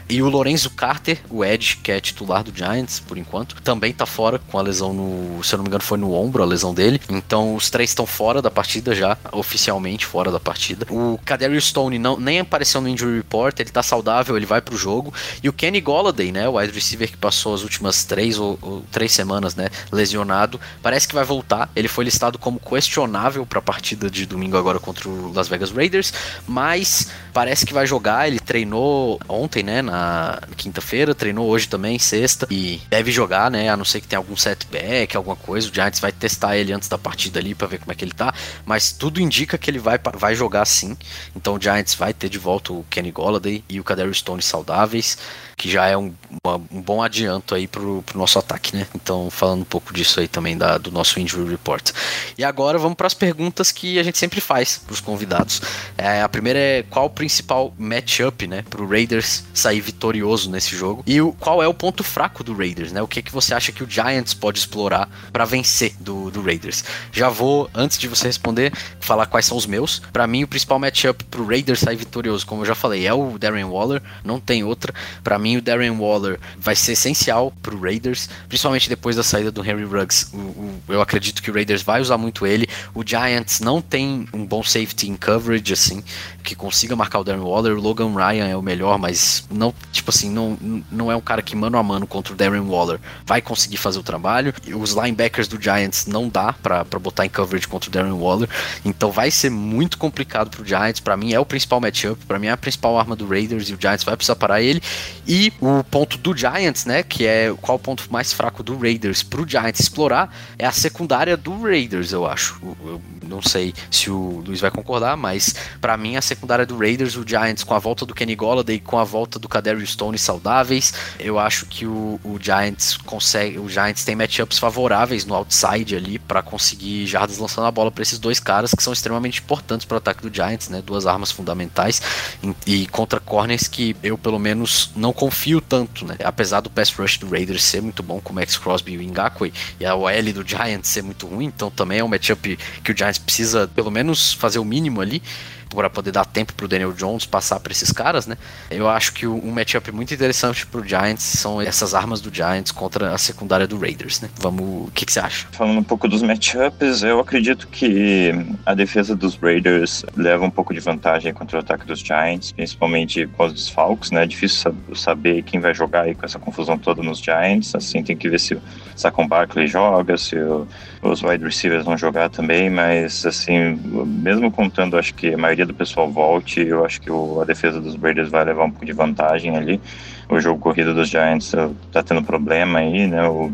e 0.08 0.20
o 0.20 0.28
Lorenzo 0.28 0.68
Carter, 0.70 1.20
o 1.30 1.42
Edge, 1.42 1.78
que 1.78 1.90
é 1.90 1.98
titular 2.18 2.42
do 2.42 2.52
Giants, 2.54 3.00
por 3.00 3.16
enquanto. 3.16 3.54
Também 3.62 3.92
tá 3.92 4.04
fora 4.04 4.38
com 4.38 4.58
a 4.58 4.62
lesão 4.62 4.92
no. 4.92 5.42
Se 5.44 5.54
eu 5.54 5.58
não 5.58 5.64
me 5.64 5.68
engano, 5.68 5.82
foi 5.82 5.98
no 5.98 6.12
ombro 6.12 6.42
a 6.42 6.46
lesão 6.46 6.74
dele. 6.74 7.00
Então 7.08 7.54
os 7.54 7.70
três 7.70 7.90
estão 7.90 8.06
fora 8.06 8.42
da 8.42 8.50
partida 8.50 8.94
já, 8.94 9.16
oficialmente 9.32 10.04
fora 10.04 10.32
da 10.32 10.40
partida. 10.40 10.86
O 10.90 11.18
Kadarius 11.24 11.66
Stone 11.66 11.98
não, 11.98 12.18
nem 12.18 12.40
apareceu 12.40 12.80
no 12.80 12.88
injury 12.88 13.16
report, 13.16 13.60
ele 13.60 13.70
tá 13.70 13.82
saudável, 13.82 14.36
ele 14.36 14.46
vai 14.46 14.60
pro 14.60 14.76
jogo. 14.76 15.12
E 15.42 15.48
o 15.48 15.52
Kenny 15.52 15.80
Golladay, 15.80 16.32
né? 16.32 16.48
O 16.48 16.58
wide 16.58 16.72
receiver 16.72 17.10
que 17.10 17.16
passou 17.16 17.54
as 17.54 17.62
últimas 17.62 18.04
três 18.04 18.38
ou, 18.38 18.58
ou 18.60 18.82
três 18.90 19.12
semanas, 19.12 19.54
né? 19.54 19.68
Lesionado, 19.92 20.60
parece 20.82 21.06
que 21.06 21.14
vai 21.14 21.24
voltar. 21.24 21.70
Ele 21.76 21.88
foi 21.88 22.04
listado 22.04 22.38
como 22.38 22.58
questionável 22.58 23.46
para 23.46 23.60
a 23.60 23.62
partida 23.62 24.10
de 24.10 24.26
domingo 24.26 24.56
agora 24.56 24.78
contra 24.78 25.08
o 25.08 25.32
Las 25.32 25.48
Vegas 25.48 25.70
Raiders, 25.70 26.12
mas 26.46 27.08
parece 27.32 27.64
que 27.64 27.72
vai 27.72 27.86
jogar. 27.86 28.26
Ele 28.26 28.40
treinou 28.40 29.20
ontem, 29.28 29.62
né? 29.62 29.82
Na 29.82 30.40
quinta-feira, 30.56 31.14
treinou 31.14 31.46
hoje 31.48 31.68
também, 31.68 31.98
sexta 32.08 32.46
e 32.50 32.80
deve 32.88 33.10
jogar, 33.10 33.50
né? 33.50 33.68
A 33.68 33.76
não 33.76 33.84
ser 33.84 34.00
que 34.00 34.08
tenha 34.08 34.18
algum 34.18 34.36
setback, 34.36 35.16
alguma 35.16 35.36
coisa. 35.36 35.68
O 35.68 35.74
Giants 35.74 36.00
vai 36.00 36.12
testar 36.12 36.56
ele 36.56 36.72
antes 36.72 36.88
da 36.88 36.96
partida 36.96 37.38
ali 37.38 37.54
para 37.54 37.66
ver 37.66 37.78
como 37.78 37.92
é 37.92 37.94
que 37.94 38.04
ele 38.04 38.12
tá. 38.12 38.34
Mas 38.64 38.92
tudo 38.92 39.20
indica 39.20 39.58
que 39.58 39.70
ele 39.70 39.78
vai, 39.78 39.98
vai 40.14 40.34
jogar 40.34 40.64
sim. 40.64 40.96
Então 41.36 41.56
o 41.56 41.60
Giants 41.60 41.94
vai 41.94 42.12
ter 42.14 42.28
de 42.28 42.38
volta 42.38 42.72
o 42.72 42.84
Kenny 42.88 43.10
Golladay 43.10 43.62
e 43.68 43.78
o 43.78 43.84
Kadarius 43.84 44.18
Stone 44.18 44.42
saudáveis 44.42 45.18
que 45.58 45.68
já 45.68 45.86
é 45.86 45.96
um, 45.96 46.14
uma, 46.42 46.54
um 46.70 46.80
bom 46.80 47.02
adianto 47.02 47.52
aí 47.52 47.66
pro, 47.66 48.00
pro 48.02 48.16
nosso 48.16 48.38
ataque, 48.38 48.76
né? 48.76 48.86
Então, 48.94 49.28
falando 49.28 49.62
um 49.62 49.64
pouco 49.64 49.92
disso 49.92 50.20
aí 50.20 50.28
também 50.28 50.56
da, 50.56 50.78
do 50.78 50.92
nosso 50.92 51.18
injury 51.18 51.50
report. 51.50 51.90
E 52.38 52.44
agora 52.44 52.78
vamos 52.78 52.96
para 52.96 53.08
as 53.08 53.14
perguntas 53.14 53.72
que 53.72 53.98
a 53.98 54.02
gente 54.04 54.16
sempre 54.16 54.40
faz 54.40 54.78
para 54.78 54.92
os 54.92 55.00
convidados. 55.00 55.60
É, 55.98 56.22
a 56.22 56.28
primeira 56.28 56.58
é 56.58 56.84
qual 56.84 57.06
o 57.06 57.10
principal 57.10 57.74
matchup, 57.76 58.46
né, 58.46 58.64
pro 58.70 58.88
Raiders 58.88 59.42
sair 59.52 59.80
vitorioso 59.80 60.48
nesse 60.48 60.76
jogo 60.76 61.02
e 61.04 61.20
o, 61.20 61.32
qual 61.32 61.60
é 61.60 61.66
o 61.66 61.74
ponto 61.74 62.04
fraco 62.04 62.44
do 62.44 62.54
Raiders, 62.54 62.92
né? 62.92 63.02
O 63.02 63.08
que 63.08 63.20
que 63.20 63.32
você 63.32 63.52
acha 63.52 63.72
que 63.72 63.82
o 63.82 63.90
Giants 63.90 64.34
pode 64.34 64.60
explorar 64.60 65.08
para 65.32 65.44
vencer 65.44 65.94
do, 65.98 66.30
do 66.30 66.40
Raiders? 66.40 66.84
Já 67.10 67.28
vou 67.28 67.68
antes 67.74 67.98
de 67.98 68.06
você 68.06 68.28
responder 68.28 68.72
falar 69.00 69.26
quais 69.26 69.46
são 69.46 69.56
os 69.56 69.66
meus. 69.66 70.00
Para 70.12 70.26
mim, 70.28 70.44
o 70.44 70.48
principal 70.48 70.78
matchup 70.78 71.24
pro 71.24 71.44
Raiders 71.44 71.80
sair 71.80 71.96
vitorioso, 71.96 72.46
como 72.46 72.62
eu 72.62 72.66
já 72.66 72.76
falei, 72.76 73.06
é 73.06 73.12
o 73.12 73.36
Darren 73.38 73.64
Waller, 73.64 74.00
não 74.22 74.38
tem 74.38 74.62
outra. 74.62 74.94
Para 75.24 75.36
mim 75.38 75.47
mim, 75.48 75.56
o 75.56 75.62
Darren 75.62 75.90
Waller 75.90 76.38
vai 76.58 76.76
ser 76.76 76.92
essencial 76.92 77.52
pro 77.62 77.80
Raiders, 77.80 78.28
principalmente 78.48 78.88
depois 78.88 79.16
da 79.16 79.22
saída 79.22 79.50
do 79.50 79.64
Henry 79.64 79.84
Ruggs. 79.84 80.28
O, 80.32 80.36
o, 80.36 80.80
eu 80.88 81.00
acredito 81.00 81.42
que 81.42 81.50
o 81.50 81.54
Raiders 81.54 81.82
vai 81.82 82.00
usar 82.00 82.18
muito 82.18 82.46
ele. 82.46 82.68
O 82.94 83.02
Giants 83.04 83.60
não 83.60 83.80
tem 83.80 84.28
um 84.32 84.44
bom 84.44 84.62
safety 84.62 85.08
in 85.08 85.16
coverage, 85.16 85.72
assim, 85.72 86.02
que 86.44 86.54
consiga 86.54 86.94
marcar 86.94 87.20
o 87.20 87.24
Darren 87.24 87.42
Waller. 87.42 87.76
O 87.76 87.80
Logan 87.80 88.14
Ryan 88.14 88.46
é 88.46 88.56
o 88.56 88.62
melhor, 88.62 88.98
mas 88.98 89.44
não, 89.50 89.74
tipo 89.92 90.10
assim, 90.10 90.30
não, 90.30 90.58
não 90.90 91.10
é 91.10 91.16
um 91.16 91.20
cara 91.20 91.42
que 91.42 91.56
mano 91.56 91.78
a 91.78 91.82
mano 91.82 92.06
contra 92.06 92.32
o 92.32 92.36
Darren 92.36 92.60
Waller 92.60 93.00
vai 93.24 93.40
conseguir 93.40 93.76
fazer 93.76 93.98
o 93.98 94.02
trabalho. 94.02 94.52
Os 94.74 94.92
linebackers 94.92 95.48
do 95.48 95.60
Giants 95.60 96.06
não 96.06 96.28
dá 96.28 96.52
para 96.52 96.84
botar 96.98 97.24
em 97.24 97.28
coverage 97.28 97.66
contra 97.66 97.88
o 97.88 97.92
Darren 97.92 98.12
Waller, 98.12 98.48
então 98.84 99.10
vai 99.10 99.30
ser 99.30 99.50
muito 99.50 99.96
complicado 99.98 100.50
pro 100.50 100.64
Giants. 100.64 101.00
Para 101.00 101.16
mim 101.16 101.32
é 101.32 101.40
o 101.40 101.46
principal 101.46 101.80
matchup, 101.80 102.24
para 102.26 102.38
mim 102.38 102.48
é 102.48 102.50
a 102.50 102.56
principal 102.56 102.98
arma 102.98 103.16
do 103.16 103.26
Raiders 103.26 103.68
e 103.68 103.74
o 103.74 103.78
Giants 103.80 104.04
vai 104.04 104.16
precisar 104.16 104.36
parar 104.36 104.60
ele. 104.60 104.82
E 105.26 105.37
o 105.60 105.84
ponto 105.84 106.18
do 106.18 106.36
Giants, 106.36 106.84
né, 106.84 107.02
que 107.02 107.26
é 107.26 107.54
qual 107.60 107.76
o 107.76 107.80
ponto 107.80 108.04
mais 108.10 108.32
fraco 108.32 108.62
do 108.62 108.76
Raiders 108.76 109.22
pro 109.22 109.48
Giants 109.48 109.80
explorar, 109.80 110.34
é 110.58 110.66
a 110.66 110.72
secundária 110.72 111.36
do 111.36 111.62
Raiders, 111.62 112.12
eu 112.12 112.26
acho. 112.26 112.58
Eu 112.84 113.00
não 113.22 113.42
sei 113.42 113.74
se 113.90 114.10
o 114.10 114.42
Luiz 114.46 114.60
vai 114.60 114.70
concordar, 114.70 115.16
mas 115.16 115.54
para 115.80 115.96
mim 115.96 116.16
a 116.16 116.22
secundária 116.22 116.66
do 116.66 116.78
Raiders, 116.78 117.16
o 117.16 117.24
Giants 117.26 117.62
com 117.62 117.74
a 117.74 117.78
volta 117.78 118.04
do 118.04 118.14
Kenny 118.14 118.34
Golladay, 118.34 118.80
com 118.80 118.98
a 118.98 119.04
volta 119.04 119.38
do 119.38 119.48
Kadarius 119.48 119.92
Stone 119.92 120.18
saudáveis, 120.18 120.92
eu 121.18 121.38
acho 121.38 121.66
que 121.66 121.86
o, 121.86 122.18
o 122.24 122.38
Giants 122.40 122.96
consegue, 122.96 123.58
o 123.58 123.68
Giants 123.68 124.04
tem 124.04 124.16
matchups 124.16 124.58
favoráveis 124.58 125.24
no 125.24 125.34
outside 125.34 125.94
ali 125.94 126.18
para 126.18 126.42
conseguir 126.42 127.06
jardas 127.06 127.38
lançando 127.38 127.66
a 127.66 127.70
bola 127.70 127.90
para 127.90 128.02
esses 128.02 128.18
dois 128.18 128.40
caras 128.40 128.72
que 128.74 128.82
são 128.82 128.92
extremamente 128.92 129.40
importantes 129.40 129.86
para 129.86 129.96
o 129.96 129.98
ataque 129.98 130.22
do 130.22 130.34
Giants, 130.34 130.68
né, 130.68 130.82
duas 130.84 131.06
armas 131.06 131.30
fundamentais 131.30 132.00
e, 132.42 132.82
e 132.82 132.86
contra 132.88 133.20
corners 133.20 133.68
que 133.68 133.94
eu 134.02 134.16
pelo 134.16 134.38
menos 134.38 134.90
não 134.96 135.12
confio 135.12 135.27
tanto, 135.60 136.04
né? 136.04 136.16
Apesar 136.24 136.60
do 136.60 136.70
pass 136.70 136.90
rush 136.90 137.18
do 137.18 137.28
Raiders 137.28 137.64
ser 137.64 137.80
muito 137.80 138.02
bom, 138.02 138.20
com 138.20 138.32
o 138.32 138.34
Max 138.34 138.56
Crosby 138.56 138.92
e 138.92 138.98
o 138.98 139.02
Ngakwe, 139.02 139.52
e 139.78 139.86
a 139.86 139.94
OL 139.94 140.32
do 140.32 140.46
Giants 140.46 140.88
ser 140.88 141.02
muito 141.02 141.26
ruim, 141.26 141.46
então 141.46 141.70
também 141.70 141.98
é 141.98 142.04
um 142.04 142.08
matchup 142.08 142.58
que 142.82 142.92
o 142.92 142.96
Giants 142.96 143.18
precisa 143.18 143.68
pelo 143.68 143.90
menos 143.90 144.32
fazer 144.32 144.58
o 144.58 144.64
mínimo 144.64 145.00
ali. 145.00 145.22
Para 145.68 145.90
poder 145.90 146.12
dar 146.12 146.24
tempo 146.24 146.52
pro 146.54 146.68
Daniel 146.68 146.92
Jones 146.92 147.26
passar 147.26 147.60
para 147.60 147.72
esses 147.72 147.92
caras, 147.92 148.26
né? 148.26 148.36
Eu 148.70 148.88
acho 148.88 149.12
que 149.12 149.26
um 149.26 149.50
matchup 149.50 149.90
muito 149.92 150.12
interessante 150.12 150.66
pro 150.66 150.86
Giants 150.86 151.22
são 151.22 151.60
essas 151.60 151.94
armas 151.94 152.20
do 152.20 152.34
Giants 152.34 152.72
contra 152.72 153.12
a 153.14 153.18
secundária 153.18 153.66
do 153.66 153.78
Raiders, 153.78 154.20
né? 154.20 154.28
Vamos, 154.38 154.88
o 154.88 154.90
que, 154.92 155.04
que 155.04 155.12
você 155.12 155.20
acha? 155.20 155.46
Falando 155.52 155.78
um 155.78 155.84
pouco 155.84 156.08
dos 156.08 156.22
matchups, 156.22 157.02
eu 157.02 157.20
acredito 157.20 157.68
que 157.68 158.32
a 158.64 158.74
defesa 158.74 159.14
dos 159.14 159.36
Raiders 159.36 160.04
leva 160.16 160.44
um 160.44 160.50
pouco 160.50 160.72
de 160.72 160.80
vantagem 160.80 161.32
contra 161.32 161.58
o 161.58 161.60
ataque 161.60 161.86
dos 161.86 162.00
Giants, 162.00 162.52
principalmente 162.52 163.26
com 163.26 163.44
os 163.44 163.52
desfalques, 163.52 164.10
né? 164.10 164.24
É 164.24 164.26
difícil 164.26 164.74
saber 164.94 165.42
quem 165.42 165.60
vai 165.60 165.74
jogar 165.74 166.02
aí 166.02 166.14
com 166.14 166.24
essa 166.24 166.38
confusão 166.38 166.78
toda 166.78 167.02
nos 167.02 167.18
Giants, 167.18 167.74
assim, 167.74 168.02
tem 168.02 168.16
que 168.16 168.28
ver 168.28 168.40
se 168.40 168.54
o 168.54 168.62
Saquon 168.96 169.26
Barkley 169.26 169.66
joga, 169.66 170.16
se 170.16 170.36
o, 170.36 170.66
os 171.02 171.22
wide 171.22 171.44
receivers 171.44 171.84
vão 171.84 171.96
jogar 171.96 172.28
também, 172.28 172.68
mas 172.70 173.24
assim, 173.24 173.78
mesmo 174.06 174.50
contando, 174.50 174.98
acho 174.98 175.14
que 175.14 175.34
a 175.34 175.38
maioria 175.38 175.57
do 175.64 175.74
pessoal 175.74 176.10
volte, 176.10 176.60
eu 176.60 176.84
acho 176.84 177.00
que 177.00 177.10
o, 177.10 177.40
a 177.40 177.44
defesa 177.44 177.80
dos 177.80 177.96
Raiders 177.96 178.28
vai 178.28 178.44
levar 178.44 178.64
um 178.64 178.70
pouco 178.70 178.86
de 178.86 178.92
vantagem 178.92 179.56
ali 179.56 179.80
o 180.28 180.40
jogo 180.40 180.60
corrido 180.60 180.94
dos 180.94 181.08
Giants 181.08 181.52
tá 181.90 182.02
tendo 182.02 182.22
problema 182.22 182.80
aí, 182.80 183.06
né? 183.06 183.26
O, 183.26 183.50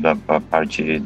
da 0.00 0.16
a 0.28 0.40
parte 0.40 1.02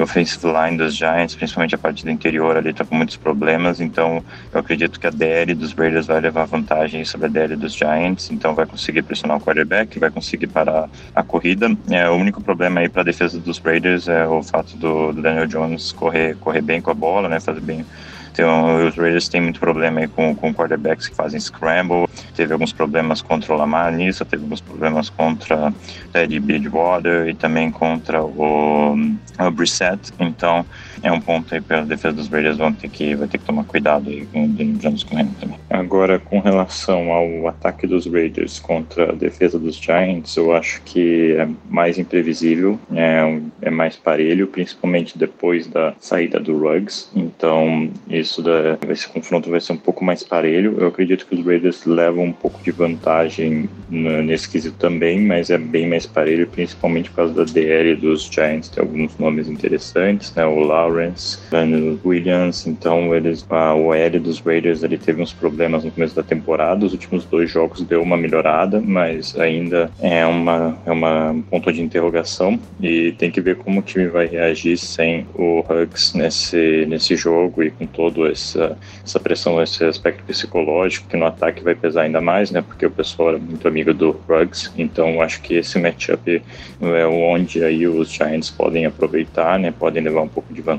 offensive 0.00 0.46
line 0.46 0.78
dos 0.78 0.96
Giants, 0.96 1.34
principalmente 1.34 1.74
a 1.74 1.78
parte 1.78 2.02
do 2.02 2.10
interior 2.10 2.56
ali, 2.56 2.72
tá 2.72 2.84
com 2.84 2.94
muitos 2.94 3.16
problemas. 3.16 3.80
Então, 3.80 4.24
eu 4.52 4.60
acredito 4.60 4.98
que 4.98 5.06
a 5.06 5.10
DL 5.10 5.54
dos 5.54 5.74
Raiders 5.74 6.06
vai 6.06 6.20
levar 6.20 6.46
vantagem 6.46 7.04
sobre 7.04 7.26
a 7.26 7.30
DL 7.30 7.56
dos 7.56 7.74
Giants. 7.74 8.30
Então, 8.30 8.54
vai 8.54 8.64
conseguir 8.64 9.02
pressionar 9.02 9.36
o 9.36 9.40
quarterback, 9.40 9.98
vai 9.98 10.10
conseguir 10.10 10.46
parar 10.46 10.88
a 11.14 11.22
corrida. 11.22 11.70
É, 11.90 12.08
o 12.08 12.14
único 12.14 12.42
problema 12.42 12.80
aí 12.80 12.88
para 12.88 13.02
a 13.02 13.04
defesa 13.04 13.38
dos 13.38 13.58
Raiders 13.58 14.08
é 14.08 14.26
o 14.26 14.42
fato 14.42 14.76
do, 14.78 15.12
do 15.12 15.20
Daniel 15.20 15.46
Jones 15.46 15.92
correr, 15.92 16.36
correr 16.36 16.62
bem 16.62 16.80
com 16.80 16.90
a 16.90 16.94
bola, 16.94 17.28
né? 17.28 17.38
Fazer 17.38 17.60
bem 17.60 17.84
então, 18.34 18.88
os 18.88 18.96
Raiders 18.96 19.28
têm 19.28 19.40
muito 19.40 19.60
problema 19.60 20.00
aí 20.00 20.08
com, 20.08 20.34
com 20.34 20.52
quarterbacks 20.52 21.06
que 21.06 21.14
fazem 21.14 21.38
scramble. 21.38 22.08
Teve 22.34 22.52
alguns 22.52 22.72
problemas 22.72 23.22
contra 23.22 23.54
o 23.54 23.56
Lamar 23.56 23.92
nisso, 23.92 24.24
teve 24.24 24.42
alguns 24.42 24.60
problemas 24.60 25.08
contra 25.08 25.72
Teddy 26.12 26.40
Bridgewater 26.40 27.28
e 27.28 27.34
também 27.34 27.70
contra 27.70 28.24
o, 28.24 28.96
o 29.38 29.50
Brissett. 29.52 30.12
Então, 30.18 30.66
é 31.02 31.12
um 31.12 31.20
ponto 31.20 31.54
aí 31.54 31.60
para 31.60 31.80
a 31.80 31.84
defesa 31.84 32.14
dos 32.14 32.28
Raiders 32.28 32.56
vão 32.56 32.72
ter 32.72 32.88
que, 32.88 33.14
vai 33.14 33.28
ter 33.28 33.38
que 33.38 33.44
tomar 33.44 33.64
cuidado 33.64 34.08
aí 34.08 34.26
com 34.26 34.44
o 34.44 34.48
Daniel 34.48 34.78
Jones 34.78 35.04
também. 35.04 35.58
Agora, 35.70 36.18
com 36.18 36.38
relação 36.38 37.12
ao 37.12 37.48
ataque 37.48 37.86
dos 37.86 38.06
Raiders 38.06 38.58
contra 38.58 39.10
a 39.10 39.14
defesa 39.14 39.58
dos 39.58 39.76
Giants, 39.76 40.36
eu 40.36 40.54
acho 40.54 40.80
que 40.82 41.36
é 41.36 41.48
mais 41.68 41.98
imprevisível, 41.98 42.78
é, 42.94 43.40
é 43.62 43.70
mais 43.70 43.96
parelho, 43.96 44.46
principalmente 44.46 45.18
depois 45.18 45.66
da 45.66 45.94
saída 45.98 46.38
do 46.40 46.56
Ruggs. 46.56 47.10
Então, 47.14 47.90
isso 48.08 48.42
da, 48.42 48.78
esse 48.88 49.08
confronto 49.08 49.50
vai 49.50 49.60
ser 49.60 49.72
um 49.72 49.78
pouco 49.78 50.04
mais 50.04 50.22
parelho. 50.22 50.76
Eu 50.78 50.88
acredito 50.88 51.26
que 51.26 51.34
os 51.34 51.44
Raiders 51.44 51.84
levam 51.84 52.24
um 52.24 52.32
pouco 52.32 52.62
de 52.62 52.70
vantagem 52.70 53.68
nesse 53.88 54.48
quesito 54.48 54.76
também, 54.78 55.20
mas 55.20 55.50
é 55.50 55.58
bem 55.58 55.88
mais 55.88 56.06
parelho, 56.06 56.46
principalmente 56.46 57.10
por 57.10 57.16
causa 57.16 57.34
da 57.34 57.44
DL 57.44 57.96
dos 57.96 58.24
Giants. 58.24 58.68
Tem 58.68 58.82
alguns 58.82 59.16
nomes 59.18 59.48
interessantes, 59.48 60.34
né? 60.34 60.44
O 60.44 60.60
Lawrence, 60.84 61.38
Daniel 61.50 61.98
Williams. 62.04 62.66
Então, 62.66 63.14
eles, 63.14 63.44
a 63.48 63.74
OL 63.74 64.20
dos 64.20 64.40
Raiders 64.40 64.82
ele 64.82 64.98
teve 64.98 65.22
uns 65.22 65.32
problemas 65.32 65.84
no 65.84 65.90
começo 65.90 66.14
da 66.14 66.22
temporada. 66.22 66.84
Os 66.84 66.92
últimos 66.92 67.24
dois 67.24 67.50
jogos 67.50 67.82
deu 67.82 68.02
uma 68.02 68.16
melhorada, 68.16 68.80
mas 68.80 69.38
ainda 69.38 69.90
é 70.00 70.24
uma 70.26 70.76
é 70.86 70.92
uma 70.92 71.30
um 71.30 71.42
ponto 71.42 71.72
de 71.72 71.82
interrogação 71.82 72.58
e 72.80 73.12
tem 73.12 73.30
que 73.30 73.40
ver 73.40 73.56
como 73.56 73.80
o 73.80 73.82
time 73.82 74.06
vai 74.06 74.26
reagir 74.26 74.76
sem 74.76 75.26
o 75.34 75.60
Hugs 75.60 76.14
nesse 76.14 76.86
nesse 76.86 77.16
jogo 77.16 77.62
e 77.62 77.70
com 77.70 77.86
toda 77.86 78.30
essa, 78.30 78.76
essa 79.04 79.18
pressão, 79.18 79.62
esse 79.62 79.84
aspecto 79.84 80.22
psicológico, 80.24 81.08
que 81.08 81.16
no 81.16 81.26
ataque 81.26 81.62
vai 81.62 81.74
pesar 81.74 82.02
ainda 82.02 82.20
mais, 82.20 82.50
né? 82.50 82.62
Porque 82.62 82.86
o 82.86 82.90
pessoal 82.90 83.30
era 83.30 83.38
muito 83.38 83.66
amigo 83.66 83.92
do 83.92 84.12
Ruggs, 84.28 84.70
então 84.76 85.20
acho 85.20 85.40
que 85.40 85.54
esse 85.54 85.78
matchup 85.78 86.42
é 86.80 87.06
onde 87.06 87.64
aí 87.64 87.86
os 87.86 88.10
Giants 88.10 88.50
podem 88.50 88.86
aproveitar, 88.86 89.58
né? 89.58 89.72
Podem 89.76 90.02
levar 90.02 90.22
um 90.22 90.28
pouco 90.28 90.52
de 90.52 90.60
vantagem, 90.60 90.73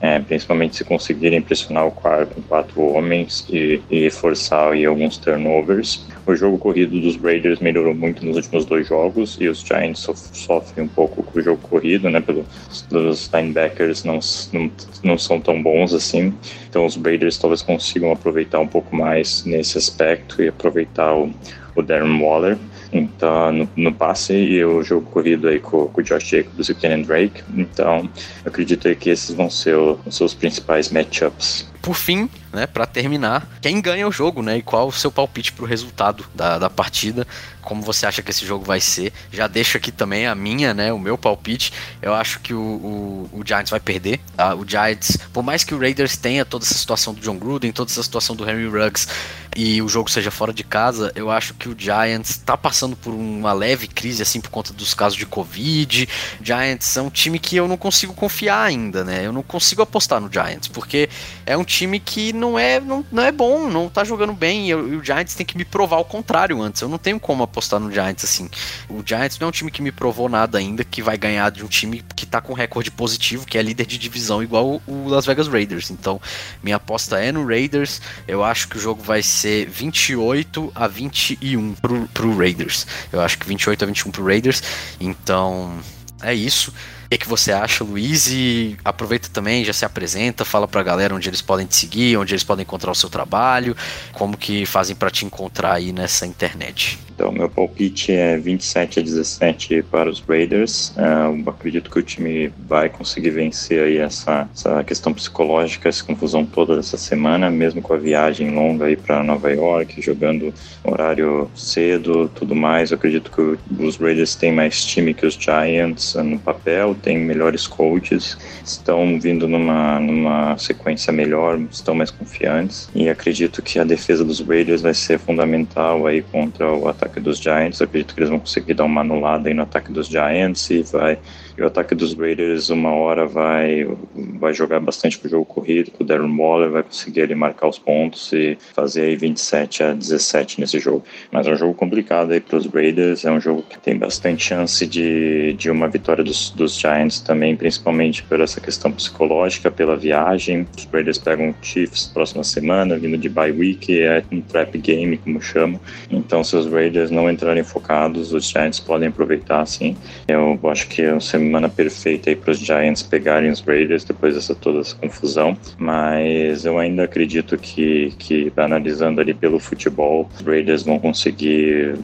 é, 0.00 0.18
principalmente 0.18 0.76
se 0.76 0.84
conseguirem 0.84 1.40
pressionar 1.40 1.86
o 1.86 1.90
quarto 1.90 2.34
com 2.34 2.42
quatro 2.42 2.82
homens 2.82 3.46
e, 3.48 3.80
e 3.90 4.10
forçar 4.10 4.72
aí 4.72 4.84
alguns 4.84 5.16
turnovers. 5.18 6.04
O 6.26 6.34
jogo 6.34 6.58
corrido 6.58 7.00
dos 7.00 7.16
Raiders 7.16 7.60
melhorou 7.60 7.94
muito 7.94 8.24
nos 8.24 8.36
últimos 8.36 8.64
dois 8.64 8.88
jogos 8.88 9.36
e 9.40 9.48
os 9.48 9.60
Giants 9.60 10.08
sofrem 10.32 10.84
um 10.84 10.88
pouco 10.88 11.22
com 11.22 11.38
o 11.38 11.42
jogo 11.42 11.60
corrido, 11.68 12.10
né? 12.10 12.20
Pelos 12.20 12.46
os 12.90 13.30
linebackers 13.32 14.04
não, 14.04 14.18
não, 14.52 14.70
não 15.02 15.18
são 15.18 15.40
tão 15.40 15.62
bons 15.62 15.94
assim. 15.94 16.32
Então 16.68 16.84
os 16.84 16.96
Raiders 16.96 17.38
talvez 17.38 17.62
consigam 17.62 18.12
aproveitar 18.12 18.60
um 18.60 18.66
pouco 18.66 18.94
mais 18.94 19.44
nesse 19.44 19.78
aspecto 19.78 20.42
e 20.42 20.48
aproveitar 20.48 21.14
o, 21.14 21.32
o 21.74 21.82
Darren 21.82 22.20
Waller. 22.20 22.58
Então, 22.92 23.52
no, 23.52 23.68
no, 23.76 23.92
passe 23.92 24.32
e 24.34 24.64
o 24.64 24.82
jogo 24.82 25.06
corrido 25.10 25.48
aí 25.48 25.58
com, 25.58 25.86
com 25.88 26.00
o 26.00 26.04
Josh 26.04 26.24
Jacobs 26.24 26.68
e 26.68 26.72
o 26.72 26.74
Kenan 26.74 27.02
Drake. 27.02 27.42
Então, 27.54 28.08
eu 28.44 28.48
acredito 28.48 28.94
que 28.96 29.10
esses 29.10 29.34
vão 29.34 29.50
ser 29.50 29.76
os 29.76 30.16
seus 30.16 30.34
principais 30.34 30.90
matchups 30.90 31.66
por 31.86 31.94
fim, 31.94 32.28
né, 32.52 32.66
para 32.66 32.84
terminar, 32.84 33.46
quem 33.62 33.80
ganha 33.80 34.08
o 34.08 34.10
jogo, 34.10 34.42
né, 34.42 34.56
e 34.56 34.62
qual 34.62 34.88
o 34.88 34.92
seu 34.92 35.08
palpite 35.08 35.52
para 35.52 35.64
o 35.64 35.68
resultado 35.68 36.26
da, 36.34 36.58
da 36.58 36.68
partida, 36.68 37.24
como 37.62 37.80
você 37.80 38.06
acha 38.06 38.22
que 38.22 38.30
esse 38.32 38.44
jogo 38.44 38.64
vai 38.64 38.80
ser. 38.80 39.12
Já 39.32 39.46
deixo 39.46 39.76
aqui 39.76 39.92
também 39.92 40.26
a 40.26 40.34
minha, 40.34 40.74
né, 40.74 40.92
o 40.92 40.98
meu 40.98 41.16
palpite. 41.16 41.72
Eu 42.02 42.12
acho 42.12 42.40
que 42.40 42.52
o, 42.52 42.60
o, 42.60 43.30
o 43.32 43.42
Giants 43.46 43.70
vai 43.70 43.78
perder. 43.80 44.20
Tá? 44.36 44.54
O 44.54 44.68
Giants, 44.68 45.16
por 45.32 45.44
mais 45.44 45.62
que 45.62 45.74
o 45.74 45.78
Raiders 45.78 46.16
tenha 46.16 46.44
toda 46.44 46.64
essa 46.64 46.74
situação 46.74 47.14
do 47.14 47.20
John 47.20 47.36
Gruden, 47.36 47.72
toda 47.72 47.90
essa 47.90 48.02
situação 48.02 48.34
do 48.34 48.48
Henry 48.48 48.68
Ruggs 48.68 49.08
e 49.56 49.80
o 49.80 49.88
jogo 49.88 50.10
seja 50.10 50.30
fora 50.30 50.52
de 50.52 50.62
casa, 50.62 51.10
eu 51.16 51.30
acho 51.30 51.54
que 51.54 51.66
o 51.66 51.74
Giants 51.76 52.30
está 52.30 52.58
passando 52.58 52.94
por 52.94 53.14
uma 53.14 53.54
leve 53.54 53.88
crise 53.88 54.20
assim 54.22 54.38
por 54.38 54.50
conta 54.50 54.72
dos 54.72 54.92
casos 54.92 55.18
de 55.18 55.24
Covid. 55.24 56.06
Giants 56.42 56.96
é 56.96 57.00
um 57.00 57.08
time 57.08 57.38
que 57.38 57.56
eu 57.56 57.66
não 57.66 57.78
consigo 57.78 58.12
confiar 58.12 58.62
ainda, 58.64 59.02
né? 59.02 59.26
Eu 59.26 59.32
não 59.32 59.42
consigo 59.42 59.80
apostar 59.80 60.20
no 60.20 60.30
Giants, 60.30 60.68
porque 60.68 61.08
é 61.46 61.56
um 61.56 61.64
time 61.64 61.75
time 61.76 62.00
que 62.00 62.32
não 62.32 62.58
é, 62.58 62.80
não, 62.80 63.04
não 63.12 63.22
é 63.22 63.30
bom, 63.30 63.68
não 63.68 63.88
tá 63.88 64.02
jogando 64.02 64.32
bem. 64.32 64.70
E, 64.70 64.74
o 64.74 65.04
Giants 65.04 65.34
tem 65.34 65.44
que 65.44 65.56
me 65.56 65.64
provar 65.64 65.98
o 65.98 66.04
contrário 66.04 66.60
antes. 66.62 66.80
Eu 66.80 66.88
não 66.88 66.98
tenho 66.98 67.20
como 67.20 67.42
apostar 67.42 67.78
no 67.78 67.92
Giants 67.92 68.24
assim. 68.24 68.48
O 68.88 69.02
Giants 69.04 69.38
não 69.38 69.46
é 69.46 69.48
um 69.48 69.52
time 69.52 69.70
que 69.70 69.82
me 69.82 69.92
provou 69.92 70.28
nada 70.28 70.58
ainda, 70.58 70.84
que 70.84 71.02
vai 71.02 71.18
ganhar 71.18 71.50
de 71.50 71.64
um 71.64 71.68
time 71.68 72.02
que 72.14 72.24
tá 72.24 72.40
com 72.40 72.52
recorde 72.52 72.90
positivo, 72.90 73.46
que 73.46 73.58
é 73.58 73.62
líder 73.62 73.86
de 73.86 73.98
divisão, 73.98 74.42
igual 74.42 74.80
o 74.86 75.08
Las 75.08 75.26
Vegas 75.26 75.48
Raiders. 75.48 75.90
Então, 75.90 76.20
minha 76.62 76.76
aposta 76.76 77.18
é 77.18 77.30
no 77.30 77.46
Raiders. 77.46 78.00
Eu 78.26 78.42
acho 78.42 78.68
que 78.68 78.76
o 78.76 78.80
jogo 78.80 79.02
vai 79.02 79.22
ser 79.22 79.68
28 79.68 80.72
a 80.74 80.88
21 80.88 81.74
pro, 81.74 82.08
pro 82.08 82.36
Raiders. 82.36 82.86
Eu 83.12 83.20
acho 83.20 83.38
que 83.38 83.46
28 83.46 83.84
a 83.84 83.86
21 83.86 84.10
pro 84.10 84.24
Raiders. 84.24 84.62
Então, 84.98 85.78
é 86.22 86.34
isso. 86.34 86.72
O 87.06 87.08
que, 87.08 87.18
que 87.18 87.28
você 87.28 87.52
acha, 87.52 87.84
Luiz? 87.84 88.26
E 88.26 88.76
aproveita 88.84 89.28
também, 89.32 89.64
já 89.64 89.72
se 89.72 89.84
apresenta, 89.84 90.44
fala 90.44 90.66
pra 90.66 90.82
galera 90.82 91.14
onde 91.14 91.28
eles 91.28 91.40
podem 91.40 91.64
te 91.64 91.76
seguir, 91.76 92.16
onde 92.16 92.34
eles 92.34 92.42
podem 92.42 92.64
encontrar 92.64 92.90
o 92.90 92.96
seu 92.96 93.08
trabalho, 93.08 93.76
como 94.12 94.36
que 94.36 94.66
fazem 94.66 94.96
para 94.96 95.08
te 95.08 95.24
encontrar 95.24 95.74
aí 95.74 95.92
nessa 95.92 96.26
internet. 96.26 96.98
Então, 97.16 97.32
meu 97.32 97.48
palpite 97.48 98.12
é 98.12 98.36
27 98.36 99.00
a 99.00 99.02
17 99.02 99.82
para 99.90 100.10
os 100.10 100.20
Raiders. 100.20 100.92
Uh, 100.98 101.48
acredito 101.48 101.90
que 101.90 101.98
o 101.98 102.02
time 102.02 102.52
vai 102.68 102.90
conseguir 102.90 103.30
vencer 103.30 103.82
aí 103.82 103.96
essa, 103.96 104.46
essa 104.54 104.84
questão 104.84 105.14
psicológica, 105.14 105.88
essa 105.88 106.04
confusão 106.04 106.44
toda 106.44 106.76
dessa 106.76 106.98
semana, 106.98 107.50
mesmo 107.50 107.80
com 107.80 107.94
a 107.94 107.96
viagem 107.96 108.50
longa 108.50 108.84
aí 108.84 108.96
para 108.96 109.22
Nova 109.22 109.50
York, 109.50 110.02
jogando 110.02 110.52
horário 110.84 111.50
cedo, 111.54 112.30
tudo 112.34 112.54
mais. 112.54 112.90
Eu 112.90 112.98
acredito 112.98 113.30
que 113.30 113.82
os 113.82 113.96
Raiders 113.96 114.34
têm 114.34 114.52
mais 114.52 114.84
time 114.84 115.14
que 115.14 115.24
os 115.24 115.34
Giants 115.34 116.16
no 116.16 116.38
papel, 116.38 116.94
têm 116.94 117.16
melhores 117.16 117.66
coaches, 117.66 118.36
estão 118.62 119.18
vindo 119.18 119.48
numa, 119.48 119.98
numa 120.00 120.58
sequência 120.58 121.10
melhor, 121.14 121.58
estão 121.70 121.94
mais 121.94 122.10
confiantes 122.10 122.90
e 122.94 123.08
acredito 123.08 123.62
que 123.62 123.78
a 123.78 123.84
defesa 123.84 124.22
dos 124.22 124.40
Raiders 124.40 124.82
vai 124.82 124.92
ser 124.92 125.18
fundamental 125.18 126.06
aí 126.06 126.20
contra 126.20 126.70
o 126.70 126.86
ataque 126.86 127.05
ataque 127.06 127.20
dos 127.20 127.38
Giants. 127.38 127.80
acredito 127.80 128.14
que 128.14 128.20
eles 128.20 128.30
vão 128.30 128.38
conseguir 128.38 128.74
dar 128.74 128.84
uma 128.84 129.00
anulada 129.00 129.48
aí 129.48 129.54
no 129.54 129.62
ataque 129.62 129.92
dos 129.92 130.08
Giants 130.08 130.70
e 130.70 130.82
vai 130.82 131.18
e 131.56 131.62
o 131.62 131.66
ataque 131.66 131.94
dos 131.94 132.14
Raiders, 132.14 132.68
uma 132.68 132.92
hora, 132.92 133.26
vai, 133.26 133.88
vai 134.14 134.52
jogar 134.52 134.78
bastante 134.80 135.18
com 135.18 135.26
o 135.26 135.30
jogo 135.30 135.44
corrido, 135.46 135.90
com 135.90 136.04
o 136.04 136.06
Darren 136.06 136.36
Waller, 136.36 136.70
vai 136.70 136.82
conseguir 136.82 137.20
ele 137.20 137.34
marcar 137.34 137.68
os 137.68 137.78
pontos 137.78 138.30
e 138.32 138.58
fazer 138.74 139.02
aí 139.02 139.16
27 139.16 139.82
a 139.82 139.92
17 139.92 140.60
nesse 140.60 140.78
jogo. 140.78 141.02
Mas 141.32 141.46
é 141.46 141.52
um 141.52 141.56
jogo 141.56 141.72
complicado 141.72 142.32
aí 142.32 142.40
para 142.40 142.58
os 142.58 142.66
Raiders, 142.66 143.24
é 143.24 143.30
um 143.30 143.40
jogo 143.40 143.62
que 143.62 143.78
tem 143.78 143.96
bastante 143.96 144.44
chance 144.44 144.86
de, 144.86 145.54
de 145.54 145.70
uma 145.70 145.88
vitória 145.88 146.22
dos, 146.22 146.50
dos 146.50 146.78
Giants 146.78 147.20
também, 147.20 147.56
principalmente 147.56 148.22
por 148.22 148.38
essa 148.40 148.60
questão 148.60 148.92
psicológica, 148.92 149.70
pela 149.70 149.96
viagem. 149.96 150.66
Os 150.76 150.84
Raiders 150.92 151.18
pegam 151.18 151.50
o 151.50 151.54
Chiefs 151.62 152.06
próxima 152.12 152.44
semana, 152.44 152.98
vindo 152.98 153.16
de 153.16 153.30
bye 153.30 153.52
week, 153.52 153.98
é 153.98 154.22
um 154.30 154.42
trap 154.42 154.76
game, 154.76 155.16
como 155.16 155.40
chamo. 155.40 155.80
Então, 156.10 156.44
se 156.44 156.54
os 156.54 156.70
Raiders 156.70 157.10
não 157.10 157.30
entrarem 157.30 157.64
focados, 157.64 158.34
os 158.34 158.50
Giants 158.50 158.78
podem 158.78 159.08
aproveitar 159.08 159.64
sim. 159.64 159.96
Eu 160.28 160.58
acho 160.70 160.88
que 160.88 161.00
é 161.00 161.12
uma 161.12 161.20
semana 161.20 161.45
perfeita 161.68 162.30
aí 162.30 162.36
para 162.36 162.50
os 162.50 162.58
Giants 162.58 163.02
pegarem 163.02 163.50
os 163.50 163.60
Raiders 163.60 164.04
depois 164.04 164.34
dessa 164.34 164.54
toda 164.54 164.80
essa 164.80 164.94
confusão, 164.96 165.56
mas 165.78 166.64
eu 166.64 166.78
ainda 166.78 167.04
acredito 167.04 167.56
que, 167.56 168.12
que 168.18 168.52
analisando 168.56 169.20
ali 169.20 169.34
pelo 169.34 169.58
futebol, 169.58 170.28
os 170.34 170.40
Raiders 170.42 170.82
vão 170.82 170.98
conseguir 170.98 171.94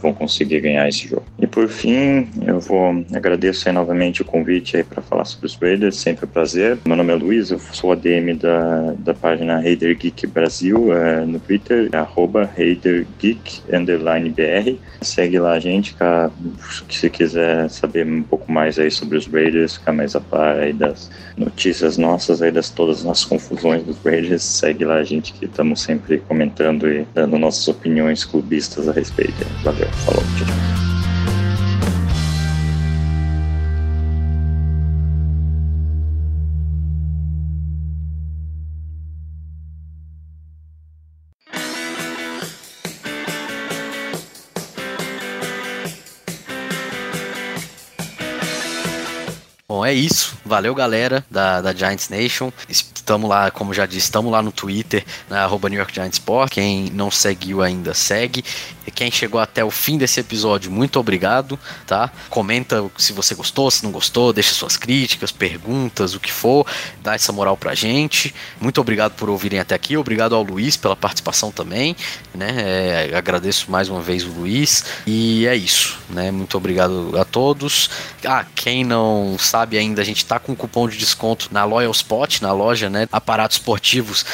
vão 0.00 0.12
conseguir 0.12 0.60
ganhar 0.60 0.88
esse 0.88 1.08
jogo. 1.08 1.24
E 1.38 1.46
por 1.46 1.68
fim, 1.68 2.28
eu 2.46 2.60
vou 2.60 3.04
agradeço 3.12 3.70
novamente 3.72 4.22
o 4.22 4.24
convite 4.24 4.76
aí 4.76 4.84
para 4.84 5.02
falar 5.02 5.24
sobre 5.24 5.46
os 5.46 5.56
Raiders, 5.56 5.96
sempre 5.96 6.24
um 6.24 6.28
prazer. 6.28 6.78
Meu 6.86 6.96
nome 6.96 7.12
é 7.12 7.16
Luiz, 7.16 7.50
eu 7.50 7.58
sou 7.58 7.92
ADM 7.92 8.36
da, 8.40 8.94
da 8.98 9.14
página 9.14 9.60
Raider 9.60 9.96
Geek 9.96 10.26
Brasil 10.26 10.92
é, 10.92 11.24
no 11.24 11.38
Twitter, 11.38 11.88
é 11.92 11.96
arroba 11.96 12.48
Raider 12.56 13.06
Geek 13.18 13.60
underline 13.72 14.30
BR. 14.30 14.78
Segue 15.02 15.38
lá 15.38 15.52
a 15.52 15.60
gente, 15.60 15.94
cara, 15.94 16.30
se 16.88 17.10
quiser 17.10 17.68
saber 17.68 18.06
um 18.06 18.22
pouco 18.22 18.50
mais 18.76 18.78
aí 18.78 18.90
sobre 18.90 19.16
os 19.16 19.26
Raiders, 19.26 19.76
ficar 19.76 19.92
mais 19.92 20.14
a 20.14 20.20
par 20.20 20.58
aí 20.58 20.72
das 20.72 21.10
notícias 21.36 21.96
nossas 21.96 22.42
aí 22.42 22.52
das 22.52 22.70
todas 22.70 22.98
as 22.98 23.04
nossas 23.04 23.24
confusões 23.24 23.82
dos 23.82 23.96
Raiders, 24.04 24.42
segue 24.42 24.84
lá 24.84 24.96
a 24.96 25.04
gente 25.04 25.32
que 25.32 25.46
estamos 25.46 25.80
sempre 25.80 26.18
comentando 26.18 26.88
e 26.88 27.06
dando 27.14 27.38
nossas 27.38 27.66
opiniões 27.68 28.24
clubistas 28.24 28.88
a 28.88 28.92
respeito. 28.92 29.46
Valeu, 29.64 29.88
falou, 29.88 30.22
tchau. 30.38 30.85
É 49.86 49.94
isso. 49.94 50.36
Valeu, 50.44 50.74
galera 50.74 51.24
da, 51.30 51.60
da 51.60 51.72
Giants 51.72 52.08
Nation. 52.08 52.52
Estamos 52.68 53.28
lá, 53.30 53.50
como 53.50 53.72
já 53.72 53.86
disse, 53.86 54.06
estamos 54.06 54.32
lá 54.32 54.42
no 54.42 54.50
Twitter, 54.50 55.04
na 55.30 55.44
arroba 55.44 55.68
New 55.68 55.78
York 55.78 55.94
Giants 55.94 56.18
Sport. 56.18 56.52
Quem 56.52 56.90
não 56.90 57.10
seguiu 57.10 57.62
ainda, 57.62 57.94
segue. 57.94 58.44
E 58.86 58.90
quem 58.90 59.10
chegou 59.10 59.40
até 59.40 59.64
o 59.64 59.70
fim 59.70 59.98
desse 59.98 60.20
episódio, 60.20 60.70
muito 60.70 60.98
obrigado, 60.98 61.58
tá? 61.86 62.10
Comenta 62.30 62.84
se 62.96 63.12
você 63.12 63.34
gostou, 63.34 63.70
se 63.70 63.82
não 63.82 63.90
gostou, 63.90 64.32
deixa 64.32 64.54
suas 64.54 64.76
críticas, 64.76 65.32
perguntas, 65.32 66.14
o 66.14 66.20
que 66.20 66.32
for. 66.32 66.64
Dá 67.02 67.14
essa 67.14 67.32
moral 67.32 67.56
pra 67.56 67.74
gente. 67.74 68.34
Muito 68.60 68.80
obrigado 68.80 69.12
por 69.12 69.28
ouvirem 69.28 69.58
até 69.58 69.74
aqui. 69.74 69.96
Obrigado 69.96 70.34
ao 70.34 70.42
Luiz 70.42 70.76
pela 70.76 70.94
participação 70.94 71.50
também, 71.50 71.96
né? 72.34 73.08
É, 73.10 73.16
agradeço 73.16 73.70
mais 73.70 73.88
uma 73.88 74.00
vez 74.00 74.24
o 74.24 74.28
Luiz. 74.28 74.84
E 75.06 75.46
é 75.46 75.56
isso, 75.56 75.98
né? 76.08 76.30
Muito 76.30 76.56
obrigado 76.56 77.12
a 77.18 77.24
todos. 77.24 77.90
Ah, 78.24 78.44
quem 78.54 78.84
não 78.84 79.36
sabe 79.38 79.75
ainda, 79.78 80.02
a 80.02 80.04
gente 80.04 80.24
tá 80.24 80.38
com 80.38 80.52
um 80.52 80.54
cupom 80.54 80.88
de 80.88 80.96
desconto 80.96 81.48
na 81.50 81.64
Loyal 81.64 81.92
Spot, 81.92 82.40
na 82.40 82.52
loja, 82.52 82.88
né? 82.90 83.08
Aparatos 83.12 83.56
esportivos 83.56 84.24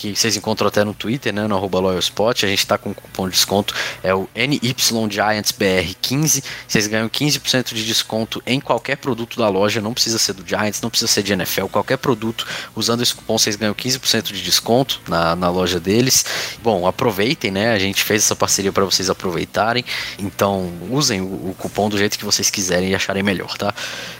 que 0.00 0.14
vocês 0.14 0.36
encontram 0.36 0.68
até 0.68 0.84
no 0.84 0.94
Twitter, 0.94 1.32
né, 1.32 1.48
no 1.48 1.56
arroba 1.56 1.80
LoyalSpot, 1.80 2.44
a 2.44 2.48
gente 2.48 2.60
está 2.60 2.78
com 2.78 2.90
um 2.90 2.94
cupom 2.94 3.28
de 3.28 3.34
desconto, 3.34 3.74
é 4.02 4.14
o 4.14 4.28
NYGiantsBR15, 4.36 6.44
vocês 6.66 6.86
ganham 6.86 7.08
15% 7.08 7.74
de 7.74 7.84
desconto 7.84 8.40
em 8.46 8.60
qualquer 8.60 8.96
produto 8.96 9.36
da 9.38 9.48
loja, 9.48 9.80
não 9.80 9.92
precisa 9.92 10.16
ser 10.18 10.34
do 10.34 10.46
Giants, 10.46 10.80
não 10.80 10.88
precisa 10.88 11.10
ser 11.10 11.24
de 11.24 11.32
NFL, 11.32 11.66
qualquer 11.66 11.98
produto, 11.98 12.46
usando 12.76 13.02
esse 13.02 13.12
cupom 13.14 13.36
vocês 13.36 13.56
ganham 13.56 13.74
15% 13.74 14.32
de 14.32 14.40
desconto 14.42 15.00
na, 15.08 15.34
na 15.34 15.50
loja 15.50 15.80
deles. 15.80 16.24
Bom, 16.62 16.86
aproveitem, 16.86 17.50
né, 17.50 17.72
a 17.72 17.78
gente 17.78 18.04
fez 18.04 18.22
essa 18.22 18.36
parceria 18.36 18.70
para 18.70 18.84
vocês 18.84 19.10
aproveitarem, 19.10 19.84
então 20.18 20.72
usem 20.90 21.20
o, 21.20 21.24
o 21.24 21.56
cupom 21.58 21.88
do 21.88 21.98
jeito 21.98 22.16
que 22.16 22.24
vocês 22.24 22.48
quiserem 22.50 22.90
e 22.90 22.94
acharem 22.94 23.24
melhor, 23.24 23.58
tá? 23.58 23.74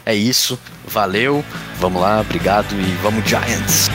É 0.05 0.13
isso, 0.15 0.59
valeu, 0.87 1.45
vamos 1.79 2.03
lá, 2.03 2.21
obrigado 2.21 2.75
e 2.75 2.97
vamos 3.03 3.29
Giants! 3.29 3.89